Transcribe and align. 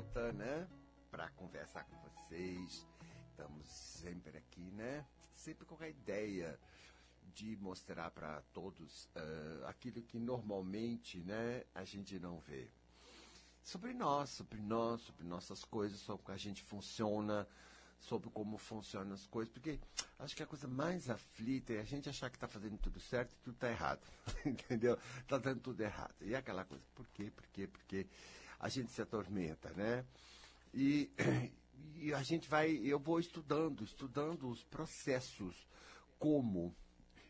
volta, 0.00 0.32
né? 0.32 0.66
Para 1.10 1.28
conversar 1.30 1.84
com 1.84 1.94
vocês. 1.98 2.86
Estamos 3.30 3.68
sempre 3.68 4.38
aqui, 4.38 4.70
né? 4.72 5.04
Sempre 5.34 5.66
com 5.66 5.76
a 5.78 5.88
ideia 5.88 6.58
de 7.34 7.54
mostrar 7.58 8.10
para 8.10 8.40
todos 8.54 9.04
uh, 9.14 9.66
aquilo 9.66 10.00
que 10.02 10.18
normalmente, 10.18 11.18
né, 11.18 11.64
a 11.74 11.84
gente 11.84 12.18
não 12.18 12.38
vê. 12.40 12.70
Sobre 13.62 13.92
nós, 13.92 14.30
sobre 14.30 14.58
nós, 14.62 15.02
sobre 15.02 15.22
nossas 15.24 15.64
coisas, 15.66 16.00
sobre 16.00 16.24
como 16.24 16.34
a 16.34 16.38
gente 16.38 16.62
funciona, 16.62 17.46
sobre 17.98 18.30
como 18.30 18.56
funcionam 18.56 19.12
as 19.12 19.26
coisas, 19.26 19.52
porque 19.52 19.78
acho 20.18 20.34
que 20.34 20.42
a 20.42 20.46
coisa 20.46 20.66
mais 20.66 21.10
aflita 21.10 21.74
é 21.74 21.80
a 21.80 21.84
gente 21.84 22.08
achar 22.08 22.30
que 22.30 22.36
está 22.36 22.48
fazendo 22.48 22.78
tudo 22.78 22.98
certo 22.98 23.34
e 23.34 23.44
tudo 23.44 23.54
está 23.54 23.68
errado. 23.68 24.00
Entendeu? 24.46 24.98
Está 25.18 25.36
dando 25.36 25.60
tudo 25.60 25.82
errado. 25.82 26.14
E 26.22 26.34
aquela 26.34 26.64
coisa, 26.64 26.84
por 26.94 27.06
quê, 27.08 27.30
por 27.30 27.46
quê, 27.48 27.66
por 27.66 27.82
quê? 27.84 28.06
A 28.60 28.68
gente 28.68 28.92
se 28.92 29.02
atormenta, 29.02 29.72
né? 29.72 30.04
E, 30.72 31.10
e 31.96 32.14
a 32.14 32.22
gente 32.22 32.48
vai, 32.48 32.70
eu 32.76 33.00
vou 33.00 33.18
estudando, 33.18 33.82
estudando 33.82 34.48
os 34.48 34.62
processos, 34.62 35.66
como 36.18 36.72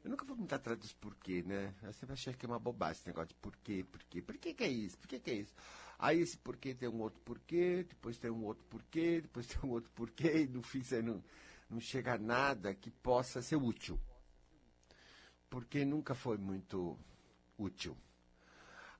eu 0.02 0.10
nunca 0.10 0.24
vou 0.24 0.36
muito 0.36 0.54
atrás 0.54 0.78
dos 0.78 0.92
porquê, 0.94 1.42
né? 1.42 1.74
Eu 1.82 1.92
sempre 1.92 2.14
achei 2.14 2.32
que 2.32 2.46
é 2.46 2.48
uma 2.48 2.58
bobagem 2.58 3.00
esse 3.00 3.06
negócio 3.06 3.28
de 3.28 3.34
porquê, 3.34 3.84
porquê. 3.84 4.22
Por 4.22 4.38
que, 4.38 4.56
é 4.64 4.68
isso? 4.68 4.98
Por 4.98 5.06
que, 5.06 5.20
que 5.20 5.30
é 5.30 5.34
isso? 5.34 5.54
Aí 5.98 6.20
esse 6.20 6.38
porquê 6.38 6.74
tem 6.74 6.88
um 6.88 7.00
outro 7.00 7.20
porquê, 7.20 7.84
depois 7.86 8.16
tem 8.16 8.30
um 8.30 8.44
outro 8.44 8.64
porquê, 8.70 9.20
depois 9.20 9.46
tem 9.46 9.58
um 9.62 9.72
outro 9.72 9.90
porquê, 9.94 10.44
e 10.44 10.48
no 10.48 10.62
fim 10.62 10.82
você 10.82 11.02
não, 11.02 11.22
não 11.68 11.78
chega 11.78 12.14
a 12.14 12.18
nada 12.18 12.74
que 12.74 12.90
possa 12.90 13.42
ser 13.42 13.56
útil. 13.56 14.00
Porque 15.50 15.84
nunca 15.84 16.14
foi 16.14 16.38
muito 16.38 16.98
útil. 17.58 17.94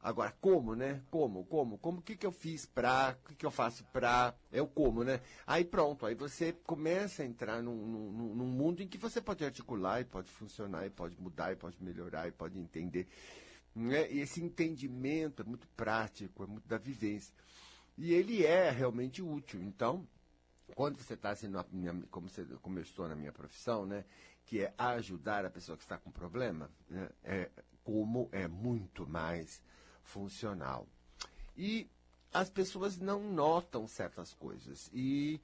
Agora, 0.03 0.35
como, 0.41 0.75
né? 0.75 1.03
Como, 1.11 1.45
como? 1.45 1.77
Como, 1.77 1.99
o 1.99 2.03
que, 2.03 2.17
que 2.17 2.25
eu 2.25 2.33
fiz 2.33 2.65
pra, 2.65 3.19
o 3.23 3.29
que, 3.29 3.35
que 3.35 3.45
eu 3.45 3.51
faço 3.51 3.85
pra, 3.93 4.35
é 4.51 4.63
o 4.63 4.67
como, 4.67 5.05
né? 5.05 5.21
Aí 5.47 5.63
pronto, 5.63 6.07
aí 6.07 6.15
você 6.15 6.55
começa 6.65 7.23
a 7.23 7.27
entrar 7.27 7.63
num, 7.63 7.75
num, 7.75 8.35
num 8.35 8.47
mundo 8.47 8.83
em 8.83 8.89
que 8.89 8.97
você 8.97 9.21
pode 9.21 9.45
articular 9.45 10.01
e 10.01 10.05
pode 10.05 10.31
funcionar 10.31 10.87
e 10.87 10.91
pode 10.91 11.21
mudar 11.21 11.53
e 11.53 11.57
pode 11.57 11.83
melhorar 11.83 12.27
e 12.27 12.33
pode 12.33 12.59
entender. 12.59 13.07
Né? 13.75 14.11
E 14.11 14.21
esse 14.21 14.43
entendimento 14.43 15.43
é 15.43 15.45
muito 15.45 15.69
prático, 15.77 16.45
é 16.45 16.47
muito 16.47 16.67
da 16.67 16.79
vivência. 16.79 17.35
E 17.99 18.15
ele 18.15 18.45
é 18.47 18.71
realmente 18.71 19.21
útil. 19.21 19.63
Então, 19.63 20.09
quando 20.75 20.97
você 20.97 21.13
está 21.13 21.31
assim, 21.31 21.51
você, 22.23 22.45
como 22.63 22.79
eu 22.79 22.83
estou 22.83 23.07
na 23.07 23.15
minha 23.15 23.33
profissão, 23.33 23.85
né, 23.85 24.07
que 24.47 24.63
é 24.63 24.73
ajudar 24.79 25.45
a 25.45 25.51
pessoa 25.51 25.77
que 25.77 25.85
está 25.85 25.99
com 25.99 26.11
problema, 26.11 26.71
né, 26.89 27.11
é, 27.23 27.51
como 27.85 28.31
é 28.33 28.49
muito 28.49 29.07
mais 29.07 29.63
funcional. 30.03 30.87
E 31.57 31.89
as 32.33 32.49
pessoas 32.49 32.99
não 32.99 33.23
notam 33.23 33.87
certas 33.87 34.33
coisas. 34.35 34.91
E 34.93 35.41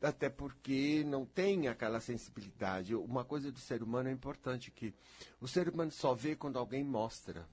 até 0.00 0.28
porque 0.28 1.04
não 1.06 1.24
tem 1.24 1.68
aquela 1.68 2.00
sensibilidade. 2.00 2.94
Uma 2.94 3.24
coisa 3.24 3.50
do 3.50 3.58
ser 3.58 3.82
humano 3.82 4.08
é 4.08 4.12
importante 4.12 4.70
que 4.70 4.94
o 5.40 5.48
ser 5.48 5.68
humano 5.68 5.90
só 5.90 6.14
vê 6.14 6.34
quando 6.34 6.58
alguém 6.58 6.84
mostra. 6.84 7.46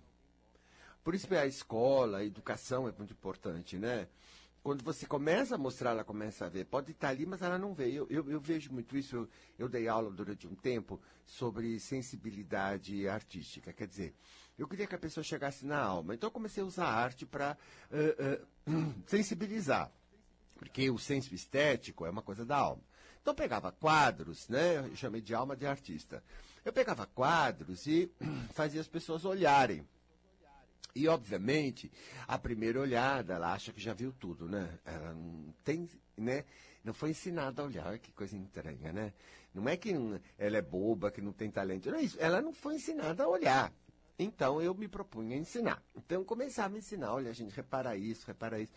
Por 1.03 1.15
isso 1.15 1.33
a 1.33 1.45
escola, 1.45 2.19
a 2.19 2.25
educação 2.25 2.87
é 2.87 2.91
muito 2.91 3.13
importante, 3.13 3.77
né? 3.77 4.07
quando 4.61 4.83
você 4.83 5.05
começa 5.05 5.55
a 5.55 5.57
mostrar, 5.57 5.91
ela 5.91 6.03
começa 6.03 6.45
a 6.45 6.49
ver. 6.49 6.65
Pode 6.65 6.91
estar 6.91 7.09
ali, 7.09 7.25
mas 7.25 7.41
ela 7.41 7.57
não 7.57 7.73
vê. 7.73 7.89
Eu, 7.89 8.07
eu, 8.09 8.29
eu 8.29 8.39
vejo 8.39 8.71
muito 8.71 8.97
isso. 8.97 9.15
Eu, 9.15 9.29
eu, 9.57 9.69
dei 9.69 9.87
aula 9.87 10.11
durante 10.11 10.47
um 10.47 10.55
tempo 10.55 10.99
sobre 11.25 11.79
sensibilidade 11.79 13.07
artística. 13.07 13.71
Quer 13.71 13.87
dizer, 13.87 14.13
eu 14.59 14.67
queria 14.67 14.85
que 14.85 14.95
a 14.95 14.99
pessoa 14.99 15.23
chegasse 15.23 15.65
na 15.65 15.79
alma. 15.79 16.13
Então 16.13 16.27
eu 16.27 16.31
comecei 16.31 16.61
a 16.61 16.65
usar 16.65 16.85
a 16.85 16.93
arte 16.93 17.25
para 17.25 17.57
uh, 17.91 18.71
uh, 18.71 18.93
sensibilizar. 19.07 19.91
Porque 20.55 20.89
o 20.89 20.97
senso 20.97 21.33
estético 21.33 22.05
é 22.05 22.09
uma 22.09 22.21
coisa 22.21 22.45
da 22.45 22.57
alma. 22.57 22.83
Então 23.21 23.31
eu 23.31 23.35
pegava 23.35 23.71
quadros, 23.71 24.47
né? 24.49 24.77
Eu 24.77 24.95
chamei 24.95 25.21
de 25.21 25.33
alma 25.33 25.55
de 25.55 25.65
artista. 25.65 26.23
Eu 26.63 26.73
pegava 26.73 27.05
quadros 27.05 27.87
e 27.87 28.11
fazia 28.53 28.81
as 28.81 28.87
pessoas 28.87 29.25
olharem 29.25 29.85
e, 30.95 31.07
obviamente, 31.07 31.91
a 32.27 32.37
primeira 32.37 32.79
olhada, 32.79 33.35
ela 33.35 33.53
acha 33.53 33.71
que 33.71 33.79
já 33.79 33.93
viu 33.93 34.11
tudo, 34.11 34.47
né? 34.47 34.79
Ela 34.83 35.13
não 35.13 35.53
tem, 35.63 35.87
né? 36.17 36.43
Não 36.83 36.93
foi 36.93 37.11
ensinada 37.11 37.61
a 37.61 37.65
olhar, 37.65 37.87
Olha 37.87 37.97
que 37.97 38.11
coisa 38.11 38.35
estranha, 38.35 38.91
né? 38.91 39.13
Não 39.53 39.67
é 39.67 39.77
que 39.77 39.93
ela 40.37 40.57
é 40.57 40.61
boba, 40.61 41.11
que 41.11 41.21
não 41.21 41.31
tem 41.31 41.49
talento, 41.49 41.89
não 41.89 41.97
é 41.97 42.01
isso. 42.01 42.17
Ela 42.19 42.41
não 42.41 42.53
foi 42.53 42.75
ensinada 42.75 43.23
a 43.23 43.27
olhar. 43.27 43.71
Então, 44.19 44.61
eu 44.61 44.75
me 44.75 44.87
propunha 44.87 45.37
a 45.37 45.39
ensinar. 45.39 45.81
Então, 45.95 46.23
começava 46.25 46.75
a 46.75 46.77
ensinar, 46.77 47.13
olha, 47.13 47.33
gente, 47.33 47.55
repara 47.55 47.95
isso, 47.95 48.27
repara 48.27 48.59
isso. 48.59 48.73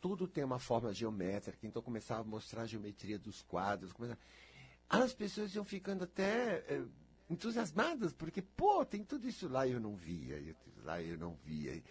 Tudo 0.00 0.28
tem 0.28 0.44
uma 0.44 0.58
forma 0.58 0.92
geométrica, 0.92 1.66
então 1.66 1.80
começava 1.80 2.20
a 2.20 2.24
mostrar 2.24 2.62
a 2.62 2.66
geometria 2.66 3.18
dos 3.18 3.40
quadros. 3.42 3.92
As 4.88 5.14
pessoas 5.14 5.54
iam 5.54 5.64
ficando 5.64 6.04
até... 6.04 6.64
Eh, 6.68 6.84
entusiasmadas, 7.32 8.12
porque, 8.12 8.42
pô, 8.42 8.84
tem 8.84 9.02
tudo 9.02 9.26
isso 9.26 9.48
lá 9.48 9.66
e 9.66 9.72
eu 9.72 9.80
não 9.80 9.96
via, 9.96 10.36
eu, 10.36 10.54
lá 10.84 11.02
eu 11.02 11.16
não 11.18 11.34
via. 11.42 11.82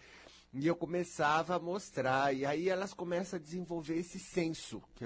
E 0.53 0.67
eu 0.67 0.75
começava 0.75 1.55
a 1.55 1.59
mostrar, 1.59 2.33
e 2.33 2.45
aí 2.45 2.69
elas 2.69 2.93
começam 2.93 3.37
a 3.39 3.41
desenvolver 3.41 3.97
esse 3.97 4.19
senso, 4.19 4.81
que, 4.93 5.05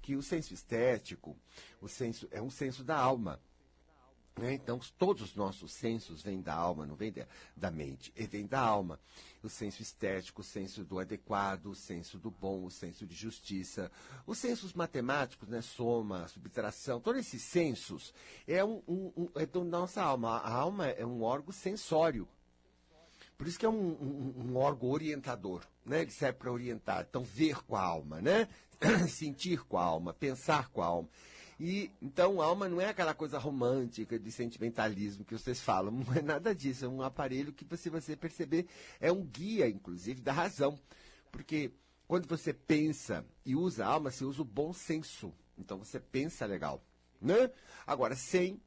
que 0.00 0.16
o 0.16 0.22
senso 0.22 0.54
estético, 0.54 1.36
o 1.80 1.88
senso 1.88 2.28
é 2.30 2.40
um 2.40 2.50
senso 2.50 2.84
da 2.84 2.96
alma. 2.96 3.40
Né? 4.36 4.54
Então, 4.54 4.80
todos 4.98 5.22
os 5.22 5.36
nossos 5.36 5.72
sensos 5.72 6.22
vêm 6.22 6.40
da 6.40 6.54
alma, 6.54 6.86
não 6.86 6.96
vêm 6.96 7.12
da 7.56 7.70
mente, 7.70 8.12
e 8.16 8.26
vêm 8.26 8.46
da 8.46 8.60
alma. 8.60 8.98
O 9.42 9.48
senso 9.48 9.82
estético, 9.82 10.40
o 10.40 10.44
senso 10.44 10.84
do 10.84 10.98
adequado, 10.98 11.66
o 11.66 11.74
senso 11.74 12.18
do 12.18 12.30
bom, 12.30 12.64
o 12.64 12.70
senso 12.70 13.06
de 13.06 13.14
justiça. 13.14 13.90
Os 14.26 14.38
sensos 14.38 14.72
matemáticos, 14.72 15.48
né? 15.48 15.60
soma, 15.60 16.28
subtração, 16.28 17.00
todos 17.00 17.20
esses 17.20 17.42
sensos 17.42 18.14
é, 18.46 18.64
um, 18.64 18.82
um, 18.88 19.12
um, 19.16 19.28
é 19.34 19.44
da 19.44 19.60
nossa 19.64 20.02
alma. 20.02 20.38
A 20.38 20.52
alma 20.52 20.86
é 20.86 21.04
um 21.04 21.22
órgão 21.22 21.52
sensório. 21.52 22.26
Por 23.36 23.48
isso 23.48 23.58
que 23.58 23.66
é 23.66 23.68
um, 23.68 23.74
um, 23.74 24.34
um 24.46 24.56
órgão 24.56 24.88
orientador, 24.90 25.66
né? 25.84 26.02
Ele 26.02 26.10
serve 26.10 26.38
para 26.38 26.52
orientar. 26.52 27.06
Então, 27.08 27.24
ver 27.24 27.60
com 27.64 27.74
a 27.74 27.82
alma, 27.82 28.20
né? 28.20 28.48
Sentir 29.08 29.64
com 29.64 29.76
a 29.76 29.82
alma, 29.82 30.14
pensar 30.14 30.68
com 30.68 30.80
a 30.80 30.86
alma. 30.86 31.08
E 31.64 31.92
então 32.02 32.42
alma 32.42 32.68
não 32.68 32.80
é 32.80 32.88
aquela 32.88 33.14
coisa 33.14 33.38
romântica 33.38 34.18
de 34.18 34.32
sentimentalismo 34.32 35.24
que 35.24 35.38
vocês 35.38 35.60
falam, 35.60 35.92
não 35.94 36.12
é 36.12 36.20
nada 36.20 36.52
disso, 36.52 36.84
é 36.84 36.88
um 36.88 37.02
aparelho 37.02 37.52
que 37.52 37.64
se 37.76 37.88
você 37.88 38.16
perceber 38.16 38.66
é 38.98 39.12
um 39.12 39.24
guia, 39.24 39.68
inclusive, 39.68 40.20
da 40.20 40.32
razão. 40.32 40.76
Porque 41.30 41.70
quando 42.08 42.26
você 42.26 42.52
pensa 42.52 43.24
e 43.46 43.54
usa 43.54 43.86
alma, 43.86 44.10
você 44.10 44.24
usa 44.24 44.42
o 44.42 44.44
bom 44.44 44.72
senso. 44.72 45.32
Então 45.56 45.78
você 45.78 46.00
pensa 46.00 46.46
legal, 46.46 46.84
né? 47.20 47.48
Agora 47.86 48.16
sem 48.16 48.60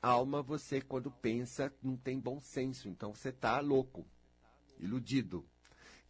alma, 0.00 0.40
você 0.40 0.80
quando 0.80 1.10
pensa 1.10 1.70
não 1.82 1.98
tem 1.98 2.18
bom 2.18 2.40
senso, 2.40 2.88
então 2.88 3.14
você 3.14 3.28
está 3.28 3.60
louco, 3.60 4.06
iludido. 4.80 5.46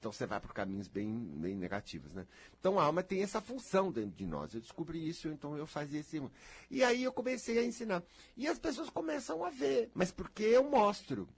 Então 0.03 0.11
você 0.11 0.27
vai 0.27 0.41
por 0.41 0.53
caminhos 0.53 0.89
bem, 0.89 1.09
bem 1.37 1.55
negativos, 1.55 2.13
né? 2.13 2.27
Então 2.59 2.77
a 2.77 2.83
alma 2.83 3.05
tem 3.05 3.23
essa 3.23 3.41
função 3.41 3.93
dentro 3.93 4.11
de 4.11 4.27
nós. 4.27 4.53
Eu 4.53 4.61
descobri 4.61 5.09
isso, 5.09 5.29
então 5.29 5.57
eu 5.57 5.65
fazia 5.65 6.01
esse. 6.01 6.21
E 6.69 6.83
aí 6.83 7.05
eu 7.05 7.13
comecei 7.13 7.57
a 7.57 7.65
ensinar. 7.65 8.03
E 8.37 8.49
as 8.49 8.59
pessoas 8.59 8.91
começam 8.91 9.45
a 9.45 9.51
ver, 9.51 9.93
mas 9.95 10.11
porque 10.11 10.43
eu 10.43 10.69
mostro. 10.69 11.29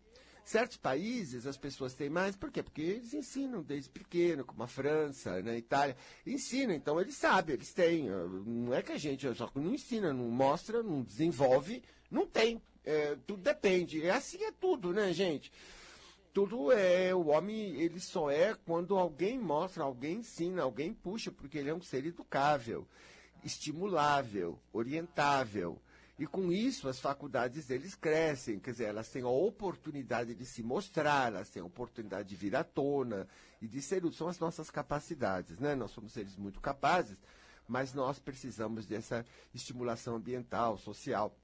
Certos 0.46 0.78
países 0.78 1.46
as 1.46 1.58
pessoas 1.58 1.92
têm 1.92 2.08
mais, 2.08 2.36
por 2.36 2.50
quê? 2.50 2.62
Porque 2.62 2.80
eles 2.80 3.12
ensinam 3.12 3.62
desde 3.62 3.90
pequeno, 3.90 4.46
como 4.46 4.62
a 4.62 4.66
França, 4.66 5.32
na 5.42 5.52
né, 5.52 5.58
Itália, 5.58 5.94
ensinam, 6.26 6.74
então 6.74 6.98
eles 6.98 7.16
sabem, 7.16 7.56
eles 7.56 7.74
têm. 7.74 8.08
Não 8.46 8.72
é 8.72 8.80
que 8.80 8.92
a 8.92 8.98
gente 8.98 9.26
só 9.34 9.50
não 9.54 9.74
ensina, 9.74 10.10
não 10.10 10.30
mostra, 10.30 10.82
não 10.82 11.02
desenvolve, 11.02 11.82
não 12.10 12.26
tem. 12.26 12.62
É, 12.82 13.14
tudo 13.26 13.42
depende. 13.42 14.06
É 14.06 14.12
assim 14.12 14.42
é 14.42 14.52
tudo, 14.52 14.90
né, 14.90 15.12
gente? 15.12 15.52
Tudo 16.34 16.72
é 16.72 17.14
o 17.14 17.28
homem 17.28 17.80
ele 17.80 18.00
só 18.00 18.28
é 18.28 18.54
quando 18.66 18.98
alguém 18.98 19.38
mostra 19.38 19.84
alguém 19.84 20.16
ensina 20.16 20.64
alguém 20.64 20.92
puxa 20.92 21.30
porque 21.30 21.58
ele 21.58 21.70
é 21.70 21.74
um 21.74 21.80
ser 21.80 22.04
educável 22.04 22.86
estimulável 23.44 24.58
orientável. 24.72 25.80
E 26.18 26.26
com 26.26 26.50
isso 26.50 26.88
as 26.88 26.98
faculdades 26.98 27.66
deles 27.66 27.94
crescem 27.94 28.58
quer 28.58 28.72
dizer 28.72 28.84
elas 28.86 29.08
têm 29.08 29.22
a 29.22 29.28
oportunidade 29.28 30.34
de 30.34 30.44
se 30.44 30.60
mostrar 30.60 31.28
elas 31.32 31.50
têm 31.50 31.62
a 31.62 31.66
oportunidade 31.66 32.28
de 32.28 32.34
vir 32.34 32.56
à 32.56 32.64
tona 32.64 33.28
e 33.62 33.68
de 33.68 33.80
ser 33.80 34.02
são 34.12 34.26
as 34.26 34.40
nossas 34.40 34.70
capacidades 34.70 35.60
né? 35.60 35.76
Nós 35.76 35.92
somos 35.92 36.12
seres 36.12 36.36
muito 36.36 36.60
capazes 36.60 37.16
mas 37.68 37.94
nós 37.94 38.18
precisamos 38.18 38.86
dessa 38.86 39.24
estimulação 39.54 40.16
ambiental 40.16 40.78
social 40.78 41.36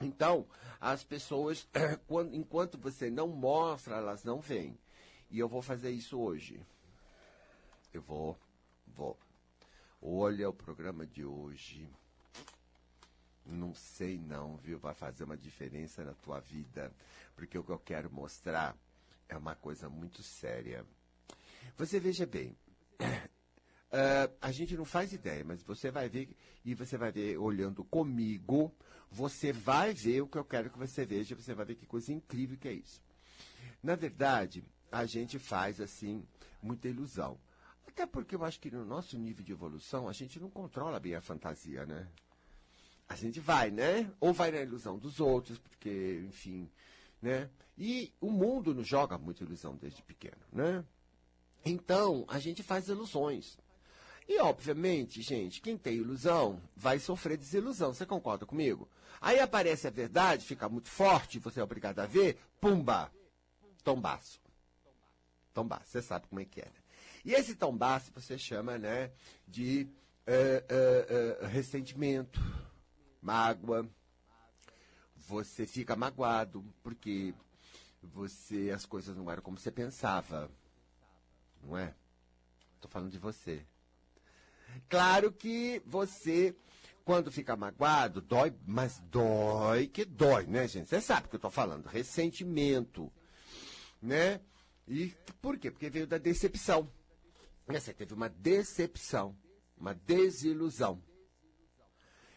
então, 0.00 0.46
as 0.80 1.02
pessoas, 1.02 1.68
quando, 2.06 2.34
enquanto 2.34 2.78
você 2.78 3.10
não 3.10 3.28
mostra, 3.28 3.96
elas 3.96 4.24
não 4.24 4.40
vêm. 4.40 4.78
E 5.30 5.38
eu 5.38 5.48
vou 5.48 5.60
fazer 5.60 5.90
isso 5.90 6.18
hoje. 6.18 6.60
Eu 7.92 8.02
vou, 8.02 8.38
vou. 8.86 9.18
Olha 10.00 10.48
o 10.48 10.54
programa 10.54 11.06
de 11.06 11.24
hoje. 11.24 11.88
Não 13.44 13.74
sei 13.74 14.18
não, 14.18 14.56
viu? 14.58 14.78
Vai 14.78 14.94
fazer 14.94 15.24
uma 15.24 15.36
diferença 15.36 16.04
na 16.04 16.14
tua 16.14 16.38
vida. 16.40 16.92
Porque 17.34 17.58
o 17.58 17.64
que 17.64 17.70
eu 17.70 17.78
quero 17.78 18.10
mostrar 18.10 18.76
é 19.28 19.36
uma 19.36 19.54
coisa 19.54 19.88
muito 19.88 20.22
séria. 20.22 20.84
Você 21.76 21.98
veja 21.98 22.26
bem, 22.26 22.56
Uh, 23.90 24.30
a 24.40 24.52
gente 24.52 24.76
não 24.76 24.84
faz 24.84 25.12
ideia, 25.12 25.42
mas 25.44 25.62
você 25.62 25.90
vai 25.90 26.08
ver, 26.08 26.36
e 26.64 26.74
você 26.74 26.98
vai 26.98 27.10
ver 27.10 27.38
olhando 27.38 27.82
comigo, 27.84 28.70
você 29.10 29.52
vai 29.52 29.94
ver 29.94 30.20
o 30.20 30.28
que 30.28 30.36
eu 30.36 30.44
quero 30.44 30.70
que 30.70 30.78
você 30.78 31.06
veja, 31.06 31.34
você 31.34 31.54
vai 31.54 31.64
ver 31.64 31.76
que 31.76 31.86
coisa 31.86 32.12
incrível 32.12 32.58
que 32.58 32.68
é 32.68 32.72
isso. 32.72 33.02
Na 33.82 33.94
verdade, 33.94 34.62
a 34.92 35.06
gente 35.06 35.38
faz 35.38 35.80
assim 35.80 36.26
muita 36.62 36.88
ilusão. 36.88 37.38
Até 37.86 38.04
porque 38.04 38.34
eu 38.34 38.44
acho 38.44 38.60
que 38.60 38.70
no 38.70 38.84
nosso 38.84 39.16
nível 39.18 39.44
de 39.44 39.52
evolução 39.52 40.06
a 40.06 40.12
gente 40.12 40.38
não 40.38 40.50
controla 40.50 41.00
bem 41.00 41.14
a 41.14 41.20
fantasia, 41.20 41.86
né? 41.86 42.06
A 43.08 43.16
gente 43.16 43.40
vai, 43.40 43.70
né? 43.70 44.12
Ou 44.20 44.34
vai 44.34 44.50
na 44.50 44.60
ilusão 44.60 44.98
dos 44.98 45.18
outros, 45.18 45.58
porque, 45.58 46.22
enfim, 46.28 46.70
né? 47.22 47.48
E 47.76 48.12
o 48.20 48.30
mundo 48.30 48.74
nos 48.74 48.86
joga 48.86 49.16
muita 49.16 49.44
ilusão 49.44 49.74
desde 49.76 50.02
pequeno, 50.02 50.42
né? 50.52 50.84
Então, 51.64 52.24
a 52.28 52.38
gente 52.38 52.62
faz 52.62 52.88
ilusões. 52.88 53.56
E, 54.28 54.38
obviamente, 54.40 55.22
gente, 55.22 55.62
quem 55.62 55.78
tem 55.78 55.94
ilusão 55.94 56.60
vai 56.76 56.98
sofrer 56.98 57.38
desilusão. 57.38 57.94
Você 57.94 58.04
concorda 58.04 58.44
comigo? 58.44 58.86
Aí 59.20 59.40
aparece 59.40 59.86
a 59.86 59.90
verdade, 59.90 60.44
fica 60.44 60.68
muito 60.68 60.88
forte, 60.88 61.38
você 61.38 61.60
é 61.60 61.64
obrigado 61.64 61.98
a 62.00 62.06
ver, 62.06 62.38
pumba, 62.60 63.10
tombaço. 63.82 64.38
Tombaço, 65.54 65.86
você 65.86 66.02
sabe 66.02 66.28
como 66.28 66.40
é 66.40 66.44
que 66.44 66.60
é, 66.60 66.66
né? 66.66 66.82
E 67.24 67.32
esse 67.32 67.56
tombaço 67.56 68.12
você 68.14 68.38
chama, 68.38 68.78
né, 68.78 69.10
de 69.46 69.88
uh, 70.26 71.42
uh, 71.42 71.44
uh, 71.44 71.48
ressentimento, 71.48 72.38
mágoa. 73.20 73.88
Você 75.16 75.66
fica 75.66 75.96
magoado 75.96 76.64
porque 76.82 77.34
você 78.02 78.70
as 78.70 78.86
coisas 78.86 79.16
não 79.16 79.30
eram 79.30 79.42
como 79.42 79.58
você 79.58 79.70
pensava, 79.70 80.50
não 81.62 81.76
é? 81.76 81.94
Estou 82.76 82.90
falando 82.90 83.10
de 83.10 83.18
você. 83.18 83.66
Claro 84.88 85.32
que 85.32 85.82
você, 85.86 86.54
quando 87.04 87.32
fica 87.32 87.56
magoado, 87.56 88.20
dói, 88.20 88.54
mas 88.66 88.98
dói 89.10 89.86
que 89.86 90.04
dói, 90.04 90.46
né, 90.46 90.68
gente? 90.68 90.88
Você 90.88 91.00
sabe 91.00 91.26
o 91.26 91.30
que 91.30 91.36
eu 91.36 91.38
estou 91.38 91.50
falando. 91.50 91.86
Ressentimento, 91.86 93.12
né? 94.00 94.40
E 94.86 95.14
por 95.40 95.58
quê? 95.58 95.70
Porque 95.70 95.90
veio 95.90 96.06
da 96.06 96.18
decepção. 96.18 96.90
Você 97.66 97.92
teve 97.92 98.14
uma 98.14 98.28
decepção, 98.28 99.36
uma 99.76 99.94
desilusão. 99.94 101.02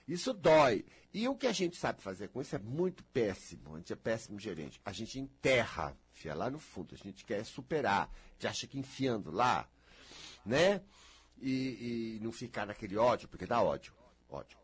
Isso 0.07 0.33
dói. 0.33 0.83
E 1.13 1.27
o 1.27 1.35
que 1.35 1.47
a 1.47 1.51
gente 1.51 1.77
sabe 1.77 2.01
fazer 2.01 2.29
com 2.29 2.41
isso 2.41 2.55
é 2.55 2.59
muito 2.59 3.03
péssimo. 3.05 3.75
A 3.75 3.77
gente 3.77 3.93
é 3.93 3.95
péssimo 3.95 4.39
gerente. 4.39 4.79
A 4.83 4.91
gente 4.91 5.19
enterra, 5.19 5.97
enfia 6.13 6.33
lá 6.33 6.49
no 6.49 6.59
fundo. 6.59 6.95
A 6.95 6.97
gente 6.97 7.23
quer 7.23 7.45
superar. 7.45 8.09
A 8.09 8.33
gente 8.33 8.47
acha 8.47 8.67
que 8.67 8.77
enfiando 8.77 9.31
lá, 9.31 9.69
né? 10.45 10.81
E, 11.41 12.17
e 12.17 12.19
não 12.21 12.31
ficar 12.31 12.65
naquele 12.65 12.97
ódio, 12.97 13.27
porque 13.27 13.45
dá 13.45 13.61
ódio. 13.61 13.93
Ódio. 14.29 14.57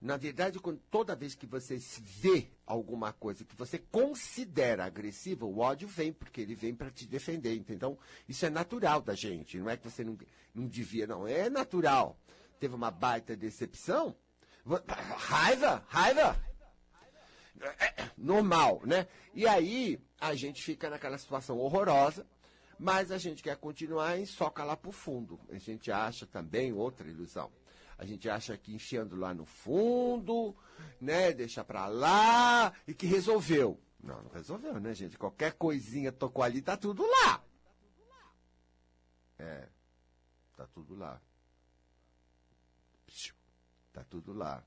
Na 0.00 0.16
verdade, 0.16 0.58
quando, 0.58 0.80
toda 0.90 1.16
vez 1.16 1.34
que 1.34 1.46
você 1.46 1.78
vê 2.00 2.50
alguma 2.66 3.12
coisa 3.12 3.44
que 3.44 3.56
você 3.56 3.78
considera 3.78 4.84
agressiva, 4.84 5.46
o 5.46 5.60
ódio 5.60 5.88
vem, 5.88 6.12
porque 6.12 6.40
ele 6.40 6.54
vem 6.54 6.74
para 6.74 6.90
te 6.90 7.06
defender, 7.06 7.54
entendeu? 7.54 7.98
Isso 8.28 8.44
é 8.44 8.50
natural 8.50 9.00
da 9.00 9.14
gente, 9.14 9.58
não 9.58 9.70
é 9.70 9.76
que 9.76 9.88
você 9.88 10.04
não, 10.04 10.18
não 10.54 10.66
devia, 10.66 11.06
não. 11.06 11.26
É 11.26 11.48
natural. 11.48 12.18
Teve 12.60 12.74
uma 12.74 12.90
baita 12.90 13.36
decepção. 13.36 14.14
Raiva, 15.16 15.84
raiva. 15.88 16.38
É, 17.60 18.10
normal, 18.18 18.82
né? 18.84 19.06
E 19.32 19.46
aí 19.46 19.98
a 20.20 20.34
gente 20.34 20.62
fica 20.62 20.90
naquela 20.90 21.16
situação 21.16 21.58
horrorosa 21.58 22.26
mas 22.78 23.10
a 23.10 23.18
gente 23.18 23.42
quer 23.42 23.56
continuar 23.56 24.16
e 24.18 24.26
soca 24.26 24.64
lá 24.64 24.76
para 24.76 24.88
o 24.88 24.92
fundo. 24.92 25.40
A 25.50 25.58
gente 25.58 25.90
acha 25.90 26.26
também 26.26 26.72
outra 26.72 27.08
ilusão. 27.08 27.52
A 27.96 28.04
gente 28.04 28.28
acha 28.28 28.56
que 28.56 28.74
enfiando 28.74 29.16
lá 29.16 29.32
no 29.32 29.44
fundo, 29.44 30.54
né, 31.00 31.32
deixa 31.32 31.64
para 31.64 31.86
lá 31.86 32.72
e 32.86 32.94
que 32.94 33.06
resolveu. 33.06 33.80
Não, 34.02 34.22
não 34.22 34.30
resolveu, 34.30 34.78
né, 34.80 34.94
gente? 34.94 35.16
Qualquer 35.16 35.52
coisinha 35.52 36.12
tocou 36.12 36.42
ali, 36.42 36.60
tá 36.60 36.76
tudo 36.76 37.04
lá. 37.06 37.42
É, 39.38 39.68
tá 40.56 40.66
tudo 40.66 40.94
lá. 40.94 41.20
Tá 43.92 44.04
tudo 44.04 44.32
lá. 44.32 44.64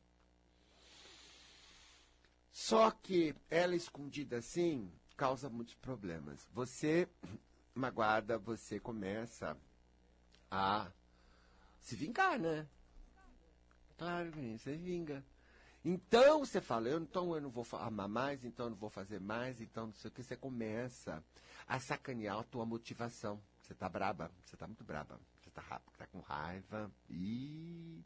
Só 2.49 2.89
que 2.89 3.35
ela 3.49 3.75
escondida 3.75 4.37
assim 4.37 4.91
causa 5.17 5.49
muitos 5.49 5.75
problemas. 5.75 6.47
Você 6.53 7.09
magoada, 7.77 8.37
você 8.37 8.79
começa 8.79 9.57
a 10.49 10.91
se 11.79 11.95
vingar, 11.95 12.39
né? 12.39 12.67
Claro, 13.97 14.31
você 14.57 14.75
vinga. 14.75 15.23
Então 15.83 16.39
você 16.39 16.59
fala, 16.59 16.89
eu, 16.89 16.99
então 16.99 17.33
eu 17.33 17.41
não 17.41 17.49
vou 17.49 17.65
amar 17.73 18.07
mais, 18.07 18.43
então 18.43 18.65
eu 18.65 18.69
não 18.71 18.77
vou 18.77 18.89
fazer 18.89 19.19
mais, 19.19 19.61
então 19.61 19.87
não 19.87 19.93
sei 19.93 20.09
o 20.09 20.11
que. 20.11 20.23
Você 20.23 20.35
começa 20.35 21.23
a 21.67 21.79
sacanear 21.79 22.37
a 22.39 22.43
tua 22.43 22.65
motivação. 22.65 23.41
Você 23.61 23.73
tá 23.73 23.87
braba, 23.87 24.31
você 24.43 24.57
tá 24.57 24.67
muito 24.67 24.83
braba. 24.83 25.19
Você 25.41 25.49
tá, 25.51 25.81
tá 25.97 26.07
com 26.07 26.19
raiva. 26.19 26.91
E, 27.09 28.03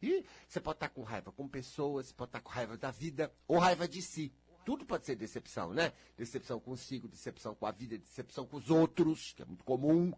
e 0.00 0.24
você 0.48 0.60
pode 0.60 0.76
estar 0.76 0.88
tá 0.88 0.94
com 0.94 1.02
raiva 1.02 1.30
com 1.32 1.46
pessoas, 1.46 2.06
você 2.06 2.14
pode 2.14 2.30
estar 2.30 2.40
tá 2.40 2.44
com 2.44 2.50
raiva 2.50 2.76
da 2.76 2.90
vida 2.90 3.32
ou 3.46 3.58
raiva 3.58 3.86
de 3.86 4.00
si 4.00 4.32
tudo 4.68 4.84
pode 4.84 5.06
ser 5.06 5.16
decepção, 5.16 5.72
né? 5.72 5.94
Decepção 6.14 6.60
consigo, 6.60 7.08
decepção 7.08 7.54
com 7.54 7.64
a 7.64 7.70
vida, 7.70 7.96
decepção 7.96 8.46
com 8.46 8.58
os 8.58 8.68
outros, 8.68 9.32
que 9.32 9.40
é 9.40 9.46
muito 9.46 9.64
comum. 9.64 10.12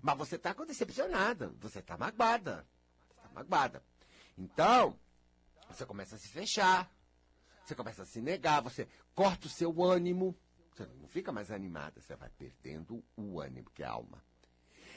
Mas 0.00 0.16
você 0.16 0.36
está 0.36 0.54
decepcionada, 0.54 1.52
você 1.60 1.80
está 1.80 1.98
magoada. 1.98 2.66
Está 3.14 3.28
magoada. 3.34 3.84
Então, 4.38 4.98
você 5.68 5.84
começa 5.84 6.16
a 6.16 6.18
se 6.18 6.28
fechar, 6.28 6.90
você 7.62 7.74
começa 7.74 8.02
a 8.04 8.06
se 8.06 8.22
negar, 8.22 8.62
você 8.62 8.88
corta 9.14 9.46
o 9.46 9.50
seu 9.50 9.82
ânimo, 9.82 10.34
você 10.70 10.86
não 10.86 11.06
fica 11.06 11.30
mais 11.30 11.50
animada, 11.50 12.00
você 12.00 12.16
vai 12.16 12.30
perdendo 12.30 13.04
o 13.14 13.42
ânimo, 13.42 13.68
que 13.74 13.82
é 13.82 13.86
a 13.86 13.90
alma. 13.90 14.24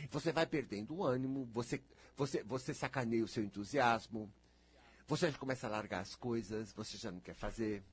Você 0.10 0.32
vai 0.32 0.46
perdendo 0.46 0.96
o 0.96 1.04
ânimo, 1.04 1.44
você, 1.52 1.84
você, 2.16 2.42
você 2.44 2.74
sacaneia 2.74 3.26
o 3.26 3.28
seu 3.28 3.44
entusiasmo, 3.44 4.34
você 5.06 5.30
já 5.30 5.38
começa 5.38 5.68
a 5.68 5.70
largar 5.70 6.00
as 6.00 6.16
coisas, 6.16 6.72
você 6.72 6.96
já 6.98 7.12
não 7.12 7.20
quer 7.20 7.36
fazer, 7.36 7.84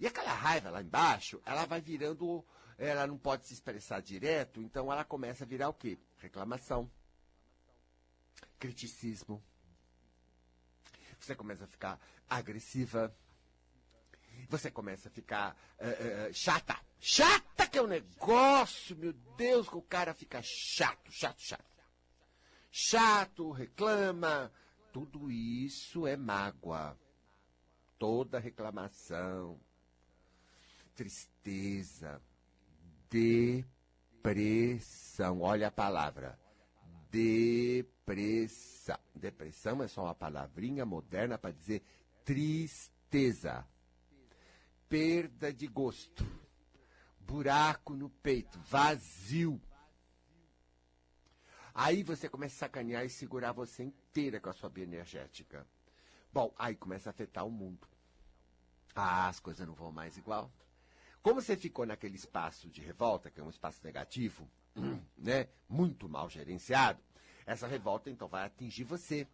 e 0.00 0.06
aquela 0.06 0.32
raiva 0.32 0.70
lá 0.70 0.82
embaixo, 0.82 1.40
ela 1.44 1.66
vai 1.66 1.80
virando, 1.80 2.44
ela 2.78 3.06
não 3.06 3.18
pode 3.18 3.46
se 3.46 3.54
expressar 3.54 4.00
direto, 4.00 4.60
então 4.60 4.92
ela 4.92 5.04
começa 5.04 5.44
a 5.44 5.46
virar 5.46 5.68
o 5.68 5.74
quê? 5.74 5.98
Reclamação, 6.18 6.90
criticismo. 8.58 9.42
Você 11.20 11.34
começa 11.34 11.64
a 11.64 11.66
ficar 11.66 11.98
agressiva. 12.28 13.14
Você 14.48 14.70
começa 14.70 15.08
a 15.08 15.10
ficar 15.10 15.56
uh, 15.78 16.28
uh, 16.28 16.34
chata. 16.34 16.78
Chata 17.00 17.66
que 17.66 17.78
é 17.78 17.82
o 17.82 17.84
um 17.84 17.88
negócio, 17.88 18.96
meu 18.96 19.12
Deus, 19.36 19.68
que 19.68 19.76
o 19.76 19.82
cara 19.82 20.14
fica 20.14 20.40
chato, 20.42 21.10
chato, 21.10 21.40
chato. 21.40 21.64
Chato, 22.70 23.50
reclama. 23.50 24.52
Tudo 24.92 25.30
isso 25.30 26.06
é 26.06 26.16
mágoa. 26.16 26.98
Toda 27.98 28.38
reclamação, 28.38 29.60
tristeza, 30.94 32.22
depressão. 34.22 35.42
Olha 35.42 35.68
a 35.68 35.72
palavra. 35.72 36.38
Depressão. 37.10 38.98
Depressão 39.14 39.82
é 39.82 39.88
só 39.88 40.04
uma 40.04 40.14
palavrinha 40.14 40.86
moderna 40.86 41.36
para 41.36 41.52
dizer 41.52 41.82
tristeza. 42.24 43.66
Perda 44.88 45.52
de 45.52 45.66
gosto. 45.66 46.24
Buraco 47.20 47.94
no 47.94 48.08
peito. 48.08 48.58
Vazio. 48.60 49.60
Aí 51.74 52.04
você 52.04 52.28
começa 52.28 52.54
a 52.54 52.58
sacanear 52.58 53.04
e 53.04 53.10
segurar 53.10 53.52
você 53.52 53.82
inteira 53.82 54.40
com 54.40 54.48
a 54.48 54.52
sua 54.52 54.70
bioenergética. 54.70 55.66
Bom, 56.32 56.54
aí 56.56 56.76
começa 56.76 57.08
a 57.08 57.12
afetar 57.12 57.44
o 57.44 57.50
mundo. 57.50 57.88
Ah, 58.94 59.28
as 59.28 59.40
coisas 59.40 59.66
não 59.66 59.74
vão 59.74 59.90
mais 59.90 60.16
igual. 60.16 60.52
Como 61.24 61.40
você 61.40 61.56
ficou 61.56 61.86
naquele 61.86 62.16
espaço 62.16 62.68
de 62.68 62.82
revolta, 62.82 63.30
que 63.30 63.40
é 63.40 63.42
um 63.42 63.48
espaço 63.48 63.80
negativo, 63.82 64.46
né, 65.16 65.48
muito 65.66 66.06
mal 66.06 66.28
gerenciado, 66.28 67.00
essa 67.46 67.66
revolta 67.66 68.10
então 68.10 68.28
vai 68.28 68.44
atingir 68.44 68.84
você. 68.84 69.26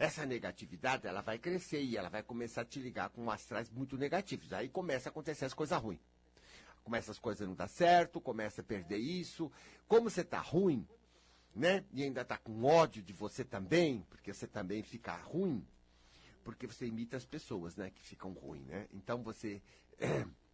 Essa 0.00 0.26
negatividade, 0.26 1.06
ela 1.06 1.20
vai 1.20 1.38
crescer 1.38 1.80
e 1.80 1.96
ela 1.96 2.08
vai 2.08 2.24
começar 2.24 2.62
a 2.62 2.64
te 2.64 2.80
ligar 2.80 3.08
com 3.10 3.30
astrais 3.30 3.70
muito 3.70 3.96
negativos. 3.96 4.52
Aí 4.52 4.68
começa 4.68 5.08
a 5.08 5.10
acontecer 5.10 5.44
as 5.44 5.54
coisas 5.54 5.80
ruins. 5.80 6.00
Começa 6.82 7.12
as 7.12 7.20
coisas 7.20 7.42
a 7.42 7.46
não 7.46 7.54
dar 7.54 7.68
certo, 7.68 8.20
começa 8.20 8.60
a 8.60 8.64
perder 8.64 8.98
isso. 8.98 9.52
Como 9.86 10.10
você 10.10 10.22
está 10.22 10.40
ruim, 10.40 10.84
né? 11.54 11.84
E 11.92 12.02
ainda 12.02 12.22
está 12.22 12.36
com 12.36 12.64
ódio 12.64 13.00
de 13.00 13.12
você 13.12 13.44
também, 13.44 14.04
porque 14.10 14.34
você 14.34 14.48
também 14.48 14.82
fica 14.82 15.14
ruim, 15.14 15.64
porque 16.42 16.66
você 16.66 16.84
imita 16.84 17.16
as 17.16 17.24
pessoas, 17.24 17.76
né? 17.76 17.90
Que 17.90 18.02
ficam 18.02 18.32
ruins, 18.32 18.66
né? 18.66 18.88
Então 18.92 19.22
você 19.22 19.62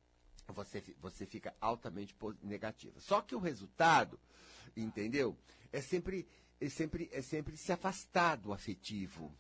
você, 0.53 0.83
você 1.01 1.27
fica 1.27 1.55
altamente 1.61 2.15
negativa. 2.43 3.01
Só 3.01 3.21
que 3.21 3.35
o 3.35 3.41
resultado, 3.41 4.19
entendeu? 4.77 5.37
É 5.73 5.81
sempre 5.81 6.27
é 6.61 6.69
sempre, 6.69 7.11
é 7.13 7.21
sempre 7.21 7.57
se 7.57 7.73
afastar 7.73 8.37
do 8.37 8.53
afetivo. 8.53 9.35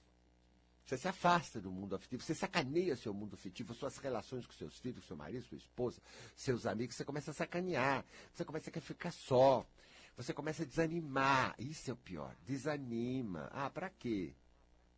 Você 0.84 0.99
se 0.99 1.08
afasta 1.08 1.61
do 1.61 1.73
mundo 1.73 1.96
afetivo, 1.96 2.23
você 2.23 2.34
sacaneia 2.34 2.94
seu 2.96 3.14
mundo 3.14 3.34
afetivo, 3.34 3.73
suas 3.73 3.96
relações 3.96 4.46
com 4.46 4.52
seus 4.52 4.78
filhos, 4.78 5.06
seu 5.06 5.16
marido, 5.16 5.46
sua 5.46 5.56
esposa, 5.56 6.02
seus 6.37 6.66
amigos, 6.66 6.94
você 6.94 7.04
começa 7.04 7.30
a 7.30 7.34
sacanear, 7.34 8.04
você 8.34 8.44
começa 8.44 8.68
a 8.68 8.80
ficar 8.82 9.11
só, 9.11 9.66
você 10.14 10.34
começa 10.34 10.62
a 10.62 10.66
desanimar. 10.66 11.54
Isso 11.58 11.90
é 11.90 11.94
o 11.94 11.96
pior, 11.96 12.37
desanima. 12.44 13.49
Ah, 13.50 13.70
pra 13.70 13.88
quê? 13.88 14.34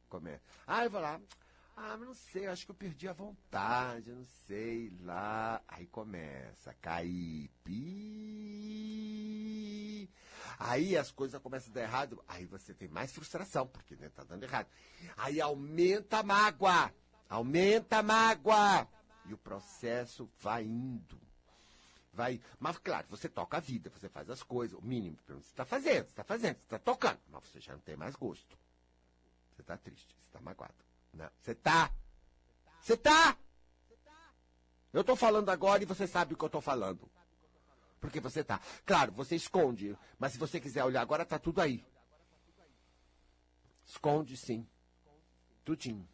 Começa. 0.09 0.43
Ah, 0.67 0.85
eu 0.85 0.91
vou 0.91 1.01
lá. 1.01 1.21
Ah, 1.79 1.95
mas 1.99 2.09
não 2.09 2.15
sei, 2.15 2.47
acho 2.47 2.65
que 2.65 2.71
eu 2.71 2.75
perdi 2.75 3.07
a 3.07 3.13
vontade, 3.13 4.11
não 4.11 4.25
sei, 4.47 4.91
lá. 5.03 5.61
Aí 5.69 5.87
começa 5.87 6.73
cair. 6.81 7.51
Pi. 7.63 8.17
Aí 10.59 10.97
as 10.97 11.11
coisas 11.11 11.39
começam 11.43 11.71
a 11.71 11.75
dar 11.75 11.83
errado, 11.83 12.25
aí 12.27 12.47
você 12.47 12.73
tem 12.73 12.89
mais 12.89 13.13
frustração, 13.13 13.67
porque 13.67 13.95
né, 13.95 14.09
tá 14.09 14.25
dando 14.25 14.43
errado. 14.45 14.69
Aí 15.19 15.39
aumenta 15.39 16.21
a 16.21 16.23
mágoa, 16.23 16.95
aumenta 17.29 17.99
a 17.99 18.03
mágoa. 18.03 18.89
E 19.27 19.35
o 19.35 19.39
processo 19.39 20.31
vai 20.39 20.65
indo. 20.65 21.21
Vai, 22.11 22.41
mas 22.59 22.79
claro, 22.79 23.07
você 23.11 23.29
toca 23.29 23.59
a 23.59 23.61
vida, 23.61 23.91
você 23.91 24.09
faz 24.09 24.31
as 24.31 24.43
coisas, 24.43 24.79
o 24.79 24.83
mínimo 24.83 25.19
que 25.19 25.31
você 25.31 25.51
está 25.51 25.67
fazendo, 25.67 26.05
você 26.05 26.13
está 26.13 26.25
fazendo, 26.25 26.57
você 26.57 26.65
está 26.65 26.79
tocando, 26.79 27.21
mas 27.29 27.45
você 27.45 27.61
já 27.61 27.75
não 27.75 27.81
tem 27.81 27.97
mais 27.97 28.17
gosto. 28.17 28.57
Você 29.53 29.61
está 29.61 29.77
triste, 29.77 30.17
você 30.19 30.29
está 30.29 30.41
magoado. 30.41 30.86
Não, 31.17 31.31
você 31.41 31.53
está. 31.53 31.91
Você 32.81 32.95
está. 32.95 33.37
Eu 34.93 35.01
estou 35.01 35.17
falando 35.17 35.49
agora 35.51 35.83
e 35.83 35.87
você 35.87 36.07
sabe 36.07 36.35
o 36.35 36.37
que 36.37 36.45
eu 36.45 36.47
estou 36.47 36.61
falando. 36.61 37.11
Porque 38.01 38.21
você 38.21 38.45
tá. 38.45 38.61
Claro, 38.85 39.13
você 39.13 39.35
esconde, 39.35 39.97
mas 40.19 40.33
se 40.33 40.39
você 40.39 40.61
quiser 40.61 40.85
olhar 40.85 41.01
agora, 41.01 41.25
tá 41.25 41.39
tudo 41.39 41.61
aí. 41.61 41.85
Esconde 43.85 44.37
sim. 44.37 44.67
Tudinho. 45.65 46.07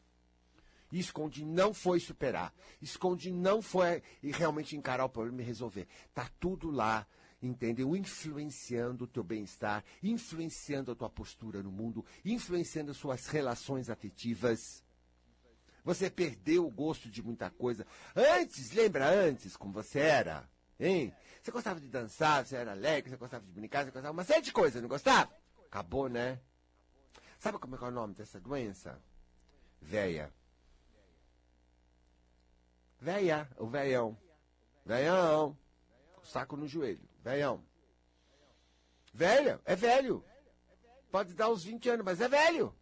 E 0.91 0.99
esconde 0.99 1.45
não 1.45 1.75
foi 1.75 1.99
superar. 1.99 2.55
Esconde 2.81 3.31
não 3.33 3.61
foi 3.61 4.03
realmente 4.23 4.77
encarar 4.77 5.05
o 5.05 5.09
problema 5.09 5.43
e 5.43 5.45
resolver. 5.45 5.89
Tá 6.15 6.31
tudo 6.39 6.71
lá, 6.71 7.07
entendeu? 7.41 7.97
Influenciando 7.97 9.05
o 9.05 9.09
teu 9.09 9.25
bem-estar, 9.25 9.85
influenciando 10.03 10.93
a 10.93 10.95
tua 10.95 11.11
postura 11.11 11.63
no 11.63 11.73
mundo, 11.73 12.05
influenciando 12.25 12.91
as 12.91 12.97
suas 12.97 13.27
relações 13.27 13.91
afetivas. 13.91 14.85
Você 15.85 16.09
perdeu 16.09 16.67
o 16.67 16.71
gosto 16.71 17.09
de 17.11 17.23
muita 17.23 17.51
coisa. 17.51 17.87
Antes, 18.15 18.73
lembra 18.73 19.09
antes 19.09 19.57
como 19.57 19.73
você 19.73 19.99
era? 19.99 20.49
Hein? 20.79 21.15
Você 21.43 21.51
gostava 21.51 21.81
de 21.81 21.89
dançar, 21.89 22.47
você 22.47 22.57
era 22.57 22.73
alegre, 22.73 23.11
você 23.11 23.17
gostava 23.17 23.45
de 23.45 23.51
brincar, 23.53 23.85
você 23.85 23.91
gostava 23.91 24.13
uma 24.13 24.25
série 24.25 24.43
de 24.43 24.53
coisas, 24.53 24.81
não 24.81 24.89
gostava? 24.89 25.33
Acabou, 25.67 26.09
né? 26.09 26.41
Sabe 27.39 27.59
como 27.59 27.75
é, 27.75 27.79
é 27.79 27.83
o 27.83 27.91
nome 27.91 28.15
dessa 28.15 28.41
doença? 28.41 29.03
Véia. 29.81 30.33
Véia, 33.01 33.51
o 33.59 33.67
veião. 33.67 34.17
Veião. 34.87 35.59
O 36.23 36.27
saco 36.27 36.57
no 36.57 36.69
joelho. 36.69 37.09
Veião. 37.25 37.65
Velha, 39.13 39.61
é 39.65 39.77
velho. 39.77 40.25
Pode 41.11 41.35
dar 41.35 41.51
uns 41.51 41.65
20 41.65 41.89
anos, 41.91 42.05
mas 42.05 42.21
é 42.21 42.29
velho. 42.29 42.75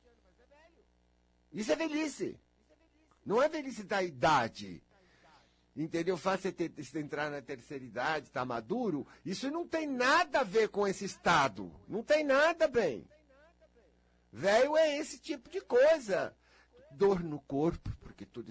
Isso 1.53 1.73
é 1.73 1.77
velhice. 1.77 2.39
Não 3.25 3.43
é 3.43 3.49
velhice 3.49 3.83
da 3.85 4.03
idade. 4.03 4.83
Entendeu? 5.77 6.17
Faz 6.17 6.41
você, 6.43 6.99
entrar 6.99 7.31
na 7.31 7.41
terceira 7.41 7.85
idade, 7.85 8.27
estar 8.27 8.41
tá 8.41 8.47
maduro. 8.47 9.07
Isso 9.25 9.51
não 9.51 9.67
tem 9.67 9.87
nada 9.87 10.41
a 10.41 10.45
ver 10.45 10.69
com 10.69 10.87
esse 10.87 11.05
estado. 11.05 11.73
Não 11.89 12.03
tem 12.03 12.25
nada, 12.25 12.67
bem. 12.67 13.09
Velho 14.33 14.77
é 14.77 14.99
esse 14.99 15.19
tipo 15.19 15.49
de 15.49 15.61
coisa. 15.61 16.37
Dor 16.93 17.23
no 17.23 17.41
corpo, 17.41 17.91
porque 18.01 18.27
toda 18.27 18.51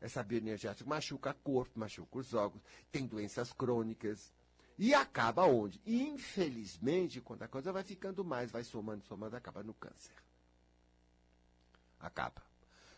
essa 0.00 0.22
bioenergética 0.22 0.88
machuca 0.88 1.30
o 1.30 1.34
corpo, 1.34 1.78
machuca 1.78 2.18
os 2.18 2.32
órgãos. 2.32 2.62
Tem 2.90 3.06
doenças 3.06 3.52
crônicas. 3.52 4.32
E 4.76 4.92
acaba 4.92 5.44
onde? 5.44 5.80
Infelizmente, 5.86 7.20
quando 7.20 7.42
a 7.42 7.48
coisa 7.48 7.72
vai 7.72 7.84
ficando 7.84 8.24
mais, 8.24 8.50
vai 8.50 8.64
somando, 8.64 9.04
somando, 9.04 9.36
acaba 9.36 9.62
no 9.62 9.74
câncer. 9.74 10.14
Acaba. 12.00 12.42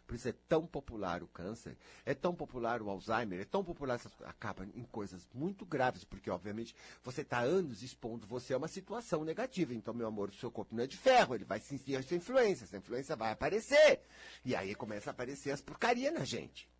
Por 0.06 0.14
isso 0.14 0.28
é 0.28 0.34
tão 0.48 0.64
popular 0.64 1.20
o 1.22 1.26
câncer, 1.26 1.76
é 2.04 2.14
tão 2.14 2.32
popular 2.32 2.80
o 2.80 2.88
Alzheimer, 2.88 3.40
é 3.40 3.44
tão 3.44 3.64
popular 3.64 3.96
essas. 3.96 4.12
Acaba 4.22 4.64
em 4.64 4.84
coisas 4.84 5.26
muito 5.34 5.66
graves, 5.66 6.04
porque, 6.04 6.30
obviamente, 6.30 6.76
você 7.02 7.22
está 7.22 7.40
anos 7.40 7.82
expondo 7.82 8.24
você 8.24 8.54
a 8.54 8.56
uma 8.56 8.68
situação 8.68 9.24
negativa. 9.24 9.74
Então, 9.74 9.92
meu 9.92 10.06
amor, 10.06 10.28
o 10.28 10.34
seu 10.34 10.50
corpo 10.50 10.76
não 10.76 10.84
é 10.84 10.86
de 10.86 10.96
ferro, 10.96 11.34
ele 11.34 11.44
vai 11.44 11.58
sentir 11.58 11.96
essa 11.96 12.14
influência, 12.14 12.64
essa 12.64 12.76
influência 12.76 13.16
vai 13.16 13.32
aparecer. 13.32 14.00
E 14.44 14.54
aí 14.54 14.76
começa 14.76 15.10
a 15.10 15.12
aparecer 15.12 15.50
as 15.50 15.60
porcarias 15.60 16.14
na 16.14 16.24
gente. 16.24 16.70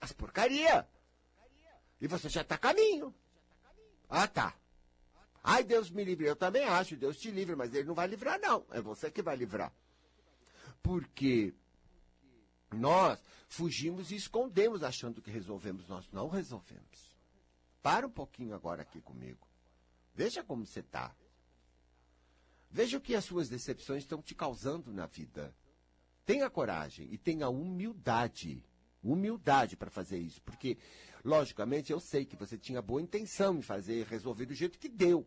As 0.00 0.12
porcarias. 0.12 0.84
E 2.00 2.08
você 2.08 2.28
já 2.28 2.42
está 2.42 2.56
a 2.56 2.58
caminho. 2.58 3.14
Ah, 4.08 4.26
tá. 4.26 4.52
Ai, 5.44 5.62
Deus 5.62 5.90
me 5.90 6.02
livre. 6.02 6.26
Eu 6.26 6.34
também 6.34 6.64
acho, 6.64 6.96
Deus 6.96 7.18
te 7.18 7.30
livre, 7.30 7.54
mas 7.54 7.72
ele 7.72 7.86
não 7.86 7.94
vai 7.94 8.08
livrar, 8.08 8.40
não. 8.40 8.66
É 8.72 8.80
você 8.80 9.12
que 9.12 9.22
vai 9.22 9.36
livrar. 9.36 9.72
Porque 10.82 11.54
nós 12.76 13.18
fugimos 13.48 14.10
e 14.10 14.16
escondemos 14.16 14.82
achando 14.82 15.22
que 15.22 15.30
resolvemos. 15.30 15.86
Nós 15.86 16.08
não 16.12 16.28
resolvemos. 16.28 17.16
Para 17.82 18.06
um 18.06 18.10
pouquinho 18.10 18.54
agora 18.54 18.82
aqui 18.82 19.00
comigo. 19.00 19.46
Veja 20.14 20.42
como 20.42 20.66
você 20.66 20.80
está. 20.80 21.14
Veja 22.70 22.98
o 22.98 23.00
que 23.00 23.14
as 23.14 23.24
suas 23.24 23.48
decepções 23.48 24.02
estão 24.02 24.20
te 24.20 24.34
causando 24.34 24.92
na 24.92 25.06
vida. 25.06 25.54
Tenha 26.24 26.50
coragem 26.50 27.08
e 27.12 27.16
tenha 27.16 27.48
humildade. 27.48 28.64
Humildade 29.02 29.76
para 29.76 29.90
fazer 29.90 30.18
isso. 30.18 30.42
Porque, 30.42 30.76
logicamente, 31.24 31.92
eu 31.92 32.00
sei 32.00 32.24
que 32.24 32.34
você 32.34 32.58
tinha 32.58 32.82
boa 32.82 33.00
intenção 33.00 33.56
em 33.56 33.62
fazer, 33.62 34.06
resolver 34.06 34.46
do 34.46 34.54
jeito 34.54 34.78
que 34.78 34.88
deu. 34.88 35.24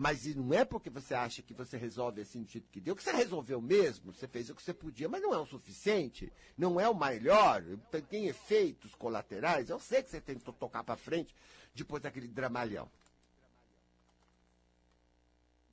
Mas 0.00 0.24
não 0.36 0.54
é 0.54 0.64
porque 0.64 0.88
você 0.88 1.12
acha 1.12 1.42
que 1.42 1.52
você 1.52 1.76
resolve 1.76 2.20
assim 2.20 2.44
do 2.44 2.48
jeito 2.48 2.70
que 2.70 2.80
deu, 2.80 2.94
que 2.94 3.02
você 3.02 3.10
resolveu 3.10 3.60
mesmo, 3.60 4.14
você 4.14 4.28
fez 4.28 4.48
o 4.48 4.54
que 4.54 4.62
você 4.62 4.72
podia, 4.72 5.08
mas 5.08 5.20
não 5.20 5.34
é 5.34 5.38
o 5.38 5.44
suficiente, 5.44 6.32
não 6.56 6.78
é 6.78 6.88
o 6.88 6.94
melhor, 6.94 7.64
tem 8.08 8.28
efeitos 8.28 8.94
colaterais. 8.94 9.68
Eu 9.68 9.80
sei 9.80 10.00
que 10.00 10.08
você 10.08 10.20
tentou 10.20 10.54
tocar 10.54 10.84
para 10.84 10.96
frente 10.96 11.34
depois 11.74 12.00
daquele 12.00 12.28
dramalhão. 12.28 12.88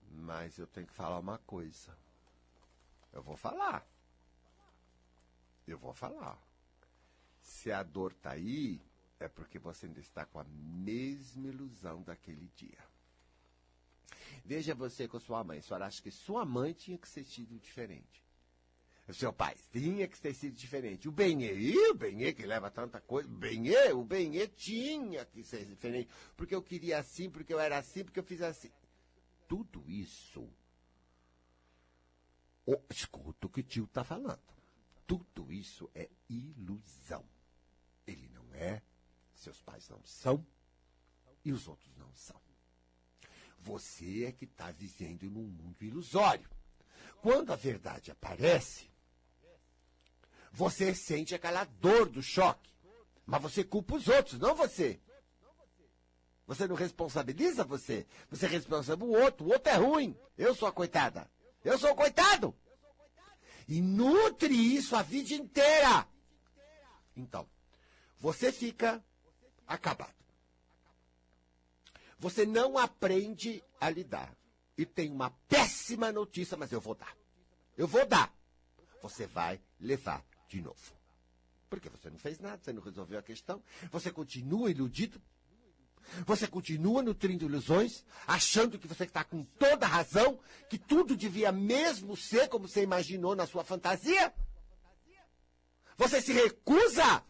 Mas 0.09 0.57
eu 0.57 0.65
tenho 0.65 0.87
que 0.87 0.93
falar 0.93 1.19
uma 1.19 1.37
coisa. 1.37 1.95
Eu 3.13 3.21
vou 3.21 3.37
falar. 3.37 3.87
Eu 5.67 5.77
vou 5.77 5.93
falar. 5.93 6.35
Se 7.43 7.71
a 7.71 7.83
dor 7.83 8.11
tá 8.11 8.31
aí, 8.31 8.81
é 9.19 9.27
porque 9.27 9.59
você 9.59 9.85
ainda 9.85 9.99
está 9.99 10.25
com 10.25 10.39
a 10.39 10.43
mesma 10.43 11.47
ilusão 11.47 12.01
daquele 12.01 12.49
dia. 12.55 12.94
Veja 14.45 14.75
você 14.75 15.07
com 15.07 15.19
sua 15.19 15.43
mãe. 15.43 15.57
A 15.57 15.61
senhora 15.63 15.87
acha 15.87 16.01
que 16.01 16.11
sua 16.11 16.45
mãe 16.45 16.71
tinha 16.71 16.97
que 16.97 17.09
ser 17.09 17.25
sido 17.25 17.59
diferente. 17.59 18.23
O 19.07 19.13
seu 19.13 19.33
pai 19.33 19.55
tinha 19.71 20.07
que 20.07 20.19
ter 20.19 20.33
sido 20.35 20.55
diferente. 20.55 21.09
O 21.09 21.11
Benê, 21.11 21.51
o 21.89 21.95
Benê 21.95 22.31
que 22.31 22.45
leva 22.45 22.69
tanta 22.69 23.01
coisa. 23.01 23.27
O 23.27 23.31
Benê, 23.31 23.91
o 23.91 24.03
Benê 24.03 24.47
tinha 24.47 25.25
que 25.25 25.43
ser 25.43 25.65
diferente. 25.65 26.09
Porque 26.37 26.53
eu 26.53 26.61
queria 26.61 26.99
assim, 26.99 27.29
porque 27.29 27.53
eu 27.53 27.59
era 27.59 27.77
assim, 27.77 28.03
porque 28.03 28.19
eu 28.19 28.23
fiz 28.23 28.41
assim. 28.41 28.71
Tudo 29.47 29.83
isso. 29.87 30.47
Oh, 32.67 32.81
escuta 32.89 33.47
o 33.47 33.49
que 33.49 33.61
o 33.61 33.63
tio 33.63 33.85
está 33.85 34.03
falando. 34.03 34.41
Tudo 35.07 35.51
isso 35.51 35.89
é 35.93 36.09
ilusão. 36.29 37.23
Ele 38.07 38.27
não 38.29 38.53
é, 38.53 38.81
seus 39.33 39.61
pais 39.61 39.87
não 39.89 40.03
são, 40.03 40.45
e 41.43 41.51
os 41.51 41.67
outros 41.67 41.95
não 41.95 42.11
são. 42.13 42.44
Você 43.65 44.25
é 44.25 44.31
que 44.31 44.45
está 44.45 44.71
vivendo 44.71 45.23
num 45.23 45.41
mundo 45.41 45.83
ilusório. 45.83 46.47
Quando 47.19 47.51
a 47.51 47.55
verdade 47.55 48.11
aparece, 48.11 48.91
você 50.51 50.93
sente 50.93 51.33
aquela 51.33 51.63
dor 51.65 52.07
do 52.07 52.21
choque. 52.21 52.69
Mas 53.25 53.41
você 53.41 53.63
culpa 53.63 53.95
os 53.95 54.07
outros, 54.07 54.39
não 54.39 54.53
você. 54.53 55.01
Você 56.45 56.67
não 56.67 56.75
responsabiliza 56.75 57.63
você. 57.63 58.05
Você 58.29 58.45
responsabiliza 58.45 59.03
o 59.03 59.19
outro. 59.19 59.47
O 59.47 59.49
outro 59.51 59.73
é 59.73 59.77
ruim. 59.77 60.15
Eu 60.37 60.53
sou 60.53 60.67
a 60.67 60.71
coitada. 60.71 61.27
Eu 61.63 61.79
sou 61.79 61.89
o 61.89 61.95
coitado. 61.95 62.55
E 63.67 63.81
nutre 63.81 64.53
isso 64.53 64.95
a 64.95 65.01
vida 65.01 65.33
inteira. 65.33 66.07
Então, 67.17 67.49
você 68.19 68.51
fica 68.51 69.03
acabado. 69.65 70.24
Você 72.19 72.45
não 72.45 72.77
aprende 72.77 73.63
a 73.79 73.89
lidar. 73.89 74.35
E 74.77 74.85
tem 74.85 75.11
uma 75.11 75.29
péssima 75.47 76.11
notícia, 76.11 76.57
mas 76.57 76.71
eu 76.71 76.81
vou 76.81 76.95
dar. 76.95 77.15
Eu 77.77 77.87
vou 77.87 78.05
dar. 78.05 78.33
Você 79.01 79.25
vai 79.27 79.61
levar 79.79 80.23
de 80.47 80.61
novo. 80.61 80.93
Porque 81.69 81.89
você 81.89 82.09
não 82.09 82.17
fez 82.17 82.39
nada, 82.39 82.61
você 82.61 82.73
não 82.73 82.81
resolveu 82.81 83.19
a 83.19 83.23
questão, 83.23 83.61
você 83.91 84.11
continua 84.11 84.69
iludido. 84.69 85.21
Você 86.25 86.47
continua 86.47 87.01
nutrindo 87.01 87.45
ilusões, 87.45 88.05
achando 88.27 88.77
que 88.77 88.87
você 88.87 89.05
está 89.05 89.23
com 89.23 89.43
toda 89.43 89.87
razão, 89.87 90.39
que 90.69 90.77
tudo 90.77 91.15
devia 91.15 91.51
mesmo 91.51 92.15
ser 92.15 92.47
como 92.47 92.67
você 92.67 92.83
imaginou 92.83 93.35
na 93.35 93.47
sua 93.47 93.63
fantasia? 93.63 94.31
Você 95.97 96.21
se 96.21 96.31
recusa 96.31 97.23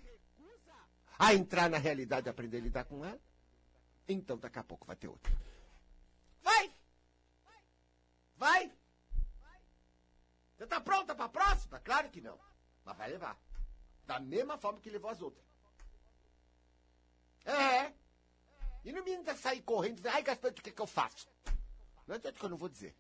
a 1.18 1.34
entrar 1.34 1.70
na 1.70 1.78
realidade 1.78 2.28
e 2.28 2.30
aprender 2.30 2.58
a 2.58 2.62
lidar 2.62 2.84
com 2.84 3.06
ela? 3.06 3.20
Então 4.08 4.38
daqui 4.38 4.60
a 4.60 4.64
pouco 4.64 4.86
vai 4.86 4.96
ter 4.96 5.08
outra. 5.08 5.34
Vai! 6.42 6.76
Vai! 8.36 8.72
Você 10.56 10.64
está 10.64 10.80
pronta 10.80 11.14
para 11.14 11.26
a 11.26 11.30
próxima? 11.30 11.80
Claro 11.80 12.10
que 12.10 12.22
não. 12.22 12.40
Mas 12.84 12.98
vai 12.98 13.10
levar. 13.10 13.38
Da 14.06 14.20
mesma 14.20 14.58
forma 14.58 14.80
que 14.80 14.90
levou 14.90 15.10
as 15.10 15.22
outras. 15.22 15.46
É. 17.44 17.94
E 18.84 18.92
não 18.92 19.04
me 19.04 19.12
ainda 19.12 19.36
sair 19.36 19.62
correndo 19.62 19.94
e 19.94 19.96
dizer, 19.96 20.10
ai, 20.10 20.24
Gaspar, 20.24 20.52
o 20.52 20.54
que, 20.54 20.70
é 20.70 20.74
que 20.74 20.82
eu 20.82 20.88
faço? 20.88 21.28
Não 22.08 22.16
adianta 22.16 22.38
que 22.38 22.46
eu 22.46 22.50
não 22.50 22.58
vou 22.58 22.70
dizer. 22.70 22.96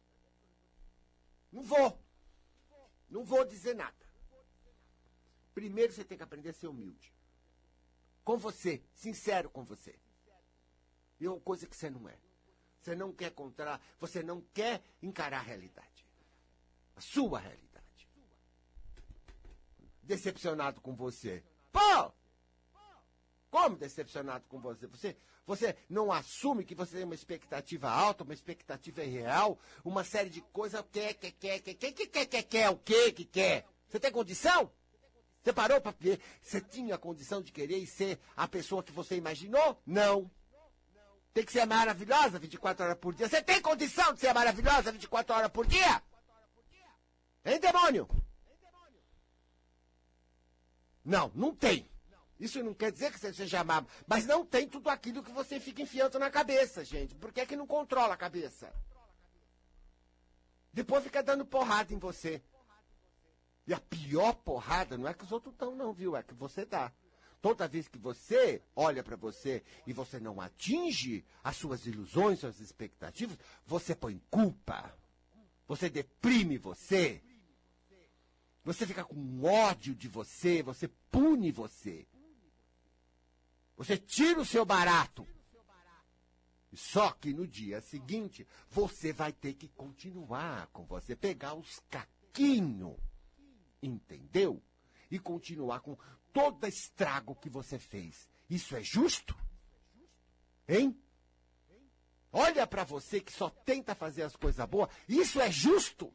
Não 1.51 1.61
vou. 1.61 2.03
Não 3.09 3.23
vou 3.23 3.45
dizer 3.45 3.75
nada. 3.75 3.95
Primeiro 5.53 5.93
você 5.93 6.03
tem 6.03 6.17
que 6.17 6.23
aprender 6.23 6.49
a 6.49 6.53
ser 6.53 6.67
humilde. 6.67 7.13
Com 8.23 8.37
você, 8.37 8.83
sincero 8.93 9.49
com 9.49 9.63
você. 9.63 9.97
E 11.19 11.27
uma 11.27 11.39
coisa 11.39 11.67
que 11.67 11.75
você 11.75 11.89
não 11.89 12.07
é. 12.09 12.17
Você 12.81 12.95
não 12.95 13.11
quer 13.11 13.31
encontrar, 13.31 13.81
você 13.99 14.21
não 14.21 14.41
quer 14.53 14.81
encarar 15.01 15.39
a 15.39 15.43
realidade. 15.43 16.05
A 16.95 17.01
sua 17.01 17.39
realidade. 17.39 18.09
Decepcionado 20.03 20.81
com 20.81 20.95
você. 20.95 21.43
Pô! 21.71 22.13
Como 23.49 23.77
decepcionado 23.77 24.45
com 24.47 24.59
você? 24.59 24.85
Você, 24.87 25.17
você 25.45 25.75
não 25.89 26.11
assume 26.11 26.65
que 26.65 26.75
você 26.75 26.97
tem 26.97 27.05
uma 27.05 27.15
expectativa 27.15 27.89
alta, 27.89 28.23
uma 28.23 28.33
expectativa 28.33 29.01
real, 29.01 29.57
uma 29.83 30.03
série 30.03 30.29
de 30.29 30.41
coisas, 30.41 30.83
quer, 30.91 31.13
quer, 31.13 31.31
quer, 31.31 31.59
quer, 31.61 31.75
quer, 31.75 31.91
quer, 31.93 32.07
quer, 32.07 32.25
quer, 32.25 32.43
quer, 32.43 32.69
o 32.69 32.77
que 32.77 33.11
que 33.13 33.25
quer? 33.25 33.65
Você 33.87 33.99
tem 33.99 34.11
condição? 34.11 34.71
Você 35.41 35.53
parou 35.53 35.79
para 35.79 35.95
ver? 35.99 36.19
Você 36.41 36.59
tinha 36.59 36.97
condição 36.97 37.41
de 37.41 37.51
querer 37.51 37.77
e 37.77 37.87
ser 37.87 38.19
a 38.35 38.47
pessoa 38.47 38.83
que 38.83 38.91
você 38.91 39.15
imaginou? 39.15 39.81
Não. 39.85 40.29
Tem 41.35 41.43
que 41.43 41.51
ser 41.51 41.65
maravilhosa 41.65 42.39
24 42.39 42.85
horas 42.85 42.97
por 42.97 43.13
dia. 43.13 43.27
Você 43.27 43.43
tem 43.43 43.61
condição 43.61 44.13
de 44.13 44.21
ser 44.21 44.33
maravilhosa 44.33 44.89
24 44.89 45.35
horas 45.35 45.51
por 45.51 45.67
dia? 45.67 46.01
Hein, 47.43 47.59
demônio? 47.59 48.07
Não, 51.03 51.29
não 51.35 51.53
tem. 51.53 51.91
Isso 52.39 52.63
não 52.63 52.73
quer 52.73 52.89
dizer 52.89 53.11
que 53.11 53.19
você 53.19 53.33
seja 53.33 53.59
amado, 53.59 53.85
mas 54.07 54.25
não 54.25 54.45
tem 54.45 54.65
tudo 54.65 54.89
aquilo 54.89 55.21
que 55.21 55.31
você 55.33 55.59
fica 55.59 55.81
enfiando 55.81 56.17
na 56.17 56.31
cabeça, 56.31 56.85
gente. 56.85 57.13
Por 57.15 57.33
que 57.33 57.41
é 57.41 57.45
que 57.45 57.57
não 57.57 57.67
controla 57.67 58.13
a 58.13 58.17
cabeça? 58.17 58.73
Depois 60.71 61.03
fica 61.03 61.21
dando 61.21 61.45
porrada 61.45 61.93
em 61.93 61.99
você. 61.99 62.41
E 63.67 63.73
a 63.73 63.79
pior 63.81 64.35
porrada 64.35 64.97
não 64.97 65.09
é 65.09 65.13
que 65.13 65.25
os 65.25 65.33
outros 65.33 65.53
estão, 65.53 65.75
não, 65.75 65.91
viu? 65.91 66.15
É 66.15 66.23
que 66.23 66.33
você 66.33 66.65
dá. 66.65 66.93
Toda 67.45 67.67
vez 67.67 67.87
que 67.87 67.99
você 67.99 68.59
olha 68.75 69.03
para 69.03 69.15
você 69.15 69.63
e 69.85 69.93
você 69.93 70.19
não 70.19 70.41
atinge 70.41 71.23
as 71.43 71.55
suas 71.55 71.85
ilusões, 71.85 72.39
suas 72.39 72.59
expectativas, 72.59 73.37
você 73.67 73.93
põe 73.93 74.19
culpa. 74.31 74.91
Você 75.67 75.87
deprime 75.87 76.57
você. 76.57 77.21
Você 78.63 78.87
fica 78.87 79.03
com 79.03 79.43
ódio 79.43 79.93
de 79.93 80.07
você, 80.07 80.63
você 80.63 80.87
pune 81.11 81.51
você. 81.51 82.07
Você 83.77 83.95
tira 83.95 84.41
o 84.41 84.45
seu 84.45 84.65
barato. 84.65 85.27
Só 86.73 87.11
que 87.11 87.31
no 87.31 87.45
dia 87.45 87.79
seguinte, 87.79 88.47
você 88.71 89.13
vai 89.13 89.31
ter 89.31 89.53
que 89.53 89.67
continuar 89.67 90.65
com 90.73 90.83
você, 90.83 91.15
pegar 91.15 91.53
os 91.53 91.79
caquinhos, 91.91 92.97
entendeu? 93.83 94.59
E 95.11 95.19
continuar 95.19 95.81
com 95.81 95.95
todo 96.35 96.67
estrago 96.67 97.33
que 97.33 97.49
você 97.49 97.79
fez. 97.79 98.27
Isso 98.49 98.75
é 98.75 98.83
justo? 98.83 99.33
Hein? 100.67 101.01
Olha 102.29 102.67
para 102.67 102.83
você 102.83 103.21
que 103.21 103.31
só 103.31 103.49
tenta 103.49 103.95
fazer 103.95 104.23
as 104.23 104.35
coisas 104.35 104.67
boas. 104.67 104.89
Isso 105.07 105.39
é 105.39 105.49
justo? 105.49 106.13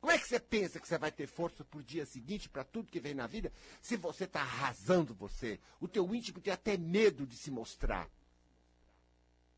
Como 0.00 0.12
é 0.12 0.18
que 0.18 0.28
você 0.28 0.38
pensa 0.38 0.78
que 0.78 0.86
você 0.86 0.96
vai 0.96 1.10
ter 1.10 1.26
força 1.26 1.64
pro 1.64 1.82
dia 1.82 2.06
seguinte, 2.06 2.48
para 2.48 2.62
tudo 2.62 2.92
que 2.92 3.00
vem 3.00 3.12
na 3.12 3.26
vida, 3.26 3.52
se 3.82 3.96
você 3.96 4.22
está 4.22 4.40
arrasando 4.40 5.12
você? 5.12 5.58
O 5.80 5.88
teu 5.88 6.14
íntimo 6.14 6.40
tem 6.40 6.52
até 6.52 6.76
medo 6.76 7.26
de 7.26 7.36
se 7.36 7.50
mostrar. 7.50 8.08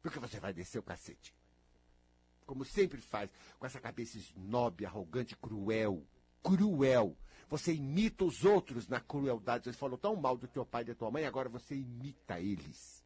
Porque 0.00 0.18
você 0.18 0.40
vai 0.40 0.54
descer 0.54 0.78
o 0.78 0.82
cacete. 0.82 1.34
Como 2.46 2.64
sempre 2.64 2.98
faz, 3.02 3.28
com 3.58 3.66
essa 3.66 3.78
cabeça 3.78 4.16
snob, 4.16 4.86
arrogante, 4.86 5.36
cruel. 5.36 6.02
Cruel. 6.48 7.14
Você 7.50 7.74
imita 7.74 8.24
os 8.24 8.44
outros 8.44 8.88
na 8.88 9.00
crueldade. 9.00 9.64
Você 9.64 9.72
falou 9.72 9.98
tão 9.98 10.16
mal 10.16 10.36
do 10.36 10.48
teu 10.48 10.64
pai 10.64 10.82
e 10.82 10.86
da 10.86 10.94
tua 10.94 11.10
mãe, 11.10 11.26
agora 11.26 11.48
você 11.48 11.74
imita 11.74 12.40
eles. 12.40 13.04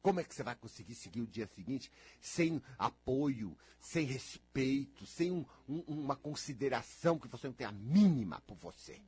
Como 0.00 0.20
é 0.20 0.24
que 0.24 0.32
você 0.34 0.44
vai 0.44 0.54
conseguir 0.54 0.94
seguir 0.94 1.20
o 1.20 1.26
dia 1.26 1.48
seguinte 1.48 1.90
sem 2.20 2.62
apoio, 2.78 3.58
sem 3.80 4.06
respeito, 4.06 5.04
sem 5.04 5.32
um, 5.32 5.44
um, 5.68 5.80
uma 5.86 6.14
consideração 6.14 7.18
que 7.18 7.28
você 7.28 7.48
não 7.48 7.54
tem 7.54 7.66
a 7.66 7.72
mínima 7.72 8.40
por 8.42 8.56
você? 8.56 9.02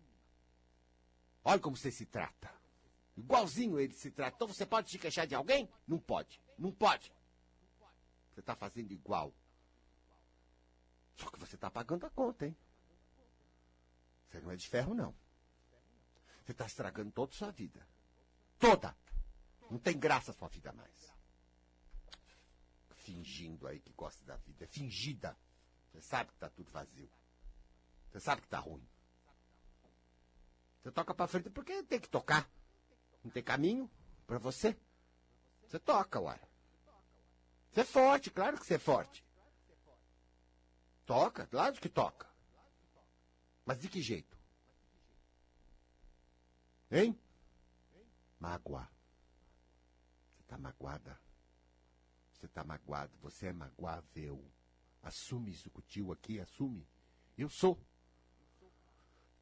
Olha 1.44 1.60
como 1.60 1.76
você 1.76 1.92
se 1.92 2.04
trata. 2.04 2.50
Igualzinho 3.16 3.78
ele 3.78 3.94
se 3.94 4.10
trata. 4.10 4.34
Então 4.36 4.48
você 4.48 4.66
pode 4.66 4.90
se 4.90 4.98
queixar 4.98 5.26
de 5.26 5.34
alguém? 5.34 5.68
Não 5.86 5.98
pode. 5.98 6.40
Não 6.58 6.72
pode. 6.72 7.12
Você 8.32 8.40
está 8.40 8.56
fazendo 8.56 8.92
igual. 8.92 9.32
Só 11.20 11.30
que 11.30 11.38
você 11.38 11.54
está 11.54 11.70
pagando 11.70 12.06
a 12.06 12.10
conta, 12.10 12.46
hein? 12.46 12.56
Você 14.28 14.40
não 14.40 14.50
é 14.50 14.56
de 14.56 14.66
ferro, 14.66 14.94
não. 14.94 15.14
Você 16.42 16.52
está 16.52 16.64
estragando 16.64 17.12
toda 17.12 17.32
a 17.32 17.36
sua 17.36 17.50
vida. 17.50 17.86
Toda. 18.58 18.96
Não 19.70 19.78
tem 19.78 19.98
graça 19.98 20.30
a 20.30 20.34
sua 20.34 20.48
vida 20.48 20.72
mais. 20.72 21.12
Fingindo 22.94 23.66
aí 23.66 23.80
que 23.80 23.92
gosta 23.92 24.24
da 24.24 24.36
vida. 24.36 24.64
É 24.64 24.66
fingida. 24.66 25.36
Você 25.90 26.00
sabe 26.00 26.30
que 26.30 26.36
está 26.36 26.48
tudo 26.48 26.70
vazio. 26.70 27.10
Você 28.10 28.20
sabe 28.20 28.40
que 28.40 28.46
está 28.46 28.58
ruim. 28.58 28.86
Você 30.80 30.90
toca 30.90 31.12
para 31.12 31.28
frente 31.28 31.50
porque 31.50 31.82
tem 31.82 32.00
que 32.00 32.08
tocar. 32.08 32.50
Não 33.22 33.30
tem 33.30 33.42
caminho 33.42 33.90
para 34.26 34.38
você. 34.38 34.76
Você 35.68 35.78
toca, 35.78 36.18
uai. 36.18 36.40
Você 37.70 37.80
é 37.82 37.84
forte, 37.84 38.30
claro 38.30 38.58
que 38.58 38.66
você 38.66 38.74
é 38.74 38.78
forte. 38.78 39.24
Toca, 41.10 41.44
claro 41.44 41.74
que 41.74 41.88
toca. 41.88 42.24
Mas 43.66 43.80
de 43.80 43.88
que 43.88 44.00
jeito? 44.00 44.38
Hein? 46.88 47.18
Mágoa 48.38 48.88
está 50.38 50.56
magoada. 50.56 51.20
Você 52.32 52.46
está 52.46 52.62
magoado, 52.62 53.10
você 53.20 53.48
é 53.48 53.52
magoável. 53.52 54.40
Assume 55.02 55.50
isso 55.50 55.68
com 55.72 55.80
o 55.80 55.82
tio 55.82 56.12
aqui, 56.12 56.38
assume. 56.38 56.86
Eu 57.36 57.48
sou. 57.48 57.76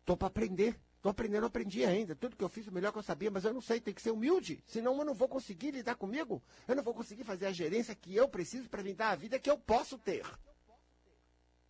Estou 0.01 0.17
para 0.17 0.29
aprender. 0.29 0.81
Estou 0.97 1.11
aprendendo, 1.11 1.43
não 1.43 1.49
aprendi 1.49 1.85
ainda. 1.85 2.17
Tudo 2.17 2.35
que 2.35 2.43
eu 2.43 2.49
fiz, 2.49 2.67
o 2.67 2.73
melhor 2.73 2.93
que 2.93 2.99
eu 2.99 3.03
sabia, 3.03 3.31
mas 3.31 3.45
eu 3.45 3.53
não 3.53 3.61
sei, 3.61 3.79
tem 3.79 3.93
que 3.93 4.01
ser 4.01 4.11
humilde. 4.11 4.65
Senão 4.67 4.97
eu 4.97 5.05
não 5.05 5.13
vou 5.13 5.29
conseguir 5.29 5.73
lidar 5.73 5.97
comigo. 5.97 6.43
Eu 6.67 6.77
não 6.77 6.83
vou 6.83 6.95
conseguir 6.95 7.25
fazer 7.25 7.45
a 7.45 7.53
gerência 7.53 7.95
que 7.95 8.17
eu 8.17 8.27
preciso 8.27 8.71
para 8.71 8.83
me 8.83 8.95
dar 8.95 9.11
a 9.11 9.17
vida 9.17 9.39
que 9.39 9.51
eu 9.51 9.59
posso 9.59 9.99
ter. 9.99 10.25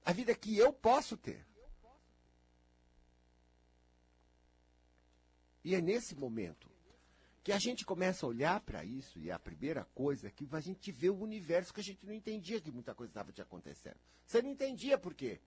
A 0.09 0.12
vida 0.12 0.35
que 0.35 0.57
eu 0.57 0.73
posso 0.73 1.18
ter. 1.18 1.47
E 5.62 5.75
é 5.75 5.83
nesse 5.83 6.14
momento 6.14 6.66
que 7.44 7.53
a 7.53 7.59
gente 7.59 7.85
começa 7.85 8.25
a 8.25 8.29
olhar 8.31 8.59
para 8.61 8.83
isso, 8.83 9.18
e 9.18 9.31
a 9.31 9.38
primeira 9.38 9.85
coisa 9.94 10.29
é 10.29 10.31
que 10.31 10.49
a 10.51 10.61
gente 10.61 10.90
vê 10.90 11.11
o 11.11 11.21
universo 11.21 11.75
que 11.75 11.81
a 11.81 11.85
gente 11.85 12.07
não 12.07 12.14
entendia 12.14 12.59
que 12.59 12.71
muita 12.71 12.94
coisa 12.94 13.11
estava 13.11 13.33
te 13.33 13.42
acontecendo. 13.42 13.99
Você 14.25 14.40
não 14.40 14.49
entendia 14.49 14.97
por 14.97 15.12
quê. 15.12 15.42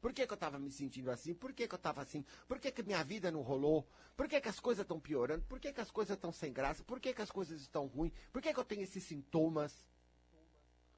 Por 0.00 0.12
que, 0.12 0.26
que 0.26 0.32
eu 0.32 0.34
estava 0.34 0.58
me 0.58 0.72
sentindo 0.72 1.08
assim? 1.08 1.32
Por 1.32 1.52
que, 1.52 1.68
que 1.68 1.74
eu 1.74 1.76
estava 1.76 2.02
assim? 2.02 2.24
Por 2.48 2.58
que, 2.58 2.72
que 2.72 2.82
minha 2.82 3.04
vida 3.04 3.30
não 3.30 3.42
rolou? 3.42 3.88
Por 4.16 4.26
que, 4.26 4.40
que 4.40 4.48
as 4.48 4.58
coisas 4.58 4.82
estão 4.82 4.98
piorando? 4.98 5.44
Por 5.44 5.60
que, 5.60 5.72
que 5.72 5.80
as 5.80 5.92
coisas 5.92 6.16
estão 6.16 6.32
sem 6.32 6.52
graça? 6.52 6.82
Por 6.82 6.98
que, 6.98 7.14
que 7.14 7.22
as 7.22 7.30
coisas 7.30 7.60
estão 7.60 7.86
ruins? 7.86 8.12
Por 8.32 8.42
que, 8.42 8.52
que 8.52 8.58
eu 8.58 8.64
tenho 8.64 8.82
esses 8.82 9.04
sintomas? 9.04 9.86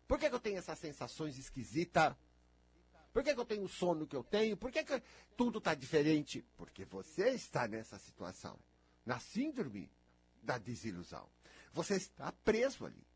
Por 0.09 0.19
que, 0.19 0.31
que 0.31 0.35
eu 0.35 0.41
tenho 0.41 0.57
essas 0.57 0.79
sensações 0.79 1.37
esquisitas? 1.37 2.17
Por 3.15 3.23
que, 3.23 3.33
que 3.33 3.41
eu 3.41 3.45
tenho 3.45 3.63
o 3.63 3.69
sono 3.69 4.09
que 4.09 4.17
eu 4.17 4.25
tenho? 4.25 4.57
Por 4.57 4.73
que, 4.73 4.83
que 4.83 5.01
tudo 5.37 5.59
está 5.59 5.73
diferente? 5.73 6.45
Porque 6.57 6.85
você 6.85 7.29
está 7.31 7.69
nessa 7.69 7.97
situação. 7.97 8.59
Na 9.07 9.21
síndrome 9.21 9.89
da 10.43 10.59
desilusão. 10.59 11.31
Você 11.73 11.95
está 11.95 12.33
preso 12.45 12.85
ali. 12.85 13.07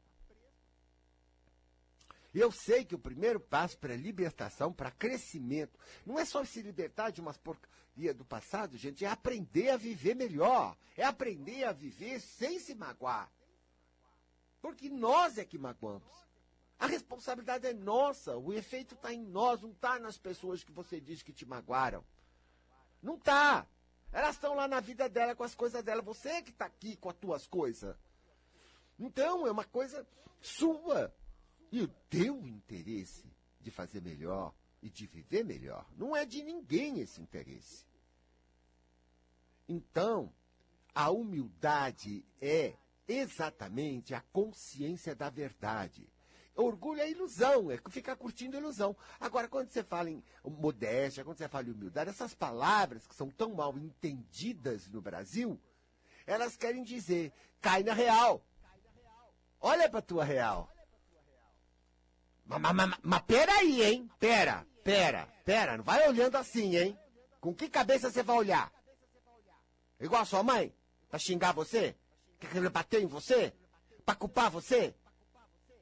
Eu 2.32 2.52
sei 2.52 2.84
que 2.84 2.94
o 2.94 2.98
primeiro 2.98 3.40
passo 3.40 3.76
para 3.76 3.96
libertação, 3.96 4.72
para 4.72 4.92
crescimento, 4.92 5.76
não 6.06 6.16
é 6.16 6.24
só 6.24 6.44
se 6.44 6.62
libertar 6.62 7.11
de 7.11 7.20
umas 7.20 7.37
porcarias 7.37 8.14
do 8.14 8.24
passado, 8.24 8.76
gente, 8.76 9.04
é 9.04 9.08
aprender 9.08 9.70
a 9.70 9.76
viver 9.76 10.14
melhor. 10.14 10.76
É 10.96 11.02
aprender 11.02 11.64
a 11.64 11.72
viver 11.72 12.20
sem 12.20 12.61
se 12.61 12.72
magoar. 12.72 13.28
Porque 14.62 14.88
nós 14.88 15.38
é 15.38 15.44
que 15.44 15.58
magoamos. 15.58 16.27
A 16.78 16.86
responsabilidade 16.86 17.66
é 17.66 17.74
nossa, 17.74 18.36
o 18.36 18.52
efeito 18.52 18.94
está 18.94 19.12
em 19.12 19.24
nós, 19.24 19.60
não 19.60 19.72
está 19.72 19.98
nas 19.98 20.16
pessoas 20.16 20.62
que 20.62 20.70
você 20.70 21.00
diz 21.00 21.22
que 21.22 21.32
te 21.32 21.44
magoaram. 21.44 22.04
Não 23.02 23.16
está. 23.16 23.66
Elas 24.12 24.36
estão 24.36 24.54
lá 24.54 24.68
na 24.68 24.80
vida 24.80 25.08
dela 25.08 25.34
com 25.34 25.42
as 25.42 25.54
coisas 25.54 25.82
dela. 25.82 26.02
Você 26.02 26.40
que 26.42 26.50
está 26.50 26.66
aqui 26.66 26.96
com 26.96 27.10
as 27.10 27.16
tuas 27.16 27.46
coisas. 27.46 27.96
Então, 28.98 29.46
é 29.46 29.50
uma 29.50 29.64
coisa 29.64 30.06
sua. 30.40 31.14
E 31.70 31.82
o 31.82 31.88
teu 32.08 32.46
interesse 32.46 33.30
de 33.60 33.70
fazer 33.70 34.00
melhor 34.00 34.54
e 34.80 34.88
de 34.88 35.06
viver 35.06 35.44
melhor 35.44 35.86
não 35.96 36.16
é 36.16 36.24
de 36.24 36.42
ninguém 36.42 37.00
esse 37.00 37.20
interesse. 37.20 37.84
Então, 39.68 40.32
a 40.94 41.10
humildade 41.10 42.24
é 42.40 42.74
exatamente 43.06 44.14
a 44.14 44.20
consciência 44.32 45.14
da 45.14 45.28
verdade. 45.28 46.08
Orgulho 46.59 47.01
é 47.01 47.09
ilusão, 47.09 47.71
é 47.71 47.79
ficar 47.88 48.16
curtindo 48.16 48.57
ilusão. 48.57 48.97
Agora, 49.21 49.47
quando 49.47 49.71
você 49.71 49.85
fala 49.85 50.11
em 50.11 50.21
modéstia, 50.44 51.25
quando 51.25 51.38
você 51.38 51.49
fala 51.49 51.68
em 51.68 51.71
humildade, 51.71 52.11
essas 52.11 52.35
palavras 52.35 53.07
que 53.07 53.14
são 53.14 53.31
tão 53.31 53.55
mal 53.55 53.79
entendidas 53.79 54.88
no 54.88 55.01
Brasil, 55.01 55.57
elas 56.27 56.57
querem 56.57 56.83
dizer, 56.83 57.33
cai 57.61 57.85
na 57.85 57.92
real. 57.92 58.44
Olha 59.61 59.88
pra 59.88 60.03
tua 60.03 60.25
real. 60.25 60.68
Mas, 62.44 62.61
mas, 62.61 62.75
mas, 62.75 62.99
mas 63.03 63.23
peraí, 63.23 63.83
hein? 63.85 64.11
Pera, 64.18 64.66
pera, 64.83 65.29
pera. 65.44 65.77
Não 65.77 65.85
vai 65.85 66.09
olhando 66.09 66.35
assim, 66.35 66.77
hein? 66.77 66.99
Com 67.40 67.55
que 67.55 67.68
cabeça 67.68 68.11
você 68.11 68.25
vai 68.25 68.37
olhar? 68.37 68.73
Igual 70.01 70.23
a 70.23 70.27
sua 70.27 70.42
mãe? 70.42 70.75
Pra 71.09 71.21
xingar 71.21 71.53
você? 71.53 71.94
Quer 72.40 72.68
bater 72.68 73.01
em 73.01 73.07
você? 73.07 73.55
Pra 74.05 74.16
culpar 74.16 74.51
você? 74.51 74.92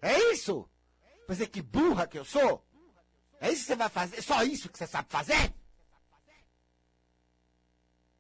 É 0.07 0.33
isso? 0.33 0.71
Dizer 1.29 1.49
que 1.49 1.61
burra 1.61 2.07
que 2.07 2.17
eu 2.17 2.25
sou? 2.25 2.65
É 3.41 3.51
isso 3.51 3.63
que 3.63 3.67
você 3.67 3.77
vai 3.77 3.89
fazer? 3.89 4.23
Só 4.23 4.45
isso 4.45 4.69
que 4.69 4.79
você 4.79 4.87
sabe 4.87 5.09
fazer? 5.11 5.53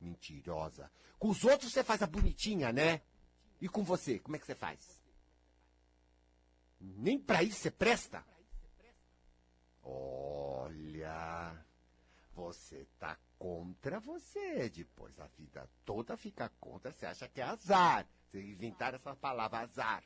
Mentirosa. 0.01 0.91
Com 1.17 1.29
os 1.29 1.45
outros 1.45 1.73
você 1.73 1.85
faz 1.85 2.03
a 2.03 2.07
bonitinha, 2.09 2.73
né? 2.73 3.03
E 3.61 3.69
com 3.69 3.85
você, 3.85 4.19
como 4.19 4.35
é 4.35 4.39
que 4.41 4.47
você 4.47 4.55
faz? 4.57 5.01
Nem 6.81 7.19
para 7.21 7.45
isso 7.45 7.61
você 7.61 7.71
presta? 7.71 8.27
Olha, 9.85 11.65
você 12.35 12.85
tá 12.99 13.17
contra 13.39 14.01
você. 14.01 14.69
Depois 14.71 15.17
a 15.21 15.29
vida 15.29 15.71
toda 15.85 16.17
fica 16.17 16.49
contra, 16.61 16.93
você 16.93 17.07
acha 17.07 17.29
que 17.29 17.41
é 17.41 17.45
azar. 17.45 18.09
Você 18.27 18.43
inventar 18.43 18.93
essa 18.93 19.15
palavra 19.15 19.61
azar. 19.61 20.03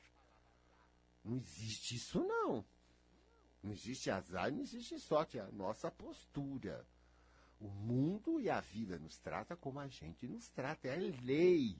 Não 1.24 1.36
existe 1.36 1.96
isso, 1.96 2.22
não. 2.22 2.64
Não 3.62 3.72
existe 3.72 4.10
azar, 4.10 4.50
não 4.50 4.60
existe 4.60 4.98
sorte. 4.98 5.38
É 5.38 5.42
a 5.42 5.50
nossa 5.50 5.90
postura. 5.90 6.86
O 7.60 7.68
mundo 7.68 8.40
e 8.40 8.48
a 8.48 8.60
vida 8.60 8.98
nos 8.98 9.18
trata 9.18 9.54
como 9.54 9.80
a 9.80 9.86
gente 9.86 10.26
nos 10.26 10.48
trata. 10.48 10.88
É 10.88 10.96
lei. 10.96 11.78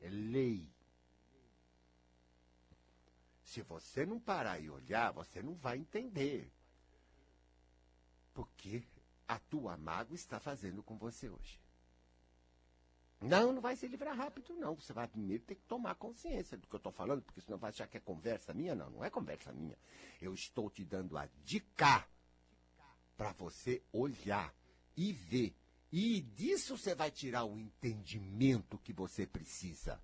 É 0.00 0.08
lei. 0.08 0.70
Se 3.42 3.62
você 3.62 4.04
não 4.06 4.20
parar 4.20 4.60
e 4.60 4.70
olhar, 4.70 5.10
você 5.12 5.42
não 5.42 5.54
vai 5.54 5.78
entender. 5.78 6.52
Porque 8.32 8.84
a 9.26 9.38
tua 9.38 9.76
mágoa 9.76 10.14
está 10.14 10.38
fazendo 10.38 10.82
com 10.82 10.96
você 10.96 11.28
hoje. 11.28 11.58
Não, 13.20 13.52
não 13.52 13.60
vai 13.60 13.74
se 13.74 13.88
livrar 13.88 14.16
rápido, 14.16 14.54
não. 14.54 14.76
Você 14.76 14.92
vai 14.92 15.08
primeiro 15.08 15.42
ter 15.42 15.56
que 15.56 15.64
tomar 15.64 15.94
consciência 15.96 16.56
do 16.56 16.66
que 16.66 16.74
eu 16.74 16.78
estou 16.78 16.92
falando, 16.92 17.22
porque 17.22 17.40
senão 17.40 17.58
vai 17.58 17.70
achar 17.70 17.88
que 17.88 17.96
é 17.96 18.00
conversa 18.00 18.54
minha. 18.54 18.74
Não, 18.74 18.90
não 18.90 19.04
é 19.04 19.10
conversa 19.10 19.52
minha. 19.52 19.76
Eu 20.20 20.32
estou 20.34 20.70
te 20.70 20.84
dando 20.84 21.18
a 21.18 21.28
dica 21.44 22.06
para 23.16 23.32
você 23.32 23.82
olhar 23.92 24.54
e 24.96 25.12
ver. 25.12 25.54
E 25.90 26.20
disso 26.20 26.78
você 26.78 26.94
vai 26.94 27.10
tirar 27.10 27.44
o 27.44 27.58
entendimento 27.58 28.78
que 28.78 28.92
você 28.92 29.26
precisa. 29.26 30.00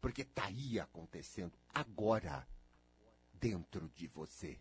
Porque 0.00 0.22
está 0.22 0.44
aí 0.44 0.78
acontecendo 0.78 1.58
agora, 1.72 2.46
dentro 3.32 3.90
de 3.96 4.06
você. 4.06 4.58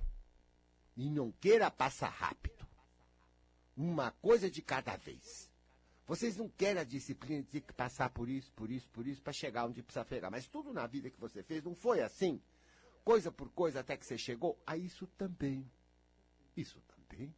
E 0.97 1.09
não 1.09 1.31
queira 1.31 1.69
passar 1.69 2.09
rápido. 2.09 2.65
Uma 3.75 4.11
coisa 4.11 4.49
de 4.49 4.61
cada 4.61 4.95
vez. 4.95 5.52
Vocês 6.05 6.35
não 6.35 6.49
querem 6.49 6.81
a 6.81 6.85
disciplina 6.85 7.41
de 7.41 7.49
ter 7.49 7.61
que 7.61 7.73
passar 7.73 8.09
por 8.09 8.27
isso, 8.27 8.51
por 8.53 8.69
isso, 8.69 8.89
por 8.89 9.07
isso, 9.07 9.21
para 9.21 9.31
chegar 9.31 9.65
onde 9.65 9.81
precisa 9.81 10.05
chegar. 10.05 10.29
Mas 10.29 10.47
tudo 10.47 10.73
na 10.73 10.85
vida 10.85 11.09
que 11.09 11.19
você 11.19 11.41
fez 11.41 11.63
não 11.63 11.73
foi 11.73 12.01
assim. 12.01 12.41
Coisa 13.03 13.31
por 13.31 13.49
coisa 13.49 13.79
até 13.79 13.95
que 13.95 14.05
você 14.05 14.17
chegou. 14.17 14.61
A 14.65 14.75
isso 14.75 15.07
também. 15.17 15.69
Isso 16.55 16.81
também. 16.81 17.33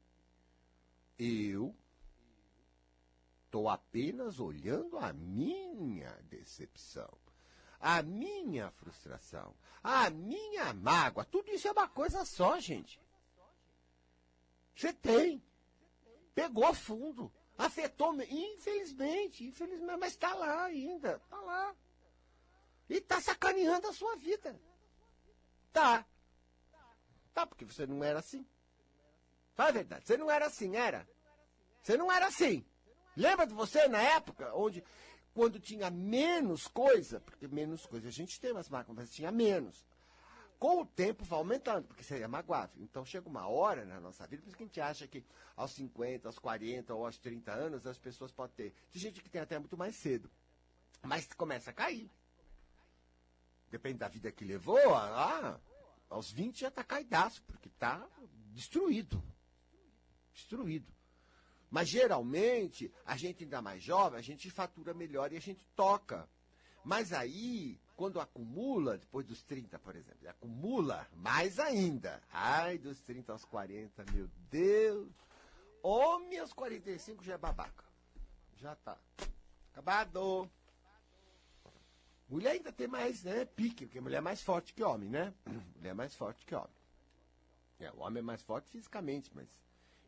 Eu 1.18 1.76
estou 3.46 3.70
apenas 3.70 4.40
olhando 4.40 4.98
a 4.98 5.14
minha 5.14 6.12
decepção 6.24 7.10
a 7.86 8.02
minha 8.02 8.72
frustração, 8.72 9.54
a 9.84 10.10
minha 10.10 10.74
mágoa, 10.74 11.24
tudo 11.24 11.52
isso 11.52 11.68
é 11.68 11.72
uma 11.72 11.88
coisa 11.88 12.26
só, 12.26 12.60
gente. 12.60 13.00
Você 14.76 14.92
tem. 14.92 15.44
Pegou 16.34 16.74
fundo. 16.74 17.32
Afetou, 17.58 18.14
infelizmente, 18.24 19.46
infelizmente, 19.46 19.98
mas 19.98 20.14
está 20.14 20.34
lá 20.34 20.66
ainda, 20.66 21.22
está 21.24 21.40
lá. 21.42 21.76
E 22.90 22.96
está 22.96 23.22
sacaneando 23.22 23.88
a 23.88 23.94
sua 23.94 24.16
vida. 24.18 24.60
Tá. 25.72 26.06
Tá, 27.34 27.46
porque 27.46 27.66
você 27.66 27.86
não 27.86 28.04
era 28.04 28.20
assim. 28.20 28.46
Fala 29.54 29.70
a 29.70 29.74
verdade, 29.74 30.06
você 30.06 30.18
não 30.18 30.30
era 30.30 30.46
assim, 30.46 30.76
era? 30.76 31.08
Você 31.82 31.98
não 31.98 32.12
era 32.12 32.28
assim. 32.28 32.66
Lembra 33.16 33.48
de 33.48 33.54
você 33.54 33.88
na 33.88 34.02
época 34.02 34.54
onde 34.54 34.84
quando 35.34 35.60
tinha 35.60 35.90
menos 35.90 36.68
coisa, 36.68 37.20
porque 37.20 37.48
menos 37.48 37.86
coisa 37.86 38.08
a 38.08 38.12
gente 38.12 38.40
tem 38.40 38.52
umas 38.52 38.70
máquinas, 38.70 38.98
mas 38.98 39.12
tinha 39.12 39.32
menos. 39.32 39.86
Com 40.60 40.82
o 40.82 40.86
tempo 40.86 41.24
vai 41.24 41.40
aumentando, 41.40 41.88
porque 41.88 42.04
seria 42.04 42.28
magoável. 42.28 42.82
Então 42.82 43.06
chega 43.06 43.28
uma 43.28 43.48
hora 43.48 43.86
na 43.86 44.00
nossa 44.00 44.26
vida, 44.26 44.42
por 44.42 44.48
isso 44.48 44.58
que 44.58 44.64
a 44.64 44.66
gente 44.66 44.82
acha 44.82 45.08
que 45.08 45.24
aos 45.56 45.72
50, 45.72 46.28
aos 46.28 46.40
40 46.40 46.94
ou 46.94 47.06
aos 47.06 47.18
30 47.18 47.52
anos 47.52 47.86
as 47.86 47.98
pessoas 47.98 48.32
podem 48.32 48.56
ter. 48.56 48.74
Tem 48.92 49.02
gente 49.02 49.22
que 49.22 49.30
tem 49.30 49.42
até 49.42 49.60
muito 49.60 49.78
mais 49.78 49.96
cedo. 49.96 50.30
Mas 51.04 51.28
começa 51.34 51.70
a 51.70 51.74
cair. 51.74 52.10
Depende 53.70 54.00
da 54.00 54.08
vida 54.08 54.32
que 54.32 54.46
levou, 54.46 54.96
ah, 54.96 55.60
aos 56.10 56.32
20 56.32 56.62
já 56.62 56.68
está 56.70 56.84
caidaço, 56.84 57.44
porque 57.44 57.68
está 57.68 58.08
destruído. 58.54 59.22
Destruído. 60.34 60.92
Mas 61.70 61.90
geralmente, 61.90 62.92
a 63.06 63.18
gente 63.18 63.44
ainda 63.44 63.62
mais 63.62 63.84
jovem, 63.84 64.18
a 64.18 64.24
gente 64.24 64.50
fatura 64.50 64.94
melhor 64.94 65.34
e 65.34 65.38
a 65.38 65.42
gente 65.42 65.66
toca. 65.76 66.30
Mas 66.84 67.12
aí, 67.12 67.80
quando 67.96 68.20
acumula, 68.20 68.98
depois 68.98 69.26
dos 69.26 69.42
30, 69.44 69.80
por 69.80 69.96
exemplo, 69.96 70.30
acumula 70.30 71.08
mais 71.16 71.60
ainda. 71.60 72.22
Ai, 72.32 72.78
dos 72.78 73.00
30 73.02 73.32
aos 73.32 73.46
40, 73.46 74.06
meu 74.12 74.28
Deus. 74.50 75.12
Homem 75.82 76.40
aos 76.40 76.52
45 76.52 77.24
já 77.24 77.36
é 77.36 77.38
babaca. 77.38 77.86
Já 78.58 78.76
tá. 78.76 78.98
Acabado. 79.72 80.50
Mulher 82.28 82.52
ainda 82.52 82.72
tem 82.72 82.88
mais, 82.88 83.24
né, 83.24 83.46
pique, 83.46 83.86
porque 83.86 84.02
mulher 84.02 84.18
é 84.18 84.22
mais 84.22 84.42
forte 84.42 84.74
que 84.74 84.84
homem, 84.84 85.10
né? 85.10 85.34
Mulher 85.78 85.92
é 85.92 85.94
mais 85.94 86.16
forte 86.16 86.44
que 86.46 86.56
homem. 86.56 86.74
É, 87.80 87.92
o 87.92 88.00
homem 88.00 88.20
é 88.20 88.24
mais 88.24 88.42
forte 88.42 88.70
fisicamente, 88.70 89.30
mas 89.36 89.48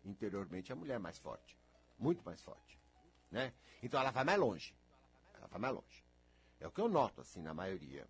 interiormente 0.03 0.71
a 0.71 0.75
mulher 0.75 0.95
é 0.95 0.99
mais 0.99 1.19
forte. 1.19 1.57
Muito 1.99 2.23
mais 2.23 2.41
forte. 2.41 2.79
Né? 3.29 3.53
Então 3.83 3.99
ela 3.99 4.09
vai 4.09 4.23
mais 4.23 4.39
longe. 4.39 4.75
Ela 5.35 5.47
vai 5.47 5.59
mais 5.59 5.75
longe. 5.75 6.06
É 6.59 6.67
o 6.67 6.71
que 6.71 6.81
eu 6.81 6.87
noto, 6.89 7.21
assim, 7.21 7.41
na 7.41 7.53
maioria. 7.53 8.07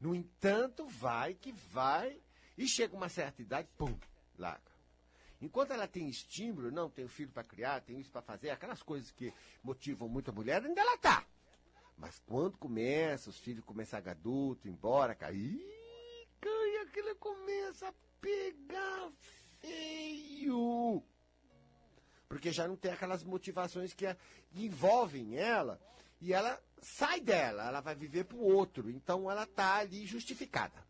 No 0.00 0.14
entanto, 0.14 0.86
vai 0.86 1.34
que 1.34 1.52
vai, 1.52 2.20
e 2.56 2.66
chega 2.66 2.96
uma 2.96 3.08
certa 3.08 3.42
idade, 3.42 3.68
pum, 3.76 3.96
larga. 4.38 4.72
Enquanto 5.40 5.72
ela 5.72 5.86
tem 5.86 6.08
estímulo, 6.08 6.70
não, 6.70 6.88
tem 6.88 7.06
filho 7.06 7.30
para 7.30 7.44
criar, 7.44 7.80
tem 7.80 7.98
isso 7.98 8.10
para 8.10 8.22
fazer, 8.22 8.50
aquelas 8.50 8.82
coisas 8.82 9.10
que 9.10 9.32
motivam 9.62 10.08
muito 10.08 10.30
a 10.30 10.34
mulher, 10.34 10.64
ainda 10.64 10.80
ela 10.80 10.96
tá. 10.98 11.24
Mas 11.96 12.18
quando 12.26 12.58
começa, 12.58 13.30
os 13.30 13.38
filhos 13.38 13.64
começam 13.64 14.00
a 14.04 14.10
adulto, 14.10 14.68
embora, 14.68 15.14
cair, 15.14 15.60
cai, 16.40 16.76
aquilo 16.78 17.14
começa 17.16 17.88
a 17.88 17.94
pegar 18.20 19.10
feio 19.60 21.04
porque 22.34 22.50
já 22.50 22.66
não 22.66 22.74
tem 22.74 22.90
aquelas 22.90 23.22
motivações 23.22 23.94
que, 23.94 24.04
envolvem 24.56 25.36
ela 25.36 25.80
e 26.20 26.32
ela 26.32 26.60
sai 26.84 27.20
dela, 27.20 27.66
ela 27.66 27.80
vai 27.80 27.94
viver 27.94 28.24
para 28.24 28.36
o 28.36 28.42
outro. 28.42 28.90
Então 28.90 29.30
ela 29.30 29.44
está 29.44 29.76
ali 29.76 30.06
justificada. 30.06 30.84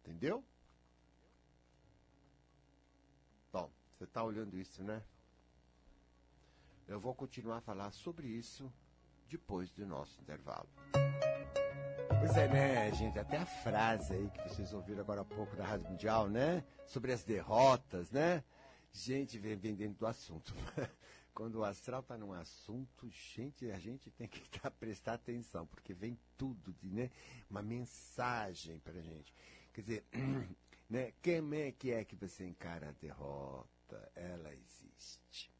Entendeu? 0.00 0.44
Você 4.02 4.06
está 4.06 4.24
olhando 4.24 4.58
isso, 4.58 4.82
né? 4.82 5.00
Eu 6.88 6.98
vou 6.98 7.14
continuar 7.14 7.58
a 7.58 7.60
falar 7.60 7.92
sobre 7.92 8.26
isso 8.26 8.68
depois 9.30 9.70
do 9.70 9.86
nosso 9.86 10.20
intervalo. 10.20 10.68
Pois 12.18 12.36
é, 12.36 12.48
né, 12.48 12.92
gente? 12.92 13.16
Até 13.20 13.36
a 13.36 13.46
frase 13.46 14.14
aí 14.14 14.28
que 14.28 14.42
vocês 14.48 14.72
ouviram 14.72 15.02
agora 15.02 15.20
há 15.20 15.24
pouco 15.24 15.54
da 15.54 15.64
Rádio 15.64 15.88
Mundial, 15.88 16.28
né? 16.28 16.64
Sobre 16.84 17.12
as 17.12 17.22
derrotas, 17.22 18.10
né? 18.10 18.42
Gente, 18.92 19.38
vem, 19.38 19.54
vem 19.54 19.76
dentro 19.76 20.00
do 20.00 20.06
assunto. 20.08 20.52
Quando 21.34 21.56
o 21.56 21.64
astral 21.64 22.00
está 22.00 22.18
num 22.18 22.32
assunto, 22.32 23.08
gente, 23.08 23.70
a 23.70 23.78
gente 23.78 24.10
tem 24.10 24.28
que 24.28 24.40
tá, 24.60 24.70
prestar 24.70 25.14
atenção, 25.14 25.66
porque 25.66 25.94
vem 25.94 26.18
tudo, 26.36 26.72
de, 26.74 26.90
né? 26.90 27.10
Uma 27.48 27.62
mensagem 27.62 28.78
para 28.80 29.00
gente. 29.00 29.32
Quer 29.72 29.80
dizer, 29.80 30.04
né? 30.88 31.12
Como 31.22 31.54
é 31.54 31.72
que 31.72 31.90
é 31.90 32.04
que 32.04 32.16
você 32.16 32.44
encara 32.44 32.90
a 32.90 32.92
derrota? 32.92 34.12
Ela 34.14 34.54
existe. 34.54 35.50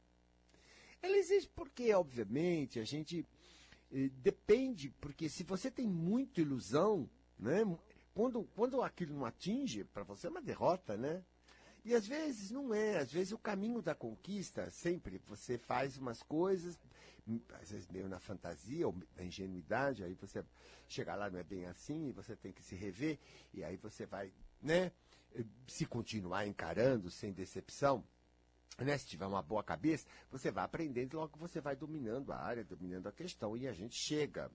Ela 1.01 1.17
existe 1.17 1.49
porque, 1.49 1.93
obviamente, 1.93 2.79
a 2.79 2.85
gente 2.85 3.25
eh, 3.91 4.09
depende, 4.21 4.89
porque 5.01 5.27
se 5.27 5.43
você 5.43 5.71
tem 5.71 5.87
muita 5.87 6.39
ilusão, 6.39 7.09
né? 7.37 7.61
Quando, 8.13 8.43
quando 8.55 8.81
aquilo 8.83 9.15
não 9.15 9.25
atinge, 9.25 9.83
para 9.85 10.03
você 10.03 10.27
é 10.27 10.29
uma 10.29 10.41
derrota, 10.41 10.95
né? 10.95 11.25
E 11.85 11.93
às 11.93 12.07
vezes 12.07 12.49
não 12.49 12.73
é, 12.73 12.97
às 12.99 13.11
vezes 13.11 13.33
o 13.33 13.37
caminho 13.37 13.81
da 13.81 13.93
conquista, 13.93 14.69
sempre 14.71 15.21
você 15.27 15.57
faz 15.57 15.97
umas 15.97 16.23
coisas, 16.23 16.79
às 17.61 17.71
vezes 17.71 17.87
meio 17.89 18.07
na 18.07 18.19
fantasia 18.19 18.87
ou 18.87 18.95
na 19.17 19.23
ingenuidade, 19.23 20.03
aí 20.03 20.13
você 20.13 20.45
chega 20.87 21.13
lá 21.13 21.29
não 21.29 21.39
é 21.39 21.43
bem 21.43 21.65
assim, 21.65 22.07
e 22.07 22.11
você 22.13 22.35
tem 22.35 22.53
que 22.53 22.63
se 22.63 22.75
rever, 22.75 23.19
e 23.53 23.63
aí 23.63 23.75
você 23.75 24.05
vai, 24.05 24.31
né, 24.61 24.91
se 25.67 25.85
continuar 25.85 26.47
encarando 26.47 27.11
sem 27.11 27.33
decepção, 27.33 28.03
né, 28.77 28.97
se 28.97 29.07
tiver 29.07 29.25
uma 29.25 29.41
boa 29.41 29.63
cabeça, 29.63 30.07
você 30.31 30.51
vai 30.51 30.63
aprendendo 30.63 31.13
e 31.13 31.15
logo 31.17 31.37
você 31.37 31.59
vai 31.59 31.75
dominando 31.75 32.31
a 32.31 32.37
área, 32.37 32.63
dominando 32.63 33.07
a 33.07 33.11
questão, 33.11 33.57
e 33.57 33.67
a 33.67 33.73
gente 33.73 33.95
chega. 33.95 34.49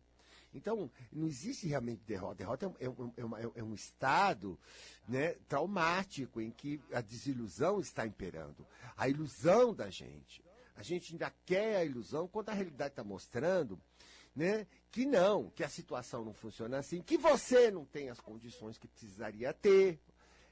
Então, 0.55 0.91
não 1.13 1.27
existe 1.27 1.67
realmente 1.67 2.03
derrota. 2.07 2.37
Derrota 2.37 2.75
é, 2.81 2.89
um, 2.89 3.13
é, 3.17 3.25
uma, 3.25 3.41
é 3.41 3.63
um 3.63 3.75
estado 3.75 4.59
né, 5.07 5.35
traumático 5.49 6.41
em 6.41 6.51
que 6.51 6.81
a 6.93 7.01
desilusão 7.01 7.81
está 7.81 8.07
imperando. 8.07 8.67
A 8.97 9.09
ilusão 9.09 9.75
da 9.75 9.91
gente. 9.91 10.43
A 10.75 10.83
gente 10.83 11.13
ainda 11.13 11.33
quer 11.45 11.77
a 11.77 11.85
ilusão 11.85 12.29
quando 12.29 12.51
a 12.51 12.55
realidade 12.55 12.93
está 12.93 13.05
mostrando 13.05 13.79
né, 14.35 14.67
que 14.93 15.05
não, 15.05 15.51
que 15.51 15.65
a 15.65 15.69
situação 15.69 16.25
não 16.25 16.33
funciona 16.33 16.79
assim, 16.79 17.03
que 17.03 17.19
você 17.19 17.73
não 17.73 17.85
tem 17.85 18.09
as 18.09 18.21
condições 18.21 18.79
que 18.79 18.87
precisaria 18.87 19.53
ter. 19.53 19.99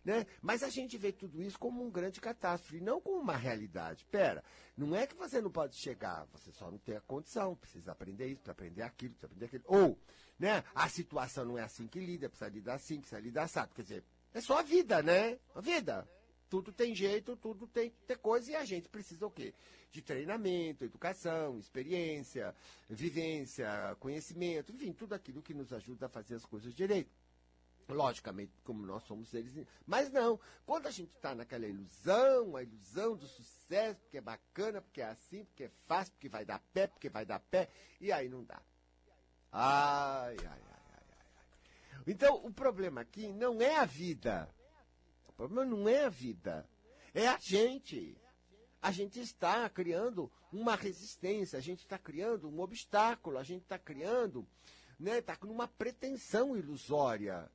Né? 0.07 0.25
Mas 0.41 0.63
a 0.63 0.69
gente 0.69 0.97
vê 0.97 1.11
tudo 1.11 1.43
isso 1.43 1.59
como 1.59 1.85
um 1.85 1.91
grande 1.91 2.21
catástrofe, 2.21 2.81
não 2.81 3.01
como 3.01 3.19
uma 3.19 3.37
realidade. 3.37 4.07
Pera, 4.09 4.45
não 4.77 4.95
é 4.95 5.05
que 5.05 5.17
você 5.17 5.41
não 5.41 5.51
pode 5.51 5.75
chegar, 5.75 6.29
você 6.33 6.53
só 6.53 6.71
não 6.71 6.79
tem 6.79 6.97
a 6.97 7.01
condição, 7.01 7.57
precisa 7.57 7.91
aprender 7.91 8.27
isso, 8.27 8.37
precisa 8.37 8.53
aprender 8.53 8.83
aquilo, 8.83 9.15
precisa 9.15 9.27
aprender 9.27 9.47
aquilo. 9.47 9.65
Ou, 9.67 9.99
né, 10.39 10.63
a 10.73 10.89
situação 10.89 11.45
não 11.45 11.59
é 11.59 11.65
assim 11.65 11.89
que 11.89 11.99
lida, 11.99 12.29
precisa 12.29 12.49
lidar 12.49 12.75
assim, 12.75 13.01
precisa 13.01 13.21
lidar 13.21 13.43
assim. 13.43 13.69
Quer 13.75 13.83
dizer, 13.83 14.05
é 14.33 14.41
só 14.41 14.61
a 14.61 14.63
vida, 14.63 15.03
né? 15.03 15.41
A 15.57 15.61
vida. 15.61 16.09
Tudo 16.49 16.71
tem 16.71 16.95
jeito, 16.95 17.37
tudo 17.37 17.67
tem, 17.67 17.91
tem 18.07 18.17
coisa, 18.17 18.53
e 18.53 18.55
a 18.55 18.65
gente 18.65 18.89
precisa 18.89 19.27
o 19.27 19.31
quê? 19.33 19.53
De 19.91 20.01
treinamento, 20.01 20.85
educação, 20.85 21.59
experiência, 21.59 22.55
vivência, 22.89 23.67
conhecimento, 23.99 24.73
enfim, 24.73 24.93
tudo 24.93 25.15
aquilo 25.15 25.43
que 25.43 25.53
nos 25.53 25.73
ajuda 25.73 26.07
a 26.07 26.09
fazer 26.09 26.37
as 26.37 26.47
coisas 26.47 26.73
direito. 26.73 27.11
Logicamente, 27.89 28.53
como 28.65 28.85
nós 28.85 29.05
somos 29.05 29.29
seres. 29.29 29.53
Mas 29.87 30.11
não, 30.11 30.41
quando 30.65 30.87
a 30.87 30.91
gente 30.91 31.13
está 31.15 31.35
naquela 31.35 31.67
ilusão, 31.67 32.57
a 32.57 32.63
ilusão 32.63 33.17
do 33.17 33.27
sucesso, 33.27 34.01
porque 34.01 34.19
é 34.19 34.21
bacana, 34.21 34.83
porque 34.83 35.01
é 35.01 35.07
assim, 35.07 35.45
porque 35.45 35.65
é 35.65 35.71
fácil, 35.87 36.13
porque 36.15 36.29
vai 36.29 36.45
dar 36.45 36.59
pé, 36.73 36.89
porque 36.89 37.09
vai 37.09 37.25
dar 37.25 37.39
pé, 37.39 37.69
e 38.01 38.11
aí 38.11 38.29
não 38.29 38.43
dá. 38.43 38.61
Ai, 39.53 40.37
ai, 40.41 40.47
ai, 40.47 40.61
ai, 40.93 41.05
ai. 41.11 42.03
Então, 42.07 42.45
o 42.45 42.53
problema 42.53 43.01
aqui 43.01 43.33
não 43.33 43.63
é 43.63 43.77
a 43.77 43.85
vida. 43.85 44.53
O 45.29 45.33
problema 45.33 45.65
não 45.65 45.89
é 45.89 46.05
a 46.05 46.09
vida. 46.09 46.69
É 47.15 47.29
a 47.29 47.39
gente. 47.39 48.21
A 48.83 48.91
gente 48.91 49.21
está 49.21 49.69
criando 49.71 50.31
uma 50.53 50.75
resistência, 50.75 51.59
a 51.59 51.63
gente 51.63 51.81
está 51.81 51.99
criando 51.99 52.49
um 52.49 52.61
obstáculo, 52.61 53.39
a 53.39 53.43
gente 53.43 53.63
está 53.63 53.79
criando, 53.79 54.47
né, 54.99 55.19
está 55.19 55.37
com 55.37 55.49
uma 55.49 55.67
pretensão 55.67 56.57
ilusória. 56.57 57.51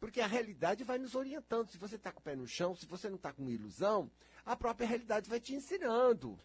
Porque 0.00 0.20
a 0.20 0.26
realidade 0.26 0.84
vai 0.84 0.98
nos 0.98 1.14
orientando. 1.14 1.68
Se 1.68 1.78
você 1.78 1.96
está 1.96 2.12
com 2.12 2.20
o 2.20 2.22
pé 2.22 2.36
no 2.36 2.46
chão, 2.46 2.74
se 2.74 2.86
você 2.86 3.08
não 3.08 3.16
está 3.16 3.32
com 3.32 3.50
ilusão, 3.50 4.10
a 4.44 4.54
própria 4.54 4.86
realidade 4.86 5.28
vai 5.28 5.40
te 5.40 5.54
ensinando. 5.54 6.38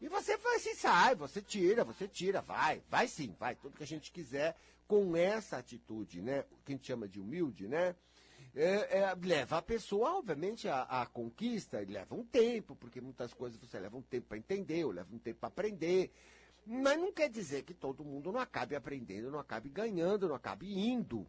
E 0.00 0.08
você 0.08 0.36
vai 0.36 0.58
se 0.58 0.74
sai, 0.74 1.14
você 1.14 1.40
tira, 1.40 1.82
você 1.82 2.06
tira, 2.06 2.42
vai, 2.42 2.82
vai 2.90 3.08
sim, 3.08 3.34
vai, 3.38 3.54
tudo 3.54 3.76
que 3.76 3.82
a 3.82 3.86
gente 3.86 4.12
quiser 4.12 4.54
com 4.86 5.16
essa 5.16 5.56
atitude, 5.56 6.20
né? 6.20 6.44
Que 6.64 6.72
a 6.72 6.76
gente 6.76 6.86
chama 6.86 7.08
de 7.08 7.18
humilde, 7.18 7.66
né? 7.66 7.96
É, 8.54 9.00
é, 9.00 9.14
leva 9.22 9.58
a 9.58 9.62
pessoa, 9.62 10.18
obviamente, 10.18 10.68
à, 10.68 10.82
à 10.82 11.06
conquista, 11.06 11.78
leva 11.80 12.14
um 12.14 12.24
tempo, 12.24 12.74
porque 12.76 13.00
muitas 13.00 13.34
coisas 13.34 13.58
você 13.60 13.78
leva 13.78 13.96
um 13.96 14.02
tempo 14.02 14.28
para 14.28 14.38
entender, 14.38 14.84
ou 14.84 14.92
leva 14.92 15.14
um 15.14 15.18
tempo 15.18 15.40
para 15.40 15.48
aprender. 15.48 16.10
Mas 16.66 16.98
não 16.98 17.12
quer 17.12 17.28
dizer 17.28 17.62
que 17.62 17.74
todo 17.74 18.04
mundo 18.04 18.32
não 18.32 18.40
acabe 18.40 18.74
aprendendo, 18.74 19.30
não 19.30 19.38
acabe 19.38 19.68
ganhando, 19.68 20.28
não 20.28 20.34
acabe 20.34 20.72
indo. 20.78 21.26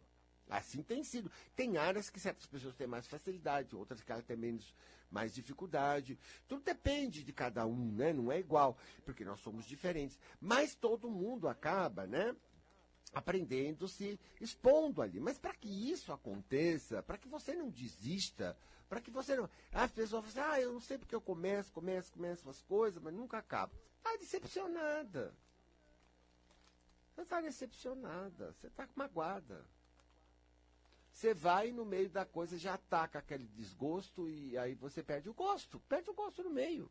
Assim 0.48 0.82
tem 0.82 1.04
sido. 1.04 1.30
Tem 1.54 1.76
áreas 1.76 2.08
que 2.08 2.18
certas 2.18 2.46
pessoas 2.46 2.74
têm 2.74 2.86
mais 2.86 3.06
facilidade, 3.06 3.76
outras 3.76 4.00
que 4.00 4.22
têm 4.22 4.36
menos, 4.36 4.74
mais 5.10 5.34
dificuldade. 5.34 6.18
Tudo 6.46 6.62
depende 6.62 7.22
de 7.22 7.32
cada 7.32 7.66
um, 7.66 7.92
né? 7.92 8.12
Não 8.12 8.32
é 8.32 8.38
igual, 8.38 8.76
porque 9.04 9.24
nós 9.24 9.40
somos 9.40 9.64
diferentes. 9.66 10.18
Mas 10.40 10.74
todo 10.74 11.10
mundo 11.10 11.48
acaba, 11.48 12.06
né? 12.06 12.34
Aprendendo, 13.12 13.88
se 13.88 14.18
expondo 14.40 15.02
ali. 15.02 15.20
Mas 15.20 15.38
para 15.38 15.54
que 15.54 15.68
isso 15.68 16.12
aconteça, 16.12 17.02
para 17.02 17.18
que 17.18 17.28
você 17.28 17.54
não 17.54 17.70
desista, 17.70 18.56
para 18.88 19.00
que 19.00 19.10
você 19.10 19.36
não. 19.36 19.48
As 19.72 19.90
pessoas 19.90 20.24
falam 20.24 20.50
assim, 20.50 20.54
ah, 20.54 20.60
eu 20.60 20.72
não 20.72 20.80
sei 20.80 20.98
porque 20.98 21.14
eu 21.14 21.20
começo, 21.20 21.72
começo, 21.72 22.12
começo 22.12 22.48
as 22.48 22.62
coisas, 22.62 23.02
mas 23.02 23.14
nunca 23.14 23.38
acabo. 23.38 23.74
Está 23.98 24.16
decepcionada. 24.16 25.34
Você 27.14 27.22
está 27.22 27.40
decepcionada, 27.40 28.52
você 28.52 28.68
está 28.68 28.88
magoada. 28.94 29.66
Você 31.18 31.34
vai 31.34 31.72
no 31.72 31.84
meio 31.84 32.08
da 32.08 32.24
coisa, 32.24 32.56
já 32.56 32.74
ataca 32.74 33.18
aquele 33.18 33.48
desgosto 33.48 34.30
e 34.30 34.56
aí 34.56 34.76
você 34.76 35.02
perde 35.02 35.28
o 35.28 35.34
gosto. 35.34 35.80
Perde 35.88 36.08
o 36.08 36.14
gosto 36.14 36.44
no 36.44 36.50
meio. 36.50 36.88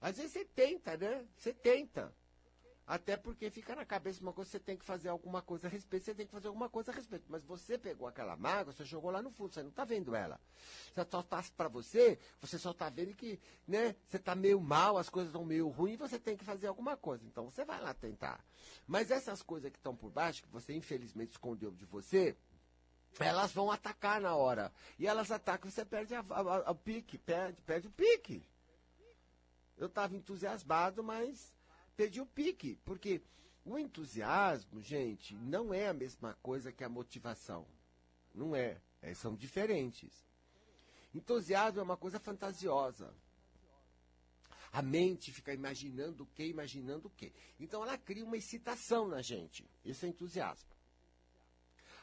Às 0.00 0.18
vezes 0.18 0.30
você 0.30 0.44
tenta, 0.44 0.96
né? 0.96 1.26
Você 1.36 1.52
tenta. 1.52 2.14
Até 2.86 3.16
porque 3.16 3.48
fica 3.48 3.74
na 3.74 3.84
cabeça 3.84 4.20
uma 4.20 4.32
coisa, 4.32 4.50
você 4.50 4.60
tem 4.60 4.76
que 4.76 4.84
fazer 4.84 5.08
alguma 5.08 5.40
coisa 5.40 5.68
a 5.68 5.70
respeito, 5.70 6.04
você 6.04 6.14
tem 6.14 6.26
que 6.26 6.32
fazer 6.32 6.48
alguma 6.48 6.68
coisa 6.68 6.92
a 6.92 6.94
respeito. 6.94 7.24
Mas 7.28 7.42
você 7.42 7.78
pegou 7.78 8.06
aquela 8.06 8.36
mágoa, 8.36 8.74
você 8.74 8.84
jogou 8.84 9.10
lá 9.10 9.22
no 9.22 9.30
fundo, 9.30 9.54
você 9.54 9.62
não 9.62 9.70
está 9.70 9.84
vendo 9.84 10.14
ela. 10.14 10.38
Você 10.92 11.06
só 11.10 11.20
está 11.20 11.42
para 11.56 11.68
você, 11.68 12.18
você 12.42 12.58
só 12.58 12.72
está 12.72 12.90
vendo 12.90 13.14
que, 13.14 13.40
né, 13.66 13.96
você 14.06 14.18
está 14.18 14.34
meio 14.34 14.60
mal, 14.60 14.98
as 14.98 15.08
coisas 15.08 15.30
estão 15.30 15.46
meio 15.46 15.68
ruins, 15.68 15.98
você 15.98 16.18
tem 16.18 16.36
que 16.36 16.44
fazer 16.44 16.66
alguma 16.66 16.94
coisa. 16.94 17.24
Então 17.24 17.50
você 17.50 17.64
vai 17.64 17.80
lá 17.80 17.94
tentar. 17.94 18.44
Mas 18.86 19.10
essas 19.10 19.40
coisas 19.40 19.70
que 19.70 19.78
estão 19.78 19.96
por 19.96 20.10
baixo, 20.10 20.42
que 20.42 20.48
você 20.50 20.74
infelizmente 20.74 21.30
escondeu 21.30 21.70
de 21.70 21.86
você, 21.86 22.36
elas 23.18 23.50
vão 23.50 23.70
atacar 23.70 24.20
na 24.20 24.34
hora. 24.34 24.70
E 24.98 25.06
elas 25.06 25.30
atacam, 25.30 25.70
você 25.70 25.86
perde 25.86 26.12
o 26.14 26.74
pique, 26.74 27.16
perde, 27.16 27.62
perde 27.62 27.88
o 27.88 27.90
pique. 27.90 28.44
Eu 29.78 29.86
estava 29.86 30.14
entusiasmado, 30.14 31.02
mas 31.02 31.50
perdi 31.96 32.20
o 32.20 32.26
pique. 32.26 32.78
Porque 32.84 33.22
o 33.64 33.78
entusiasmo, 33.78 34.80
gente, 34.82 35.34
não 35.34 35.72
é 35.72 35.88
a 35.88 35.94
mesma 35.94 36.34
coisa 36.42 36.72
que 36.72 36.84
a 36.84 36.88
motivação. 36.88 37.66
Não 38.34 38.54
é. 38.54 38.80
é 39.00 39.14
são 39.14 39.34
diferentes. 39.34 40.24
Entusiasmo 41.14 41.80
é 41.80 41.82
uma 41.82 41.96
coisa 41.96 42.18
fantasiosa. 42.18 43.14
A 44.72 44.82
mente 44.82 45.32
fica 45.32 45.54
imaginando 45.54 46.24
o 46.24 46.26
que, 46.26 46.44
imaginando 46.44 47.06
o 47.06 47.10
que. 47.10 47.32
Então 47.60 47.82
ela 47.82 47.96
cria 47.96 48.24
uma 48.24 48.36
excitação 48.36 49.06
na 49.06 49.22
gente. 49.22 49.64
Isso 49.84 50.04
é 50.04 50.08
entusiasmo. 50.08 50.68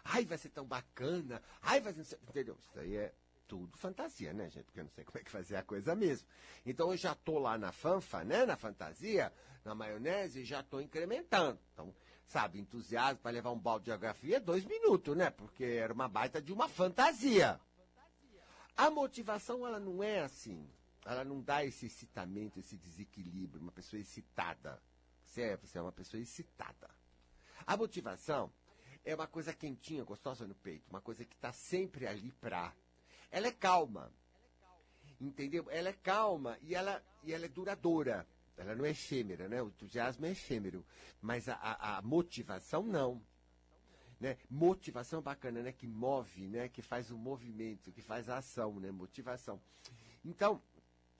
Ai, 0.05 0.25
vai 0.25 0.37
ser 0.37 0.49
tão 0.49 0.65
bacana. 0.65 1.43
Ai, 1.61 1.81
vai 1.81 1.93
ser. 1.93 2.17
Entendeu? 2.29 2.57
Isso 2.57 2.79
aí 2.79 2.95
é 2.95 3.13
tudo 3.51 3.77
fantasia, 3.77 4.31
né, 4.31 4.49
gente? 4.49 4.63
Porque 4.63 4.79
eu 4.79 4.85
não 4.85 4.91
sei 4.91 5.03
como 5.03 5.17
é 5.17 5.23
que 5.25 5.29
fazer 5.29 5.57
a 5.57 5.61
coisa 5.61 5.93
mesmo. 5.93 6.25
Então 6.65 6.89
eu 6.89 6.95
já 6.95 7.13
tô 7.13 7.37
lá 7.37 7.57
na 7.57 7.73
fanfa, 7.73 8.23
né? 8.23 8.45
Na 8.45 8.55
fantasia, 8.55 9.33
na 9.65 9.75
maionese, 9.75 10.45
já 10.45 10.63
tô 10.63 10.79
incrementando. 10.79 11.59
Então, 11.73 11.93
sabe, 12.25 12.61
entusiasmo 12.61 13.19
para 13.19 13.31
levar 13.31 13.51
um 13.51 13.59
balde 13.59 13.83
de 13.83 13.91
geografia 13.91 14.37
é 14.37 14.39
dois 14.39 14.63
minutos, 14.63 15.17
né? 15.17 15.29
Porque 15.29 15.65
era 15.65 15.93
uma 15.93 16.07
baita 16.07 16.41
de 16.41 16.53
uma 16.53 16.69
fantasia. 16.69 17.59
A 18.77 18.89
motivação, 18.89 19.67
ela 19.67 19.81
não 19.81 20.01
é 20.01 20.21
assim. 20.21 20.65
Ela 21.05 21.25
não 21.25 21.41
dá 21.41 21.65
esse 21.65 21.87
excitamento, 21.87 22.57
esse 22.57 22.77
desequilíbrio. 22.77 23.61
Uma 23.61 23.73
pessoa 23.73 23.99
excitada. 23.99 24.81
Você 25.25 25.41
é, 25.41 25.57
você 25.57 25.77
é 25.77 25.81
uma 25.81 25.91
pessoa 25.91 26.21
excitada. 26.23 26.89
A 27.67 27.75
motivação 27.75 28.49
é 29.03 29.13
uma 29.13 29.27
coisa 29.27 29.53
quentinha, 29.53 30.05
gostosa 30.05 30.47
no 30.47 30.55
peito. 30.55 30.89
Uma 30.89 31.01
coisa 31.01 31.25
que 31.25 31.35
está 31.35 31.51
sempre 31.51 32.07
ali 32.07 32.31
pra. 32.39 32.73
Ela 33.31 33.47
é 33.47 33.51
calma. 33.51 34.11
entendeu? 35.19 35.67
Ela 35.69 35.89
é 35.89 35.93
calma 35.93 36.57
e 36.61 36.75
ela, 36.75 37.03
e 37.23 37.33
ela 37.33 37.45
é 37.45 37.49
duradoura. 37.49 38.27
Ela 38.57 38.75
não 38.75 38.85
é 38.85 38.91
efêmera, 38.91 39.47
né? 39.47 39.61
O 39.61 39.67
entusiasmo 39.69 40.25
é 40.25 40.31
efêmero, 40.31 40.85
mas 41.21 41.49
a, 41.49 41.55
a, 41.55 41.97
a 41.97 42.01
motivação 42.01 42.83
não. 42.83 43.21
Né? 44.19 44.37
Motivação 44.49 45.21
bacana, 45.21 45.63
né? 45.63 45.71
Que 45.71 45.87
move, 45.87 46.47
né? 46.47 46.69
Que 46.69 46.81
faz 46.81 47.09
o 47.09 47.17
movimento, 47.17 47.91
que 47.91 48.01
faz 48.01 48.29
a 48.29 48.37
ação, 48.37 48.79
né? 48.79 48.91
Motivação. 48.91 49.59
Então, 50.23 50.61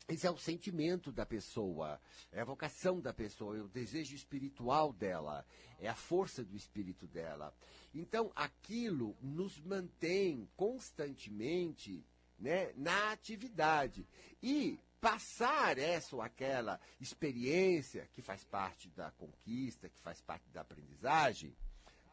esse 0.07 0.27
é 0.27 0.31
o 0.31 0.37
sentimento 0.37 1.11
da 1.11 1.25
pessoa, 1.25 1.99
é 2.31 2.41
a 2.41 2.45
vocação 2.45 2.99
da 2.99 3.13
pessoa, 3.13 3.57
é 3.57 3.61
o 3.61 3.67
desejo 3.67 4.15
espiritual 4.15 4.91
dela, 4.91 5.45
é 5.79 5.87
a 5.87 5.95
força 5.95 6.43
do 6.43 6.55
espírito 6.55 7.07
dela. 7.07 7.55
Então, 7.93 8.31
aquilo 8.35 9.15
nos 9.21 9.59
mantém 9.59 10.49
constantemente 10.55 12.03
né, 12.37 12.73
na 12.75 13.11
atividade. 13.11 14.05
E 14.41 14.79
passar 14.99 15.77
essa 15.77 16.15
ou 16.15 16.21
aquela 16.21 16.79
experiência 16.99 18.07
que 18.13 18.21
faz 18.21 18.43
parte 18.43 18.89
da 18.89 19.11
conquista, 19.11 19.89
que 19.89 19.99
faz 19.99 20.21
parte 20.21 20.49
da 20.51 20.61
aprendizagem, 20.61 21.55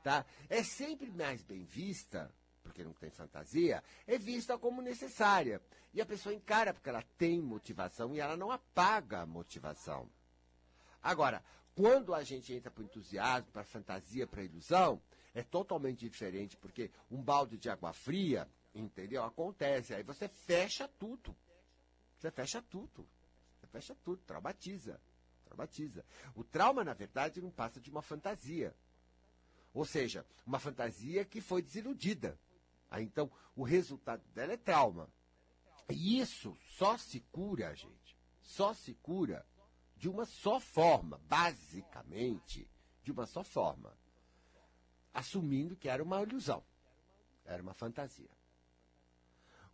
tá? 0.03 0.25
É 0.49 0.63
sempre 0.63 1.11
mais 1.11 1.43
bem 1.43 1.65
vista, 1.65 2.33
porque 2.69 2.85
não 2.85 2.93
tem 2.93 3.11
fantasia, 3.11 3.83
é 4.07 4.19
vista 4.19 4.59
como 4.59 4.83
necessária. 4.83 5.61
E 5.95 6.03
a 6.03 6.07
pessoa 6.07 6.35
encara 6.35 6.75
porque 6.75 6.89
ela 6.91 7.03
tem 7.17 7.41
motivação 7.41 8.15
e 8.15 8.21
ela 8.21 8.37
não 8.37 8.51
apaga 8.51 9.23
a 9.23 9.27
motivação. 9.27 10.09
Agora, 11.03 11.43
quando 11.75 12.15
a 12.15 12.23
gente 12.23 12.53
entra 12.53 12.71
para 12.71 12.83
o 12.83 12.85
entusiasmo, 12.85 13.51
para 13.51 13.63
a 13.63 13.65
fantasia, 13.65 14.27
para 14.27 14.43
a 14.43 14.45
ilusão, 14.45 15.01
é 15.35 15.43
totalmente 15.43 16.07
diferente, 16.09 16.57
porque 16.59 16.91
um 17.11 17.23
balde 17.23 17.57
de 17.57 17.71
água 17.71 17.93
fria, 17.95 18.47
entendeu? 18.75 19.25
Acontece, 19.25 19.95
aí 19.95 20.03
você 20.03 20.29
fecha 20.29 20.87
tudo. 20.99 21.35
Você 22.19 22.31
fecha 22.31 22.61
tudo. 22.61 23.09
Você 23.59 23.67
fecha 23.67 23.97
tudo, 24.05 24.21
traumatiza. 24.27 25.01
Traumatiza. 25.47 26.05
O 26.35 26.45
trauma, 26.45 26.85
na 26.85 26.93
verdade, 26.93 27.41
não 27.41 27.51
passa 27.51 27.81
de 27.81 27.91
uma 27.91 28.03
fantasia. 28.03 28.75
Ou 29.73 29.85
seja, 29.85 30.27
uma 30.45 30.59
fantasia 30.59 31.25
que 31.25 31.41
foi 31.41 31.63
desiludida. 31.63 32.39
Então, 32.93 33.31
o 33.55 33.63
resultado 33.63 34.23
dela 34.29 34.53
é 34.53 34.57
trauma. 34.57 35.09
E 35.89 36.19
isso 36.21 36.57
só 36.77 36.97
se 36.97 37.21
cura, 37.33 37.75
gente. 37.75 38.17
Só 38.41 38.73
se 38.73 38.95
cura 38.95 39.47
de 39.97 40.09
uma 40.09 40.25
só 40.25 40.61
forma, 40.61 41.19
basicamente, 41.25 42.69
de 43.03 43.13
uma 43.13 43.27
só 43.27 43.43
forma. 43.43 43.97
Assumindo 45.13 45.77
que 45.77 45.89
era 45.89 46.03
uma 46.03 46.23
ilusão. 46.23 46.63
Era 47.45 47.63
uma 47.63 47.75
fantasia. 47.75 48.31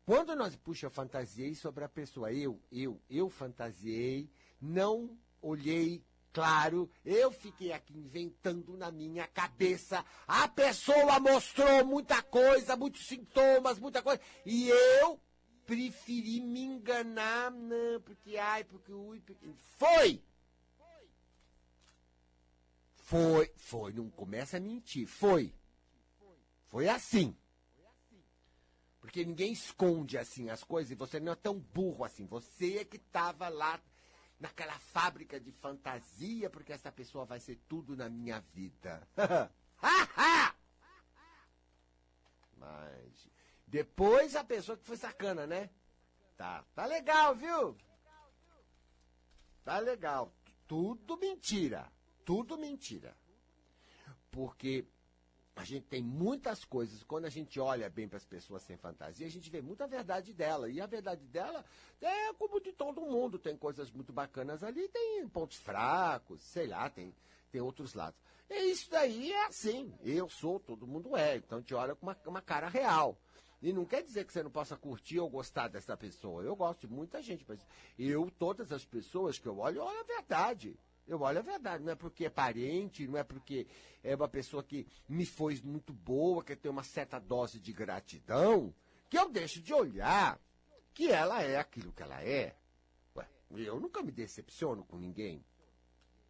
Quando 0.04 0.36
nós, 0.36 0.54
puxa, 0.56 0.86
eu 0.86 0.90
fantasiei 0.90 1.54
sobre 1.54 1.84
a 1.84 1.88
pessoa, 1.88 2.32
eu, 2.32 2.60
eu, 2.70 3.00
eu 3.08 3.30
fantasiei, 3.30 4.30
não 4.60 5.18
olhei 5.40 6.04
claro, 6.34 6.90
eu 7.04 7.30
fiquei 7.30 7.72
aqui 7.72 7.96
inventando 7.96 8.76
na 8.76 8.90
minha 8.90 9.26
cabeça. 9.28 10.04
A 10.26 10.48
pessoa 10.48 11.20
mostrou 11.20 11.86
muita 11.86 12.20
coisa, 12.22 12.76
muitos 12.76 13.06
sintomas, 13.06 13.78
muita 13.78 14.02
coisa. 14.02 14.20
E 14.44 14.68
eu 14.68 15.20
preferi 15.64 16.40
me 16.40 16.60
enganar, 16.60 17.52
não, 17.52 18.00
porque 18.00 18.36
ai, 18.36 18.64
porque 18.64 18.92
ui, 18.92 19.20
porque. 19.20 19.48
Foi! 19.78 20.20
Foi, 22.96 23.52
foi, 23.56 23.92
não 23.92 24.10
começa 24.10 24.56
a 24.56 24.60
mentir, 24.60 25.06
foi. 25.06 25.54
Foi 26.66 26.88
assim. 26.88 27.36
Porque 28.98 29.24
ninguém 29.24 29.52
esconde 29.52 30.18
assim 30.18 30.48
as 30.48 30.64
coisas 30.64 30.90
e 30.90 30.94
você 30.94 31.20
não 31.20 31.32
é 31.32 31.36
tão 31.36 31.60
burro 31.60 32.02
assim. 32.02 32.26
Você 32.26 32.78
é 32.78 32.84
que 32.84 32.96
estava 32.96 33.48
lá 33.48 33.78
naquela 34.38 34.78
fábrica 34.78 35.40
de 35.40 35.52
fantasia, 35.52 36.50
porque 36.50 36.72
essa 36.72 36.90
pessoa 36.92 37.24
vai 37.24 37.40
ser 37.40 37.56
tudo 37.68 37.96
na 37.96 38.08
minha 38.08 38.40
vida. 38.52 39.06
Mas 42.56 43.28
depois 43.66 44.36
a 44.36 44.44
pessoa 44.44 44.78
que 44.78 44.84
foi 44.84 44.96
sacana, 44.96 45.46
né? 45.46 45.70
Tá, 46.36 46.64
tá 46.74 46.86
legal, 46.86 47.34
viu? 47.34 47.76
Tá 49.64 49.78
legal. 49.78 50.32
Tudo 50.66 51.16
mentira. 51.16 51.90
Tudo 52.24 52.56
mentira. 52.58 53.16
Porque 54.30 54.86
a 55.56 55.64
gente 55.64 55.86
tem 55.86 56.02
muitas 56.02 56.64
coisas, 56.64 57.04
quando 57.04 57.26
a 57.26 57.30
gente 57.30 57.60
olha 57.60 57.88
bem 57.88 58.08
para 58.08 58.16
as 58.16 58.24
pessoas 58.24 58.62
sem 58.62 58.76
fantasia, 58.76 59.26
a 59.26 59.30
gente 59.30 59.48
vê 59.48 59.62
muita 59.62 59.86
verdade 59.86 60.32
dela. 60.32 60.68
E 60.68 60.80
a 60.80 60.86
verdade 60.86 61.24
dela 61.28 61.64
é 62.00 62.32
como 62.34 62.60
de 62.60 62.72
todo 62.72 63.00
mundo. 63.02 63.38
Tem 63.38 63.56
coisas 63.56 63.90
muito 63.90 64.12
bacanas 64.12 64.64
ali, 64.64 64.88
tem 64.88 65.28
pontos 65.28 65.56
fracos, 65.56 66.42
sei 66.42 66.66
lá, 66.66 66.90
tem, 66.90 67.14
tem 67.52 67.60
outros 67.60 67.94
lados. 67.94 68.18
E 68.50 68.70
isso 68.70 68.90
daí 68.90 69.32
é 69.32 69.46
assim. 69.46 69.94
Eu 70.02 70.28
sou, 70.28 70.58
todo 70.58 70.86
mundo 70.86 71.16
é. 71.16 71.36
Então 71.36 71.62
te 71.62 71.72
olha 71.72 71.94
com 71.94 72.06
uma, 72.06 72.18
uma 72.26 72.42
cara 72.42 72.68
real. 72.68 73.16
E 73.62 73.72
não 73.72 73.86
quer 73.86 74.02
dizer 74.02 74.26
que 74.26 74.32
você 74.32 74.42
não 74.42 74.50
possa 74.50 74.76
curtir 74.76 75.20
ou 75.20 75.30
gostar 75.30 75.68
dessa 75.68 75.96
pessoa. 75.96 76.42
Eu 76.42 76.56
gosto 76.56 76.80
de 76.80 76.92
muita 76.92 77.22
gente, 77.22 77.44
mas 77.48 77.64
eu, 77.98 78.30
todas 78.38 78.72
as 78.72 78.84
pessoas 78.84 79.38
que 79.38 79.46
eu 79.46 79.56
olho, 79.58 79.82
olho 79.82 80.00
a 80.00 80.02
verdade. 80.02 80.76
Eu 81.06 81.20
olho 81.20 81.38
a 81.38 81.42
verdade, 81.42 81.84
não 81.84 81.92
é 81.92 81.94
porque 81.94 82.24
é 82.24 82.30
parente, 82.30 83.06
não 83.06 83.18
é 83.18 83.22
porque 83.22 83.66
é 84.02 84.14
uma 84.14 84.28
pessoa 84.28 84.62
que 84.62 84.86
me 85.08 85.26
foi 85.26 85.60
muito 85.62 85.92
boa, 85.92 86.42
que 86.42 86.56
tem 86.56 86.70
uma 86.70 86.82
certa 86.82 87.18
dose 87.18 87.60
de 87.60 87.72
gratidão, 87.72 88.74
que 89.10 89.18
eu 89.18 89.30
deixo 89.30 89.60
de 89.60 89.74
olhar 89.74 90.40
que 90.94 91.10
ela 91.10 91.42
é 91.42 91.58
aquilo 91.58 91.92
que 91.92 92.02
ela 92.02 92.22
é. 92.22 92.56
Ué, 93.16 93.28
eu 93.50 93.80
nunca 93.80 94.02
me 94.02 94.12
decepciono 94.12 94.84
com 94.84 94.96
ninguém. 94.96 95.44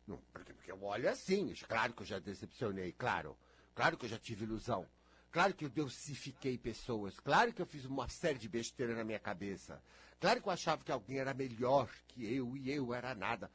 Não, 0.06 0.18
porque, 0.32 0.72
eu 0.72 0.82
olho 0.82 1.08
assim, 1.08 1.52
claro 1.68 1.92
que 1.92 2.02
eu 2.02 2.06
já 2.06 2.18
decepcionei, 2.18 2.92
claro. 2.92 3.36
Claro 3.74 3.96
que 3.96 4.06
eu 4.06 4.08
já 4.08 4.18
tive 4.18 4.44
ilusão. 4.44 4.86
Claro 5.30 5.54
que 5.54 5.64
eu 5.64 5.68
deusifiquei 5.68 6.56
pessoas. 6.56 7.18
Claro 7.20 7.52
que 7.52 7.60
eu 7.60 7.66
fiz 7.66 7.84
uma 7.84 8.08
série 8.08 8.38
de 8.38 8.48
besteiras 8.48 8.96
na 8.96 9.04
minha 9.04 9.18
cabeça. 9.18 9.82
Claro 10.20 10.40
que 10.40 10.48
eu 10.48 10.52
achava 10.52 10.82
que 10.82 10.92
alguém 10.92 11.18
era 11.18 11.34
melhor 11.34 11.90
que 12.08 12.24
eu 12.24 12.56
e 12.56 12.70
eu 12.70 12.94
era 12.94 13.14
nada. 13.14 13.50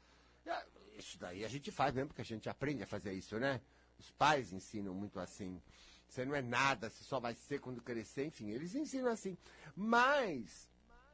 Isso 1.00 1.18
daí 1.18 1.44
a 1.44 1.48
gente 1.48 1.70
faz 1.70 1.94
mesmo, 1.94 2.08
porque 2.08 2.22
a 2.22 2.24
gente 2.24 2.48
aprende 2.48 2.82
a 2.82 2.86
fazer 2.86 3.12
isso, 3.12 3.38
né? 3.38 3.60
Os 3.98 4.10
pais 4.12 4.52
ensinam 4.52 4.94
muito 4.94 5.18
assim. 5.18 5.60
Você 6.08 6.24
não 6.24 6.34
é 6.34 6.42
nada, 6.42 6.88
você 6.90 7.04
só 7.04 7.20
vai 7.20 7.34
ser 7.34 7.60
quando 7.60 7.80
crescer, 7.80 8.26
enfim, 8.26 8.50
eles 8.50 8.74
ensinam 8.74 9.10
assim. 9.10 9.36
Mas 9.76 10.68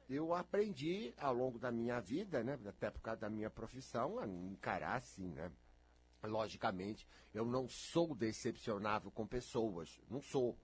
eu 0.09 0.35
aprendi 0.35 1.13
ao 1.17 1.35
longo 1.35 1.59
da 1.59 1.71
minha 1.71 2.01
vida, 2.01 2.43
né? 2.43 2.59
Até 2.67 2.91
por 2.91 3.01
causa 3.01 3.21
da 3.21 3.31
minha 3.31 3.51
profissão, 3.51 4.19
a 4.19 4.27
encarar 4.27 4.97
assim, 4.97 5.29
né? 5.33 5.51
Logicamente, 6.23 7.07
eu 7.33 7.45
não 7.45 7.69
sou 7.69 8.15
decepcionável 8.15 9.11
com 9.11 9.27
pessoas, 9.27 10.01
não 10.11 10.21
sou 10.21 10.59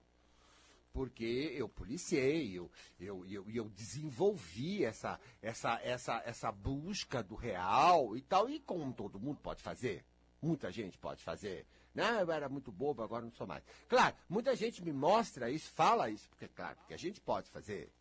porque 0.93 1.51
eu 1.55 1.67
policiei, 1.67 2.53
eu, 2.53 2.71
eu, 2.99 3.25
eu, 3.25 3.49
eu 3.49 3.69
desenvolvi 3.69 4.85
essa, 4.85 5.19
essa, 5.41 5.81
essa, 5.81 6.21
essa 6.23 6.51
busca 6.51 7.23
do 7.23 7.33
real 7.33 8.15
e 8.15 8.21
tal, 8.21 8.47
e 8.47 8.59
como 8.59 8.93
todo 8.93 9.19
mundo 9.19 9.41
pode 9.41 9.63
fazer, 9.63 10.05
muita 10.39 10.71
gente 10.71 10.95
pode 10.99 11.23
fazer. 11.23 11.65
Né? 11.95 12.21
Eu 12.21 12.31
era 12.31 12.47
muito 12.47 12.71
bobo, 12.71 13.01
agora 13.01 13.25
não 13.25 13.31
sou 13.31 13.47
mais. 13.47 13.63
Claro, 13.89 14.15
muita 14.29 14.55
gente 14.55 14.83
me 14.83 14.93
mostra 14.93 15.49
isso, 15.49 15.71
fala 15.71 16.11
isso, 16.11 16.29
porque, 16.29 16.47
claro, 16.47 16.77
porque 16.77 16.93
a 16.93 16.97
gente 16.97 17.19
pode 17.19 17.49
fazer. 17.49 17.91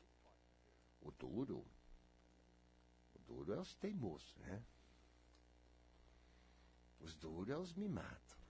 O 1.01 1.11
duro, 1.11 1.67
o 3.15 3.19
duro 3.21 3.55
é 3.55 3.59
os 3.59 3.75
teimosos, 3.75 4.37
né? 4.37 4.63
Os 7.01 7.17
duros 7.17 7.49
é 7.49 7.57
os 7.57 7.73
mimados. 7.73 8.42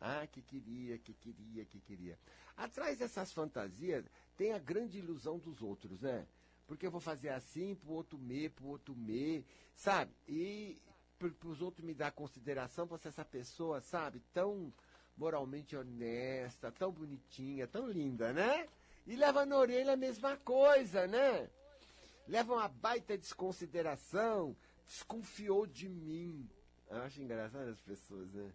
Ah, 0.00 0.26
que 0.26 0.42
queria, 0.42 0.98
que 0.98 1.14
queria, 1.14 1.64
que 1.64 1.80
queria. 1.80 2.18
Atrás 2.56 2.98
dessas 2.98 3.32
fantasias 3.32 4.04
tem 4.36 4.52
a 4.52 4.58
grande 4.58 4.98
ilusão 4.98 5.38
dos 5.38 5.62
outros, 5.62 6.00
né? 6.00 6.26
Porque 6.66 6.86
eu 6.86 6.90
vou 6.90 7.00
fazer 7.00 7.30
assim 7.30 7.74
pro 7.74 7.92
outro 7.92 8.18
me, 8.18 8.48
pro 8.48 8.66
outro 8.66 8.94
me, 8.94 9.44
sabe? 9.74 10.12
E 10.28 10.80
para 11.18 11.48
os 11.48 11.62
outros 11.62 11.84
me 11.84 11.94
dar 11.94 12.10
consideração, 12.12 12.86
você 12.86 13.08
essa 13.08 13.24
pessoa, 13.24 13.80
sabe? 13.80 14.20
Tão 14.32 14.72
moralmente 15.16 15.76
honesta, 15.76 16.70
tão 16.70 16.92
bonitinha, 16.92 17.66
tão 17.66 17.88
linda, 17.88 18.32
né? 18.32 18.68
E 19.06 19.16
leva 19.16 19.46
na 19.46 19.56
orelha 19.56 19.94
a 19.94 19.96
mesma 19.96 20.36
coisa, 20.38 21.06
né? 21.06 21.48
Leva 22.28 22.54
uma 22.54 22.68
baita 22.68 23.16
desconsideração, 23.16 24.56
desconfiou 24.86 25.66
de 25.66 25.88
mim. 25.88 26.48
Eu 26.90 26.98
acho 27.02 27.22
engraçado 27.22 27.68
as 27.68 27.80
pessoas, 27.80 28.30
né? 28.32 28.52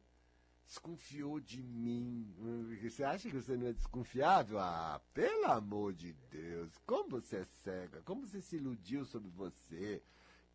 Desconfiou 0.71 1.37
de 1.41 1.61
mim. 1.61 2.33
Você 2.81 3.03
acha 3.03 3.29
que 3.29 3.35
você 3.35 3.57
não 3.57 3.67
é 3.67 3.73
desconfiável? 3.73 4.57
Ah, 4.57 5.01
pelo 5.13 5.45
amor 5.47 5.91
de 5.91 6.13
Deus, 6.31 6.71
como 6.85 7.09
você 7.09 7.37
é 7.39 7.45
cega, 7.45 8.01
como 8.03 8.25
você 8.25 8.41
se 8.41 8.55
iludiu 8.55 9.03
sobre 9.03 9.29
você. 9.29 10.01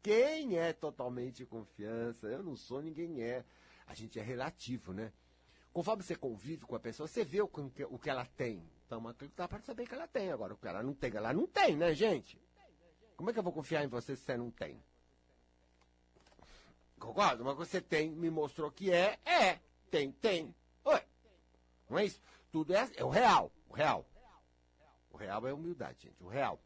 Quem 0.03 0.57
é 0.57 0.73
totalmente 0.73 1.45
confiança? 1.45 2.29
Eu 2.29 2.43
não 2.43 2.57
sou, 2.57 2.81
ninguém 2.81 3.23
é. 3.23 3.45
A 3.87 3.95
gente 3.95 4.19
é 4.19 4.23
relativo, 4.23 4.95
né? 4.95 5.13
Conforme 5.71 6.03
você 6.03 6.17
convive 6.17 6.65
com 6.65 6.75
a 6.75 6.81
pessoa, 6.81 7.07
você 7.07 7.23
vê 7.23 7.43
o 7.43 7.49
que, 7.49 7.85
o 7.85 7.99
que 7.99 8.09
ela 8.09 8.25
tem. 8.25 8.67
Então, 8.87 9.07
aquilo 9.07 9.31
dá 9.37 9.47
para 9.47 9.61
saber 9.61 9.87
que 9.87 9.95
ela 9.95 10.09
tem. 10.09 10.33
Agora, 10.33 10.55
o 10.55 10.57
que 10.57 10.67
ela 10.67 10.83
não 10.83 10.95
tem, 10.95 11.15
ela 11.15 11.35
não 11.35 11.47
tem, 11.47 11.77
né, 11.77 11.95
gente? 11.95 12.41
Como 13.17 13.29
é 13.29 13.33
que 13.35 13.39
eu 13.39 13.43
vou 13.43 13.53
confiar 13.53 13.85
em 13.85 13.89
você 13.89 14.17
se 14.17 14.23
você 14.23 14.37
não 14.37 14.51
tem? 14.51 14.83
Concordo? 16.99 17.45
Mas 17.45 17.57
você 17.57 17.83
tem, 17.83 18.11
me 18.11 18.31
mostrou 18.31 18.71
que 18.71 18.91
é, 18.91 19.19
é. 19.27 19.66
Tem, 19.91 20.13
tem. 20.13 20.55
Oi. 20.85 21.03
Não 21.89 21.99
é 21.99 22.05
isso? 22.05 22.21
Tudo 22.51 22.75
é, 22.75 22.91
é 22.97 23.05
o 23.05 23.09
real. 23.09 23.53
O 23.69 23.75
real. 23.75 24.07
O 25.11 25.17
real 25.17 25.47
é 25.47 25.53
humildade, 25.53 26.03
gente. 26.03 26.23
O 26.23 26.29
real. 26.29 26.61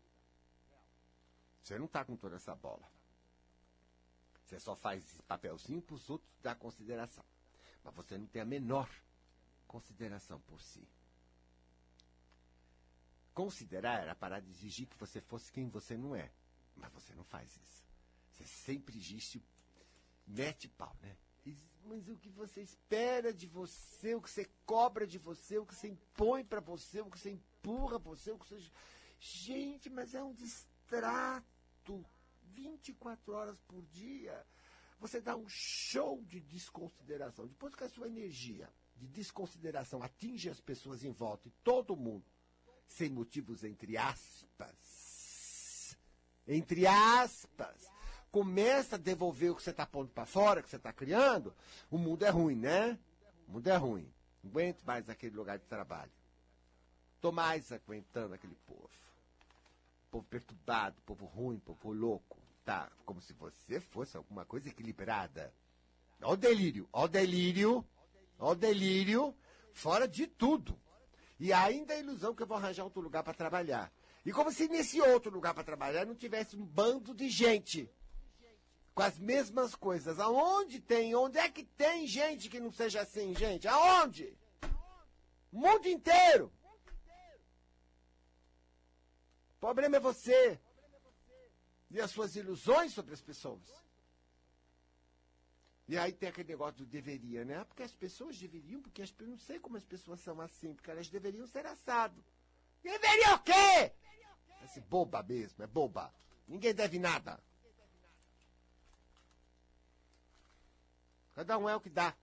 Você 1.62 1.79
não 1.79 1.87
está 1.87 2.05
com 2.05 2.16
toda 2.16 2.37
essa 2.37 2.55
bola. 2.55 2.91
Você 4.45 4.59
só 4.59 4.75
faz 4.75 5.21
papelzinho 5.29 5.81
para 5.81 5.95
os 5.95 6.11
outros 6.11 6.31
dar 6.43 6.57
consideração. 6.57 7.25
Mas 7.85 7.95
você 7.95 8.18
não 8.18 8.27
tem 8.27 8.43
a 8.43 8.45
menor 8.45 8.91
consideração 9.66 10.41
por 10.41 10.61
si. 10.61 10.89
Considerar 13.33 14.03
era 14.03 14.14
parar 14.14 14.41
de 14.41 14.51
exigir 14.51 14.89
que 14.89 14.97
você 14.97 15.21
fosse 15.21 15.53
quem 15.53 15.68
você 15.68 15.97
não 15.97 16.16
é. 16.16 16.33
Mas 16.75 16.93
você 16.93 17.14
não 17.14 17.25
faz 17.25 17.57
isso. 17.57 17.85
Você 18.33 18.45
sempre 18.45 18.99
existe, 18.99 19.41
mete 20.27 20.68
pau, 20.68 20.97
né? 21.01 21.16
Mas 21.85 22.09
o 22.09 22.16
que 22.16 22.28
você 22.28 22.62
espera 22.62 23.33
de 23.33 23.47
você, 23.47 24.14
o 24.14 24.22
que 24.22 24.31
você 24.31 24.49
cobra 24.64 25.07
de 25.07 25.18
você, 25.18 25.59
o 25.59 25.66
que 25.66 25.74
você 25.74 25.89
impõe 25.89 26.45
para 26.45 26.61
você, 26.61 27.01
o 27.01 27.11
que 27.11 27.18
você 27.18 27.31
empurra 27.31 27.99
você, 27.99 28.31
o 28.31 28.39
que 28.39 28.49
você. 28.49 28.70
Gente, 29.18 29.91
mas 29.91 30.14
é 30.14 30.22
um 30.22 30.33
distrato. 30.33 32.05
24 32.55 33.33
horas 33.33 33.61
por 33.62 33.83
dia. 33.87 34.47
Você 34.99 35.20
dá 35.20 35.37
um 35.37 35.49
show 35.49 36.22
de 36.24 36.41
desconsideração. 36.41 37.47
Depois 37.47 37.74
que 37.74 37.85
a 37.85 37.89
sua 37.89 38.07
energia 38.07 38.68
de 38.97 39.07
desconsideração 39.07 40.03
atinge 40.03 40.51
as 40.51 40.61
pessoas 40.61 41.05
em 41.05 41.11
volta 41.11 41.49
e 41.49 41.53
todo 41.64 41.97
mundo, 41.97 42.24
sem 42.87 43.09
motivos 43.09 43.64
entre 43.64 43.97
aspas, 43.97 45.97
entre 46.47 46.87
aspas, 46.87 47.91
começa 48.31 48.97
a 48.97 48.99
devolver 48.99 49.51
o 49.51 49.57
que 49.57 49.62
você 49.62 49.70
está 49.70 49.85
pondo 49.85 50.11
para 50.11 50.26
fora, 50.26 50.62
que 50.62 50.70
você 50.70 50.76
está 50.76 50.93
criando, 50.93 51.55
o 51.91 51.99
mundo 51.99 52.24
é 52.24 52.31
ruim, 52.31 52.57
né? 52.57 52.99
O 53.49 53.53
mundo 53.53 53.66
é 53.66 53.76
ruim. 53.76 54.12
Não 54.43 54.51
aguento 54.51 54.83
mais 54.85 55.09
aquele 55.11 55.37
lugar 55.37 55.59
de 55.59 55.64
trabalho. 55.66 56.12
Estou 57.16 57.33
mais 57.33 57.70
aguentando 57.72 58.35
aquele 58.35 58.57
povo. 58.66 58.89
Povo 60.11 60.26
perturbado, 60.28 61.01
povo 61.03 61.26
ruim, 61.26 61.59
povo 61.59 61.93
louco. 61.93 62.39
Tá, 62.64 62.91
como 63.05 63.20
se 63.20 63.33
você 63.33 63.81
fosse 63.81 64.16
alguma 64.16 64.45
coisa 64.45 64.68
equilibrada. 64.68 65.53
Olha 66.22 66.33
o 66.33 66.37
delírio, 66.37 66.89
olha 66.93 67.05
o 67.05 67.09
delírio, 67.09 67.87
olha 68.39 68.53
o 68.53 68.55
delírio, 68.55 69.35
fora 69.72 70.07
de 70.07 70.26
tudo. 70.26 70.78
E 71.39 71.53
ainda 71.53 71.95
a 71.95 71.99
ilusão 71.99 72.35
que 72.35 72.43
eu 72.43 72.47
vou 72.47 72.57
arranjar 72.57 72.85
outro 72.85 73.01
lugar 73.01 73.22
para 73.22 73.35
trabalhar. 73.35 73.91
E 74.24 74.33
como 74.33 74.53
se 74.53 74.68
nesse 74.68 75.01
outro 75.01 75.33
lugar 75.33 75.55
para 75.55 75.64
trabalhar 75.64 76.05
não 76.05 76.14
tivesse 76.14 76.55
um 76.55 76.64
bando 76.64 77.14
de 77.14 77.28
gente 77.28 77.91
com 79.01 79.05
as 79.05 79.18
mesmas 79.18 79.74
coisas. 79.74 80.20
Aonde 80.20 80.78
tem? 80.78 81.14
Onde 81.14 81.38
é 81.38 81.48
que 81.48 81.64
tem 81.64 82.07
gente 82.07 82.51
que 82.51 82.61
não 82.61 82.70
seja 82.70 83.01
assim, 83.01 83.34
gente? 83.34 83.66
Aonde? 83.66 84.36
Mundo 85.51 85.88
inteiro. 85.88 86.53
O 89.57 89.59
problema 89.59 89.96
é 89.96 90.01
você 90.01 90.61
e 91.90 91.98
as 91.98 92.11
suas 92.11 92.36
ilusões 92.36 92.92
sobre 92.92 93.14
as 93.14 93.22
pessoas. 93.22 93.62
E 95.88 95.96
aí 95.96 96.12
tem 96.12 96.28
aquele 96.28 96.51
negócio 96.51 96.84
do 96.84 96.86
deveria, 96.86 97.42
né? 97.42 97.64
Porque 97.64 97.82
as 97.82 97.94
pessoas 97.94 98.38
deveriam, 98.38 98.82
porque 98.82 99.01
as, 99.01 99.14
eu 99.18 99.28
não 99.28 99.38
sei 99.38 99.59
como 99.59 99.78
as 99.78 99.84
pessoas 99.84 100.20
são 100.20 100.42
assim, 100.42 100.74
porque 100.74 100.90
elas 100.90 101.09
deveriam 101.09 101.46
ser 101.46 101.64
assado. 101.64 102.22
Deveria 102.82 103.34
o 103.34 103.38
quê? 103.40 103.92
Esse 104.62 104.80
boba 104.82 105.22
mesmo, 105.22 105.64
é 105.64 105.66
boba. 105.66 106.12
Ninguém 106.46 106.74
deve 106.74 106.98
nada. 106.98 107.42
Cada 111.35 111.59
um 111.59 111.68
é 111.68 111.76
o 111.76 111.81
que 111.81 111.91
dá. 111.91 112.14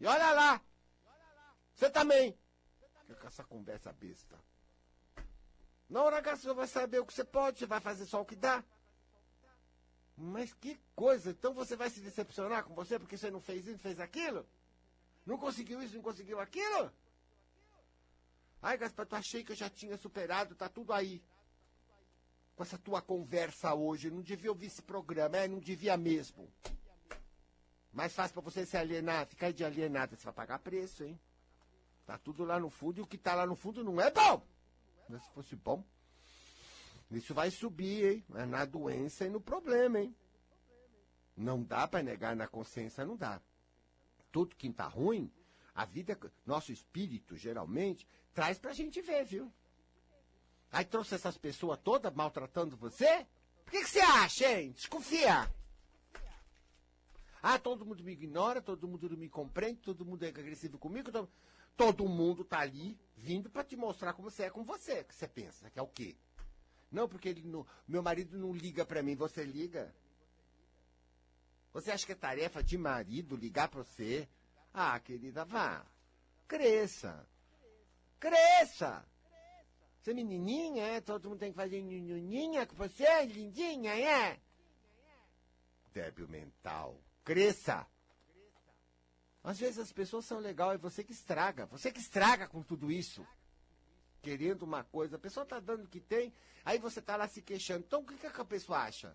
E 0.00 0.06
olha 0.06 0.32
lá. 0.32 0.60
Você 1.74 1.90
também. 1.90 2.38
Com 3.20 3.26
essa 3.26 3.44
conversa 3.44 3.92
besta. 3.92 4.38
Na 5.88 6.02
hora 6.02 6.22
que 6.22 6.36
você 6.36 6.52
vai 6.52 6.66
saber 6.66 7.00
o 7.00 7.06
que 7.06 7.14
você 7.14 7.24
pode, 7.24 7.58
você 7.58 7.66
vai 7.66 7.80
fazer 7.80 8.04
só 8.04 8.20
o 8.20 8.24
que 8.24 8.36
dá. 8.36 8.62
Mas 10.16 10.52
que 10.52 10.78
coisa! 10.94 11.30
Então 11.30 11.54
você 11.54 11.76
vai 11.76 11.88
se 11.88 12.00
decepcionar 12.00 12.64
com 12.64 12.74
você 12.74 12.98
porque 12.98 13.16
você 13.16 13.30
não 13.30 13.40
fez 13.40 13.66
isso, 13.66 13.78
fez 13.78 13.98
aquilo? 14.00 14.46
Não 15.24 15.38
conseguiu 15.38 15.80
isso, 15.82 15.94
não 15.94 16.02
conseguiu 16.02 16.40
aquilo? 16.40 16.92
Ai, 18.60 18.76
Gaspar, 18.76 19.06
tu 19.06 19.14
achei 19.14 19.44
que 19.44 19.52
eu 19.52 19.56
já 19.56 19.70
tinha 19.70 19.96
superado, 19.96 20.54
tá 20.54 20.68
tudo 20.68 20.92
aí. 20.92 21.22
Com 22.56 22.64
essa 22.64 22.76
tua 22.76 23.00
conversa 23.00 23.72
hoje, 23.72 24.10
não 24.10 24.20
devia 24.20 24.50
ouvir 24.50 24.66
esse 24.66 24.82
programa, 24.82 25.36
é, 25.36 25.46
não 25.46 25.60
devia 25.60 25.96
mesmo. 25.96 26.52
Mais 27.92 28.12
fácil 28.12 28.34
para 28.34 28.42
você 28.42 28.66
se 28.66 28.76
alienar, 28.76 29.26
ficar 29.26 29.52
de 29.52 29.64
alienada, 29.64 30.16
você 30.16 30.24
vai 30.24 30.34
pagar 30.34 30.58
preço, 30.58 31.04
hein? 31.04 31.18
Tá 32.06 32.16
tudo 32.18 32.44
lá 32.44 32.58
no 32.58 32.70
fundo 32.70 32.98
e 32.98 33.02
o 33.02 33.06
que 33.06 33.18
tá 33.18 33.34
lá 33.34 33.46
no 33.46 33.56
fundo 33.56 33.82
não 33.84 34.00
é 34.00 34.10
bom. 34.10 34.42
Mas 35.08 35.22
se 35.24 35.30
fosse 35.30 35.56
bom, 35.56 35.84
isso 37.10 37.34
vai 37.34 37.50
subir, 37.50 38.04
hein? 38.04 38.24
Mas 38.28 38.48
na 38.48 38.64
doença 38.64 39.26
e 39.26 39.30
no 39.30 39.40
problema, 39.40 40.00
hein? 40.00 40.14
Não 41.36 41.62
dá 41.62 41.86
para 41.86 42.02
negar 42.02 42.34
na 42.36 42.46
consciência, 42.46 43.04
não 43.04 43.16
dá. 43.16 43.40
Tudo 44.30 44.56
que 44.56 44.66
está 44.66 44.86
ruim, 44.86 45.32
a 45.74 45.84
vida, 45.84 46.18
nosso 46.44 46.72
espírito, 46.72 47.36
geralmente, 47.36 48.06
traz 48.34 48.58
pra 48.58 48.72
gente 48.72 49.00
ver, 49.00 49.24
viu? 49.24 49.52
Aí 50.70 50.84
trouxe 50.84 51.14
essas 51.14 51.38
pessoas 51.38 51.78
todas 51.82 52.12
maltratando 52.12 52.76
você? 52.76 53.26
Por 53.64 53.72
que, 53.72 53.82
que 53.82 53.88
você 53.88 54.00
acha, 54.00 54.60
hein? 54.60 54.72
Desconfia. 54.72 55.48
Ah, 57.42 57.58
todo 57.58 57.86
mundo 57.86 58.02
me 58.02 58.12
ignora, 58.12 58.60
todo 58.60 58.88
mundo 58.88 59.08
não 59.10 59.16
me 59.16 59.28
compreende, 59.28 59.80
todo 59.80 60.04
mundo 60.04 60.24
é 60.24 60.28
agressivo 60.28 60.78
comigo. 60.78 61.10
Todo, 61.12 61.30
todo 61.76 62.08
mundo 62.08 62.44
tá 62.44 62.60
ali 62.60 62.98
vindo 63.16 63.48
para 63.48 63.64
te 63.64 63.76
mostrar 63.76 64.12
como 64.12 64.30
você 64.30 64.44
é 64.44 64.50
com 64.50 64.64
você. 64.64 65.04
Que 65.04 65.14
você 65.14 65.28
pensa, 65.28 65.70
que 65.70 65.78
é 65.78 65.82
o 65.82 65.86
quê? 65.86 66.16
Não, 66.90 67.08
porque 67.08 67.28
ele 67.28 67.42
não, 67.42 67.66
meu 67.86 68.02
marido 68.02 68.36
não 68.38 68.52
liga 68.52 68.84
para 68.84 69.02
mim, 69.02 69.14
você 69.14 69.44
liga? 69.44 69.94
Você 71.72 71.90
acha 71.90 72.06
que 72.06 72.12
é 72.12 72.14
tarefa 72.14 72.62
de 72.62 72.78
marido 72.78 73.36
ligar 73.36 73.68
para 73.68 73.82
você? 73.82 74.28
Ah, 74.72 74.98
querida, 74.98 75.44
vá. 75.44 75.84
Cresça. 76.46 77.26
Cresça. 78.18 79.06
Você 80.00 80.12
é 80.12 80.14
menininha, 80.14 80.84
é? 80.84 81.00
Todo 81.00 81.28
mundo 81.28 81.38
tem 81.38 81.50
que 81.50 81.56
fazer 81.56 81.82
nhinhinha 81.82 82.66
com 82.66 82.74
você, 82.74 83.24
lindinha, 83.26 83.94
é? 83.94 84.40
Débil 85.92 86.28
mental. 86.28 86.98
Cresça. 87.28 87.86
Às 89.44 89.58
vezes 89.58 89.78
as 89.78 89.92
pessoas 89.92 90.24
são 90.24 90.38
legais, 90.38 90.76
é 90.76 90.78
você 90.78 91.04
que 91.04 91.12
estraga. 91.12 91.66
Você 91.66 91.92
que 91.92 92.00
estraga 92.00 92.48
com 92.48 92.62
tudo 92.62 92.90
isso 92.90 93.26
querendo 94.22 94.62
uma 94.62 94.82
coisa, 94.82 95.16
a 95.16 95.18
pessoa 95.18 95.44
está 95.44 95.60
dando 95.60 95.84
o 95.84 95.88
que 95.88 96.00
tem, 96.00 96.32
aí 96.64 96.78
você 96.78 97.00
está 97.00 97.16
lá 97.16 97.28
se 97.28 97.42
queixando. 97.42 97.84
Então 97.86 98.00
o 98.00 98.06
que, 98.06 98.16
que 98.16 98.40
a 98.40 98.44
pessoa 98.46 98.78
acha? 98.78 99.14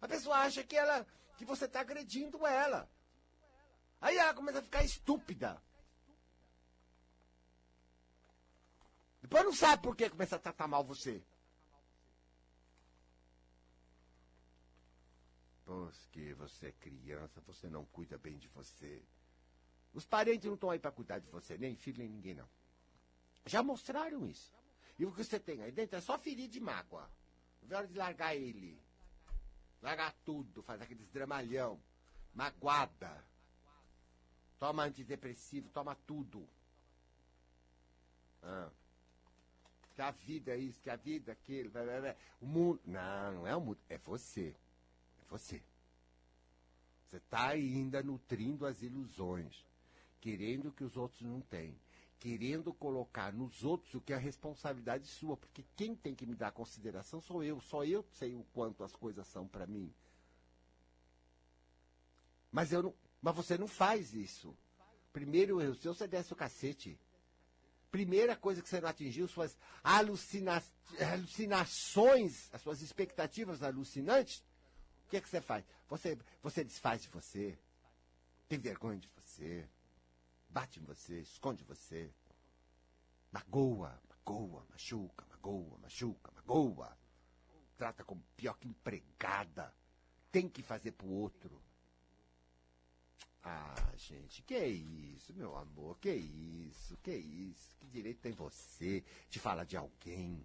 A 0.00 0.08
pessoa 0.08 0.38
acha 0.38 0.64
que 0.64 0.74
ela 0.74 1.06
que 1.36 1.44
você 1.44 1.66
está 1.66 1.80
agredindo 1.80 2.44
ela. 2.44 2.90
Aí 4.00 4.16
ela 4.16 4.34
começa 4.34 4.58
a 4.58 4.62
ficar 4.62 4.82
estúpida. 4.82 5.62
Depois 9.20 9.44
não 9.44 9.54
sabe 9.54 9.84
por 9.84 9.94
que 9.94 10.10
começa 10.10 10.34
a 10.34 10.40
tratar 10.40 10.66
mal 10.66 10.82
você. 10.82 11.22
Porque 15.72 16.34
você 16.34 16.66
é 16.66 16.72
criança, 16.72 17.40
você 17.46 17.68
não 17.70 17.86
cuida 17.86 18.18
bem 18.18 18.36
de 18.36 18.46
você. 18.48 19.02
Os 19.94 20.04
parentes 20.04 20.44
não 20.44 20.54
estão 20.54 20.70
aí 20.70 20.78
para 20.78 20.92
cuidar 20.92 21.18
de 21.18 21.30
você, 21.30 21.56
nem 21.56 21.74
filho, 21.74 21.98
nem 21.98 22.10
ninguém, 22.10 22.34
não. 22.34 22.48
Já 23.46 23.62
mostraram 23.62 24.26
isso. 24.26 24.52
E 24.98 25.06
o 25.06 25.12
que 25.12 25.24
você 25.24 25.40
tem 25.40 25.62
aí 25.62 25.72
dentro 25.72 25.96
é 25.96 26.00
só 26.02 26.18
ferir 26.18 26.48
de 26.48 26.60
mágoa. 26.60 27.10
Não 27.62 27.74
é 27.74 27.78
hora 27.78 27.88
de 27.88 27.96
largar 27.96 28.36
ele. 28.36 28.78
Largar 29.80 30.12
tudo, 30.24 30.62
fazer 30.62 30.84
aqueles 30.84 31.08
dramalhão. 31.08 31.80
Magoada. 32.34 33.24
Toma 34.58 34.84
antidepressivo, 34.84 35.70
toma 35.70 35.96
tudo. 36.06 36.46
Ah. 38.42 38.70
Que 39.94 40.02
a 40.02 40.10
vida 40.10 40.52
é 40.52 40.58
isso, 40.58 40.80
que 40.82 40.90
a 40.90 40.96
vida 40.96 41.32
é 41.32 41.34
aquilo. 41.34 41.70
Blá, 41.70 41.82
blá, 41.82 42.00
blá. 42.00 42.16
O 42.40 42.46
mundo. 42.46 42.80
Não, 42.84 43.32
não 43.32 43.46
é 43.46 43.56
o 43.56 43.60
mundo. 43.60 43.80
É 43.88 43.96
você. 43.96 44.54
Você. 45.32 45.62
Você 47.06 47.16
está 47.16 47.48
ainda 47.48 48.02
nutrindo 48.02 48.66
as 48.66 48.82
ilusões. 48.82 49.66
Querendo 50.20 50.70
que 50.70 50.84
os 50.84 50.96
outros 50.96 51.22
não 51.22 51.40
têm 51.40 51.76
querendo 52.22 52.72
colocar 52.72 53.32
nos 53.32 53.64
outros 53.64 53.94
o 53.94 54.00
que 54.00 54.12
é 54.12 54.16
a 54.16 54.18
responsabilidade 54.18 55.08
sua, 55.08 55.36
porque 55.36 55.64
quem 55.74 55.96
tem 55.96 56.14
que 56.14 56.24
me 56.24 56.36
dar 56.36 56.52
consideração 56.52 57.20
sou 57.20 57.42
eu, 57.42 57.60
só 57.60 57.84
eu 57.84 58.06
sei 58.12 58.32
o 58.36 58.44
quanto 58.52 58.84
as 58.84 58.94
coisas 58.94 59.26
são 59.26 59.48
para 59.48 59.66
mim. 59.66 59.92
Mas 62.52 62.70
eu 62.70 62.80
não, 62.80 62.94
mas 63.20 63.34
você 63.34 63.58
não 63.58 63.66
faz 63.66 64.14
isso. 64.14 64.56
Primeiro 65.12 65.60
erro 65.60 65.74
seu, 65.74 65.92
você 65.92 66.06
desce 66.06 66.32
o 66.32 66.36
cacete. 66.36 66.96
Primeira 67.90 68.36
coisa 68.36 68.62
que 68.62 68.68
você 68.68 68.80
não 68.80 68.88
atingiu, 68.88 69.26
suas 69.26 69.58
alucina 69.82 70.62
alucinações, 71.00 72.54
as 72.54 72.62
suas 72.62 72.82
expectativas 72.82 73.64
alucinantes. 73.64 74.44
Que 75.12 75.18
é 75.18 75.20
que 75.20 75.28
você 75.28 75.42
faz? 75.42 75.62
Você, 75.90 76.18
você 76.42 76.64
desfaz 76.64 77.02
de 77.02 77.08
você. 77.08 77.58
Tem 78.48 78.58
vergonha 78.58 78.98
de 78.98 79.10
você. 79.14 79.68
Bate 80.48 80.80
em 80.80 80.84
você, 80.84 81.20
esconde 81.20 81.62
você. 81.64 82.10
Magoa, 83.30 84.00
magoa, 84.08 84.64
machuca, 84.70 85.26
magoa, 85.28 85.76
machuca, 85.82 86.32
magoa. 86.32 86.96
Trata 87.76 88.02
como 88.02 88.24
pior 88.34 88.54
que 88.54 88.66
empregada. 88.66 89.74
Tem 90.30 90.48
que 90.48 90.62
fazer 90.62 90.92
pro 90.92 91.06
outro. 91.08 91.62
Ah, 93.42 93.92
gente, 93.94 94.40
que 94.40 94.56
isso, 94.64 95.34
meu 95.34 95.54
amor, 95.58 95.98
que 95.98 96.14
isso, 96.14 96.96
que 97.02 97.14
isso. 97.14 97.76
Que 97.76 97.86
direito 97.86 98.22
tem 98.22 98.32
você 98.32 99.04
de 99.28 99.38
falar 99.38 99.64
de 99.64 99.76
alguém 99.76 100.42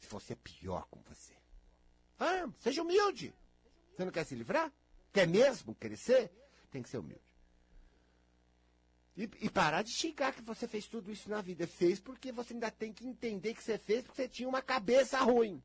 se 0.00 0.08
você 0.08 0.32
é 0.32 0.36
pior 0.42 0.88
com 0.90 1.00
você? 1.02 1.36
Ah, 2.18 2.50
seja 2.58 2.82
humilde. 2.82 3.32
Você 4.00 4.04
não 4.06 4.12
quer 4.12 4.24
se 4.24 4.34
livrar? 4.34 4.72
Quer 5.12 5.28
mesmo 5.28 5.74
crescer? 5.74 6.32
Tem 6.70 6.82
que 6.82 6.88
ser 6.88 6.96
humilde. 6.96 7.20
E, 9.14 9.24
e, 9.42 9.50
parar 9.50 9.82
de 9.82 9.90
xingar 9.90 10.32
que 10.32 10.40
você 10.40 10.66
fez 10.66 10.86
tudo 10.86 11.12
isso 11.12 11.28
na 11.28 11.42
vida. 11.42 11.66
Fez 11.66 12.00
porque 12.00 12.32
você 12.32 12.54
ainda 12.54 12.70
tem 12.70 12.94
que 12.94 13.06
entender 13.06 13.52
que 13.52 13.62
você 13.62 13.76
fez 13.76 14.02
porque 14.02 14.22
você 14.22 14.28
tinha 14.28 14.48
uma 14.48 14.62
cabeça 14.62 15.18
ruim. 15.18 15.62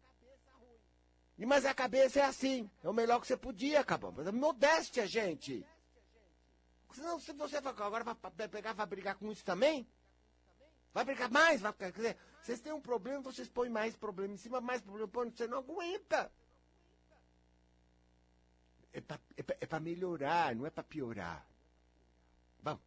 E, 1.37 1.45
mas 1.45 1.63
a 1.63 1.73
cabeça 1.73 2.19
é 2.19 2.23
assim. 2.23 2.69
É 2.83 2.89
o 2.89 2.93
melhor 2.93 3.21
que 3.21 3.27
você 3.27 3.37
podia, 3.37 3.79
acabou. 3.79 4.13
É 4.21 4.31
modéstia, 4.33 5.07
gente. 5.07 5.65
Senão, 6.91 7.17
se 7.21 7.31
você 7.31 7.55
agora 7.55 8.03
vai 8.03 8.15
pegar, 8.49 8.73
vai 8.73 8.85
brigar 8.85 9.15
com 9.15 9.31
isso 9.31 9.45
também? 9.45 9.87
Vai 10.93 11.05
brigar 11.05 11.31
mais? 11.31 11.61
Vai, 11.61 11.71
quer 11.71 11.93
dizer, 11.93 12.17
vocês 12.41 12.59
têm 12.59 12.73
um 12.73 12.81
problema, 12.81 13.21
vocês 13.21 13.47
põem 13.47 13.69
mais 13.69 13.95
problema 13.95 14.33
em 14.33 14.37
cima, 14.37 14.59
mais 14.59 14.81
problema, 14.81 15.07
põe, 15.07 15.29
você 15.29 15.47
não 15.47 15.59
aguenta. 15.59 16.29
É 18.95 19.01
para 19.01 19.19
é 19.35 19.75
é 19.75 19.79
melhorar, 19.81 20.55
não 20.55 20.65
é 20.65 20.69
para 20.69 20.83
piorar. 20.83 21.45
Vamos. 22.61 22.81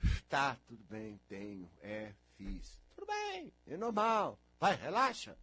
Tá, 0.30 0.56
tudo 0.66 0.82
bem, 0.84 1.20
tenho, 1.28 1.70
é, 1.82 2.14
fiz. 2.36 2.80
Tudo 2.94 3.06
bem, 3.06 3.52
é 3.66 3.76
normal. 3.76 4.40
Vai, 4.58 4.74
relaxa. 4.74 5.36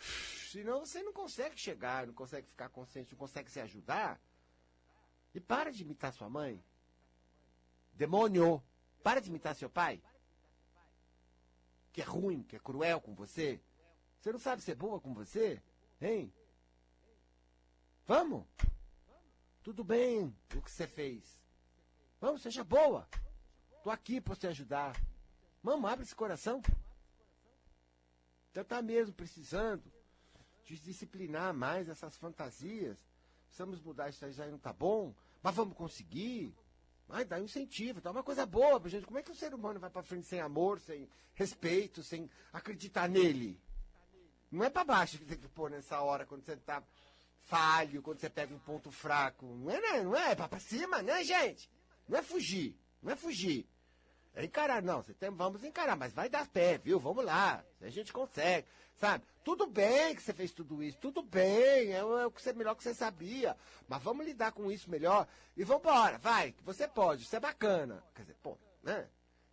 Senão 0.50 0.86
você 0.86 1.02
não 1.02 1.12
consegue 1.12 1.56
chegar, 1.58 2.06
não 2.06 2.14
consegue 2.14 2.46
ficar 2.46 2.70
consciente, 2.70 3.12
não 3.12 3.18
consegue 3.18 3.50
se 3.50 3.60
ajudar. 3.60 4.18
E 5.34 5.38
para 5.38 5.70
de 5.70 5.82
imitar 5.82 6.14
sua 6.14 6.30
mãe. 6.30 6.64
Demônio! 7.92 8.62
Para 9.02 9.20
de 9.20 9.28
imitar 9.28 9.54
seu 9.54 9.68
pai. 9.68 10.02
Que 11.92 12.00
é 12.00 12.04
ruim, 12.04 12.42
que 12.42 12.56
é 12.56 12.58
cruel 12.58 13.02
com 13.02 13.14
você. 13.14 13.60
Você 14.18 14.32
não 14.32 14.38
sabe 14.38 14.62
ser 14.62 14.76
boa 14.76 14.98
com 14.98 15.12
você? 15.12 15.62
Hein? 16.00 16.32
Vamos? 18.06 18.46
Tudo 19.70 19.84
bem 19.84 20.34
o 20.56 20.62
que 20.62 20.68
você 20.68 20.84
fez. 20.84 21.38
Vamos, 22.20 22.42
seja 22.42 22.64
boa. 22.64 23.08
Tô 23.84 23.90
aqui 23.90 24.20
para 24.20 24.34
te 24.34 24.48
ajudar. 24.48 25.00
Vamos, 25.62 25.88
abre 25.88 26.04
esse 26.04 26.12
coração. 26.12 26.60
Você 28.52 28.64
tá 28.64 28.82
mesmo 28.82 29.14
precisando 29.14 29.84
de 30.64 30.76
disciplinar 30.76 31.54
mais 31.54 31.88
essas 31.88 32.16
fantasias. 32.16 32.98
Precisamos 33.46 33.80
mudar 33.80 34.08
isso 34.08 34.24
aí, 34.24 34.32
já 34.32 34.44
não 34.48 34.58
tá 34.58 34.72
bom. 34.72 35.14
Mas 35.40 35.54
vamos 35.54 35.76
conseguir. 35.76 36.52
Ai, 37.08 37.24
dá 37.24 37.38
incentivo, 37.38 38.00
dá 38.00 38.10
uma 38.10 38.24
coisa 38.24 38.44
boa 38.44 38.82
gente. 38.88 39.06
Como 39.06 39.20
é 39.20 39.22
que 39.22 39.30
o 39.30 39.36
ser 39.36 39.54
humano 39.54 39.78
vai 39.78 39.88
pra 39.88 40.02
frente 40.02 40.26
sem 40.26 40.40
amor, 40.40 40.80
sem 40.80 41.08
respeito, 41.32 42.02
sem 42.02 42.28
acreditar 42.52 43.08
nele? 43.08 43.62
Não 44.50 44.64
é 44.64 44.68
para 44.68 44.82
baixo 44.82 45.16
que 45.16 45.24
tem 45.24 45.38
que 45.38 45.46
pôr 45.46 45.70
nessa 45.70 46.00
hora, 46.00 46.26
quando 46.26 46.44
você 46.44 46.56
tá 46.56 46.82
falho, 47.44 48.02
quando 48.02 48.20
você 48.20 48.30
pega 48.30 48.54
um 48.54 48.58
ponto 48.58 48.90
fraco. 48.90 49.46
Não 49.46 49.70
é, 49.70 49.80
né? 49.80 50.02
não 50.02 50.16
é, 50.16 50.32
é 50.32 50.34
pra 50.34 50.60
cima, 50.60 51.02
né, 51.02 51.22
gente? 51.24 51.70
Não 52.08 52.18
é 52.18 52.22
fugir, 52.22 52.76
não 53.02 53.12
é 53.12 53.16
fugir. 53.16 53.68
É 54.34 54.44
encarar, 54.44 54.80
não, 54.80 55.02
você 55.02 55.12
tem, 55.12 55.28
vamos 55.30 55.64
encarar, 55.64 55.96
mas 55.96 56.12
vai 56.12 56.28
dar 56.28 56.46
pé, 56.48 56.78
viu? 56.78 57.00
Vamos 57.00 57.24
lá, 57.24 57.64
a 57.80 57.88
gente 57.88 58.12
consegue, 58.12 58.66
sabe? 58.96 59.24
Tudo 59.44 59.66
bem 59.66 60.14
que 60.14 60.22
você 60.22 60.32
fez 60.32 60.52
tudo 60.52 60.82
isso, 60.82 60.98
tudo 60.98 61.20
bem, 61.20 61.92
é, 61.92 61.98
é 61.98 62.26
o 62.26 62.30
que 62.30 62.40
você, 62.40 62.52
melhor 62.52 62.76
que 62.76 62.84
você 62.84 62.94
sabia, 62.94 63.56
mas 63.88 64.00
vamos 64.00 64.24
lidar 64.24 64.52
com 64.52 64.70
isso 64.70 64.88
melhor 64.88 65.26
e 65.56 65.64
vamos 65.64 65.82
embora, 65.82 66.18
vai, 66.18 66.54
você 66.62 66.86
pode, 66.86 67.24
isso 67.24 67.34
é 67.34 67.40
bacana. 67.40 68.04
Quer 68.14 68.22
dizer, 68.22 68.36
pô, 68.40 68.56
né? 68.82 69.08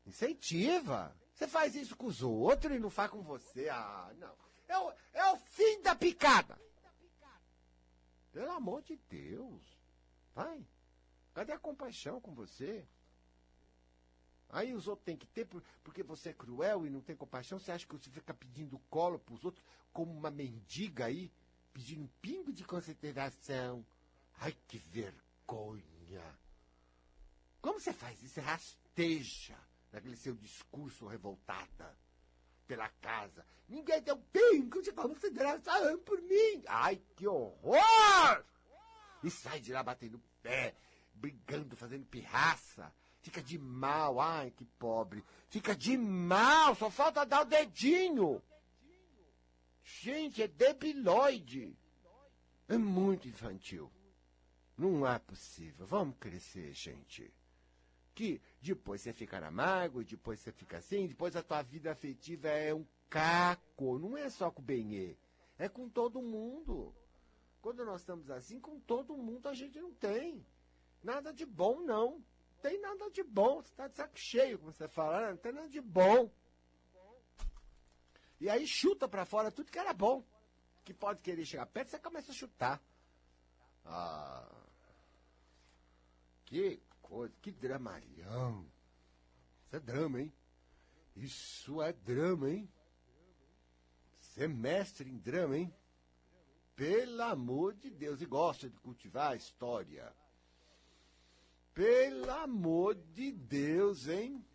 Incentiva. 0.06 1.14
Você 1.34 1.48
faz 1.48 1.76
isso 1.76 1.96
com 1.96 2.08
os 2.08 2.24
outros 2.24 2.76
e 2.76 2.80
não 2.80 2.90
faz 2.90 3.12
com 3.12 3.22
você. 3.22 3.70
Ah, 3.70 4.12
não. 4.18 4.34
É 4.68 4.78
o, 4.78 4.94
é 5.14 5.32
o 5.34 5.38
fim 5.38 5.82
da 5.82 5.96
picada. 5.96 6.60
Pelo 8.38 8.52
amor 8.52 8.84
de 8.84 8.96
Deus. 9.10 9.64
Vai. 10.36 10.64
Cadê 11.34 11.54
a 11.54 11.58
compaixão 11.58 12.22
com 12.22 12.36
você? 12.36 12.88
Aí 14.48 14.76
os 14.76 14.88
outros 14.88 15.06
têm 15.06 15.18
que 15.18 15.26
ter, 15.26 15.48
porque 15.84 16.04
você 16.04 16.30
é 16.30 16.34
cruel 16.34 16.86
e 16.86 16.90
não 16.92 17.02
tem 17.02 17.16
compaixão. 17.16 17.58
Você 17.58 17.72
acha 17.72 17.88
que 17.88 17.98
você 17.98 18.12
fica 18.12 18.36
pedindo 18.36 18.78
colo 18.92 19.18
para 19.18 19.34
os 19.34 19.44
outros 19.44 19.66
como 19.92 20.16
uma 20.16 20.30
mendiga 20.30 21.06
aí, 21.06 21.32
pedindo 21.74 22.04
um 22.04 22.10
pingo 22.22 22.54
de 22.54 22.64
consideração? 22.64 23.84
Ai, 24.38 24.56
que 24.68 24.78
vergonha! 24.78 26.38
Como 27.60 27.80
você 27.80 27.92
faz 27.92 28.22
isso? 28.22 28.36
Você 28.36 28.42
rasteja 28.42 29.58
naquele 29.92 30.16
seu 30.16 30.36
discurso 30.36 31.08
revoltada 31.08 31.98
pela 32.68 32.90
casa. 33.02 33.46
Ninguém 33.68 34.02
deu 34.02 34.18
pingo 34.18 34.82
de 34.82 34.92
consideração 34.92 35.98
por 36.00 36.22
mim. 36.22 36.64
Ai, 36.68 37.02
que 37.16 37.28
horror! 37.28 38.46
E 39.24 39.32
sai 39.32 39.60
de 39.60 39.74
lá 39.74 39.82
batendo 39.82 40.22
pé, 40.42 40.76
brigando, 41.14 41.76
fazendo 41.76 42.06
pirraça. 42.06 42.94
Fica 43.22 43.42
de 43.42 43.58
mal, 43.58 44.22
ai 44.22 44.52
que 44.52 44.64
pobre. 44.64 45.24
Fica 45.50 45.76
de 45.76 45.98
mal, 45.98 46.76
só 46.76 46.90
falta 46.90 47.26
dar 47.26 47.42
o 47.42 47.46
dedinho. 47.46 48.42
Gente, 49.84 50.44
é 50.44 50.48
debilóide. 50.48 51.78
É 52.68 52.78
muito 52.78 53.28
infantil. 53.28 53.92
Não 54.78 55.08
é 55.08 55.18
possível. 55.18 55.86
Vamos 55.86 56.18
crescer, 56.20 56.74
gente. 56.74 57.34
Que 58.18 58.42
depois 58.60 59.02
você 59.02 59.14
fica 59.14 59.40
na 59.40 59.52
mágoa, 59.52 60.04
depois 60.04 60.40
você 60.40 60.52
fica 60.52 60.78
assim, 60.78 61.06
depois 61.06 61.36
a 61.36 61.44
tua 61.44 61.62
vida 61.62 61.92
afetiva 61.92 62.48
é 62.48 62.74
um 62.74 62.84
caco. 63.12 64.00
Não 64.00 64.18
é 64.18 64.28
só 64.28 64.50
com 64.50 64.60
o 64.60 64.66
Benê. 64.66 65.16
É 65.56 65.70
com 65.70 65.88
todo 65.88 66.20
mundo. 66.20 66.92
Quando 67.62 67.86
nós 67.86 68.02
estamos 68.02 68.32
assim, 68.32 68.60
com 68.60 68.80
todo 68.80 69.16
mundo 69.16 69.48
a 69.48 69.54
gente 69.54 69.80
não 69.80 69.94
tem. 69.94 70.44
Nada 71.04 71.32
de 71.32 71.46
bom, 71.46 71.82
não 71.82 72.24
tem 72.62 72.82
nada 72.82 73.12
de 73.12 73.24
bom. 73.24 73.62
Você 73.62 73.70
está 73.70 73.88
de 73.88 73.96
saco 73.96 74.18
cheio, 74.18 74.58
como 74.58 74.72
você 74.72 74.88
fala, 74.88 75.22
né? 75.22 75.30
não 75.30 75.38
tem 75.38 75.52
nada 75.52 75.70
de 75.70 75.82
bom. 75.82 76.32
E 78.40 78.50
aí 78.50 78.66
chuta 78.66 79.08
para 79.08 79.26
fora 79.26 79.52
tudo 79.52 79.72
que 79.72 79.78
era 79.78 79.94
bom. 79.94 80.26
Que 80.84 80.94
pode 80.94 81.22
querer 81.22 81.46
chegar 81.46 81.68
perto, 81.68 81.90
você 81.90 82.00
começa 82.00 82.32
a 82.32 82.36
chutar. 82.36 82.82
Ah, 83.86 84.50
que 86.46 86.82
coisa, 87.08 87.34
que 87.42 87.52
dramalhão. 87.52 88.70
Isso 89.66 89.76
é 89.76 89.80
drama, 89.80 90.22
hein? 90.22 90.34
Isso 91.16 91.82
é 91.82 91.94
drama, 91.94 92.50
hein? 92.50 92.70
Você 94.20 94.44
é 94.44 95.08
em 95.08 95.18
drama, 95.18 95.58
hein? 95.58 95.74
Pelo 96.76 97.24
amor 97.24 97.74
de 97.74 97.90
Deus. 97.90 98.22
E 98.22 98.26
gosta 98.26 98.70
de 98.70 98.78
cultivar 98.80 99.32
a 99.32 99.36
história. 99.36 100.16
Pelo 101.74 102.30
amor 102.32 102.96
de 102.96 103.32
Deus, 103.32 104.08
hein? 104.08 104.46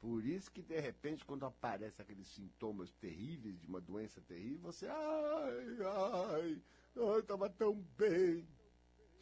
Por 0.00 0.24
isso 0.24 0.50
que, 0.50 0.62
de 0.62 0.78
repente, 0.80 1.24
quando 1.24 1.46
aparecem 1.46 2.02
aqueles 2.02 2.28
sintomas 2.28 2.92
terríveis 2.94 3.58
de 3.60 3.66
uma 3.66 3.80
doença 3.80 4.20
terrível, 4.20 4.72
você. 4.72 4.86
Ai, 4.86 5.76
ai, 5.84 6.62
ai, 6.96 7.22
tava 7.22 7.50
tão 7.50 7.74
bem. 7.96 8.46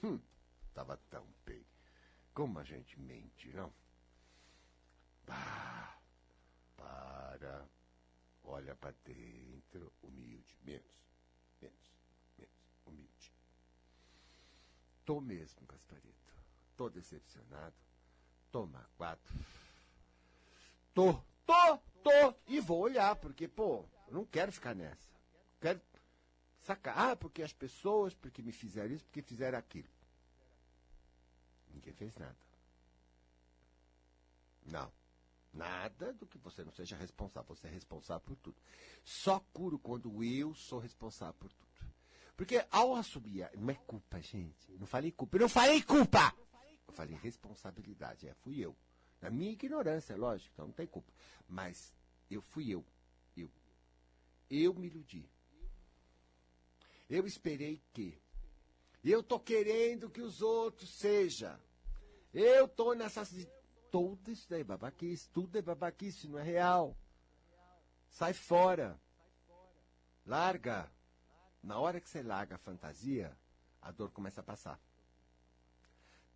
Hum, 0.02 0.18
tava 0.72 0.96
tão 1.10 1.26
bem. 1.44 1.64
Como 2.34 2.58
a 2.58 2.64
gente 2.64 2.98
mente, 2.98 3.48
não? 3.54 3.72
Bah, 5.24 5.96
para. 6.76 7.64
Olha 8.42 8.74
para 8.74 8.94
dentro, 9.04 9.92
humilde. 10.02 10.58
Menos, 10.64 11.06
menos, 11.62 11.92
menos, 12.36 12.52
humilde. 12.84 13.32
Tô 15.04 15.20
mesmo, 15.20 15.64
Gasparito. 15.66 16.34
Tô 16.76 16.90
decepcionado. 16.90 17.76
Toma 18.50 18.84
quatro. 18.96 19.32
Tô, 20.92 21.14
tô, 21.46 21.78
tô. 22.02 22.34
E 22.48 22.58
vou 22.58 22.80
olhar, 22.80 23.14
porque, 23.14 23.46
pô, 23.46 23.88
não 24.08 24.26
quero 24.26 24.50
ficar 24.50 24.74
nessa. 24.74 25.14
Quero 25.60 25.80
sacar. 26.60 26.98
Ah, 26.98 27.16
porque 27.16 27.42
as 27.44 27.52
pessoas, 27.52 28.12
porque 28.12 28.42
me 28.42 28.50
fizeram 28.52 28.92
isso, 28.92 29.04
porque 29.04 29.22
fizeram 29.22 29.56
aquilo. 29.56 29.93
Ninguém 31.74 31.92
fez 31.92 32.14
nada. 32.16 32.36
Não. 34.64 34.92
Nada 35.52 36.12
do 36.14 36.26
que 36.26 36.38
você 36.38 36.64
não 36.64 36.72
seja 36.72 36.96
responsável. 36.96 37.54
Você 37.54 37.66
é 37.66 37.70
responsável 37.70 38.24
por 38.24 38.36
tudo. 38.36 38.56
Só 39.04 39.40
curo 39.52 39.78
quando 39.78 40.22
eu 40.24 40.54
sou 40.54 40.78
responsável 40.78 41.34
por 41.34 41.52
tudo. 41.52 41.64
Porque 42.36 42.64
ao 42.70 42.94
assumir, 42.94 43.48
não 43.56 43.70
é 43.70 43.74
culpa, 43.74 44.20
gente. 44.20 44.72
Não 44.72 44.86
falei 44.86 45.12
culpa. 45.12 45.36
Eu 45.36 45.42
não 45.42 45.48
falei 45.48 45.82
culpa! 45.82 46.34
Eu 46.86 46.92
falei 46.92 47.16
responsabilidade. 47.16 48.26
É, 48.26 48.34
fui 48.34 48.58
eu. 48.58 48.76
Na 49.20 49.30
minha 49.30 49.52
ignorância, 49.52 50.16
lógico, 50.16 50.50
então 50.52 50.66
não 50.66 50.74
tem 50.74 50.86
culpa. 50.86 51.12
Mas 51.48 51.94
eu 52.30 52.42
fui 52.42 52.70
eu. 52.70 52.84
Eu. 53.36 53.50
Eu 54.50 54.74
me 54.74 54.88
iludi. 54.88 55.30
Eu 57.08 57.26
esperei 57.26 57.80
que. 57.92 58.20
Eu 59.04 59.22
tô 59.22 59.38
querendo 59.38 60.08
que 60.08 60.22
os 60.22 60.40
outros 60.40 60.88
sejam. 60.88 61.58
Eu 62.32 62.66
tô 62.66 62.94
nessa. 62.94 63.22
Tudo 63.90 64.30
isso 64.30 64.48
daí, 64.48 64.64
babaquice. 64.64 65.28
Tudo 65.28 65.58
é 65.58 65.62
babaquice, 65.62 66.26
não 66.26 66.38
é 66.38 66.42
real. 66.42 66.96
Sai 68.08 68.32
fora. 68.32 68.98
Larga. 70.24 70.90
Na 71.62 71.78
hora 71.78 72.00
que 72.00 72.08
você 72.08 72.22
larga 72.22 72.56
a 72.56 72.58
fantasia, 72.58 73.36
a 73.80 73.90
dor 73.90 74.10
começa 74.10 74.40
a 74.40 74.44
passar. 74.44 74.80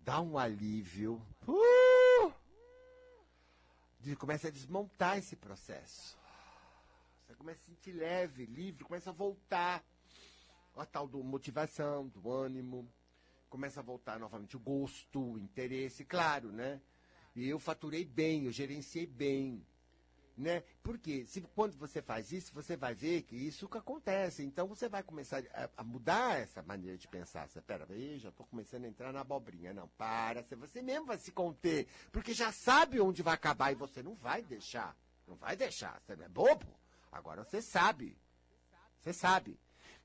Dá 0.01 0.21
um 0.21 0.39
alívio. 0.39 1.21
Uh! 1.47 2.33
Começa 4.19 4.49
a 4.49 4.51
desmontar 4.51 5.19
esse 5.19 5.37
processo. 5.37 6.16
Você 7.27 7.35
começa 7.35 7.61
a 7.61 7.64
se 7.64 7.71
sentir 7.71 7.93
leve, 7.93 8.47
livre, 8.47 8.85
começa 8.85 9.11
a 9.11 9.12
voltar. 9.12 9.85
A 10.79 10.87
tal 10.87 11.07
do 11.07 11.22
motivação, 11.22 12.09
do 12.09 12.31
ânimo. 12.31 12.89
Começa 13.51 13.81
a 13.81 13.83
voltar 13.83 14.18
novamente 14.18 14.57
o 14.57 14.61
gosto, 14.61 15.20
o 15.20 15.39
interesse, 15.39 16.05
claro, 16.05 16.53
né? 16.53 16.81
E 17.35 17.49
eu 17.49 17.59
faturei 17.59 18.05
bem, 18.05 18.45
eu 18.45 18.53
gerenciei 18.53 19.07
bem 19.07 19.64
né? 20.39 20.62
Porque 20.85 21.26
se, 21.26 21.41
quando 21.41 21.76
você 21.76 22.01
faz 22.01 22.31
isso, 22.31 22.55
você 22.55 22.76
vai 22.76 22.95
ver 22.95 23.22
que 23.22 23.35
isso 23.35 23.68
que 23.68 23.76
acontece. 23.76 24.45
Então 24.45 24.68
você 24.68 24.89
vai 24.89 25.03
começar 25.03 25.43
a, 25.53 25.68
a 25.76 25.85
mudar 25.85 26.39
essa 26.39 26.62
maneira 26.62 26.97
de 26.97 27.09
pensar. 27.09 27.49
Você, 27.49 27.61
pera 27.61 27.85
aí, 27.91 28.18
já 28.18 28.29
estou 28.29 28.47
começando 28.47 28.85
a 28.85 28.89
entrar 28.89 29.12
na 29.12 29.20
abobrinha. 29.20 29.74
Não, 29.74 29.89
para, 29.99 30.47
você 30.57 30.81
mesmo 30.81 31.07
vai 31.07 31.18
se 31.18 31.33
conter. 31.33 31.89
Porque 32.12 32.33
já 32.33 32.53
sabe 32.53 33.01
onde 33.01 33.20
vai 33.20 33.35
acabar 33.35 33.72
e 33.72 33.74
você 33.74 34.01
não 34.01 34.14
vai 34.14 34.43
deixar. 34.43 34.97
Não 35.26 35.35
vai 35.35 35.57
deixar. 35.57 36.01
Você 36.01 36.14
não 36.14 36.24
é 36.24 36.29
bobo. 36.29 36.66
Agora 37.11 37.43
você 37.43 37.61
sabe. 37.61 38.16
Você 39.01 39.12
sabe. 39.12 39.59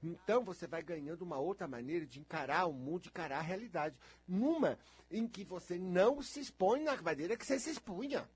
Então 0.04 0.44
você 0.44 0.68
vai 0.68 0.84
ganhando 0.84 1.22
uma 1.22 1.38
outra 1.38 1.66
maneira 1.66 2.06
de 2.06 2.20
encarar 2.20 2.66
o 2.66 2.74
mundo, 2.74 3.04
de 3.04 3.10
encarar 3.10 3.40
a 3.40 3.42
realidade. 3.42 3.98
Numa 4.28 4.78
em 5.10 5.26
que 5.26 5.46
você 5.46 5.78
não 5.78 6.22
se 6.22 6.42
expõe 6.42 6.84
na 6.84 7.02
maneira 7.02 7.38
que 7.38 7.46
você 7.46 7.58
se 7.58 7.70
expunha. 7.70 8.30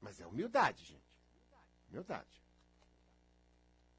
Mas 0.00 0.18
é 0.18 0.26
humildade, 0.26 0.84
gente. 0.84 1.04
Humildade. 1.90 2.42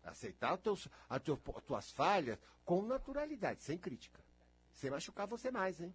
Aceitar 0.03 0.57
teus, 0.57 0.87
as 1.07 1.21
tuas 1.65 1.91
falhas 1.91 2.39
com 2.65 2.81
naturalidade, 2.81 3.61
sem 3.61 3.77
crítica. 3.77 4.19
Sem 4.73 4.89
machucar 4.89 5.27
você 5.27 5.51
mais, 5.51 5.79
hein? 5.79 5.93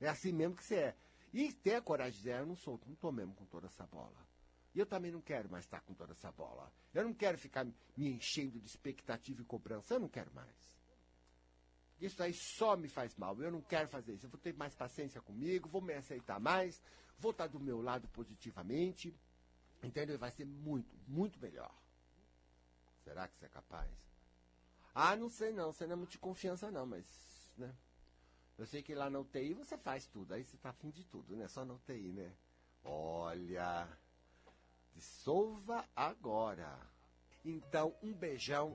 É 0.00 0.08
assim 0.08 0.30
mesmo 0.30 0.54
que 0.54 0.64
você 0.64 0.76
é. 0.76 0.96
E 1.32 1.52
ter 1.52 1.76
a 1.76 1.82
coragem 1.82 2.12
de 2.12 2.18
dizer, 2.18 2.40
eu 2.40 2.46
não 2.46 2.54
sou, 2.56 2.80
não 2.86 2.94
tô 2.94 3.10
mesmo 3.10 3.34
com 3.34 3.44
toda 3.46 3.66
essa 3.66 3.86
bola. 3.86 4.27
E 4.74 4.78
eu 4.78 4.86
também 4.86 5.10
não 5.10 5.20
quero 5.20 5.50
mais 5.50 5.64
estar 5.64 5.80
com 5.80 5.94
toda 5.94 6.12
essa 6.12 6.30
bola. 6.30 6.70
Eu 6.94 7.04
não 7.04 7.14
quero 7.14 7.38
ficar 7.38 7.64
me 7.64 8.08
enchendo 8.08 8.60
de 8.60 8.66
expectativa 8.66 9.40
e 9.40 9.44
cobrança. 9.44 9.94
Eu 9.94 10.00
não 10.00 10.08
quero 10.08 10.32
mais. 10.34 10.78
Isso 12.00 12.22
aí 12.22 12.32
só 12.32 12.76
me 12.76 12.88
faz 12.88 13.16
mal. 13.16 13.40
Eu 13.42 13.50
não 13.50 13.60
quero 13.60 13.88
fazer 13.88 14.14
isso. 14.14 14.26
Eu 14.26 14.30
vou 14.30 14.38
ter 14.38 14.54
mais 14.54 14.74
paciência 14.74 15.20
comigo, 15.20 15.68
vou 15.68 15.80
me 15.80 15.94
aceitar 15.94 16.38
mais, 16.38 16.80
vou 17.18 17.32
estar 17.32 17.48
do 17.48 17.58
meu 17.58 17.80
lado 17.80 18.06
positivamente. 18.08 19.14
Entendeu? 19.82 20.18
Vai 20.18 20.30
ser 20.30 20.44
muito, 20.44 20.96
muito 21.06 21.38
melhor. 21.40 21.74
Será 23.04 23.26
que 23.26 23.36
você 23.36 23.46
é 23.46 23.48
capaz? 23.48 23.90
Ah, 24.94 25.16
não 25.16 25.28
sei 25.28 25.52
não. 25.52 25.72
Você 25.72 25.86
não 25.86 25.94
é 25.94 25.96
muito 25.96 26.12
de 26.12 26.18
confiança 26.18 26.70
não, 26.70 26.86
mas, 26.86 27.06
né? 27.56 27.74
Eu 28.56 28.66
sei 28.66 28.82
que 28.82 28.94
lá 28.94 29.08
na 29.08 29.20
UTI 29.20 29.54
você 29.54 29.78
faz 29.78 30.06
tudo. 30.06 30.34
Aí 30.34 30.44
você 30.44 30.56
tá 30.56 30.70
afim 30.70 30.90
de 30.90 31.04
tudo, 31.04 31.36
né? 31.36 31.46
Só 31.48 31.64
na 31.64 31.74
UTI, 31.74 32.12
né? 32.12 32.32
Olha, 32.84 33.88
dissolva 34.98 35.84
agora. 35.94 36.76
Então, 37.44 37.94
um 38.02 38.12
beijão. 38.12 38.74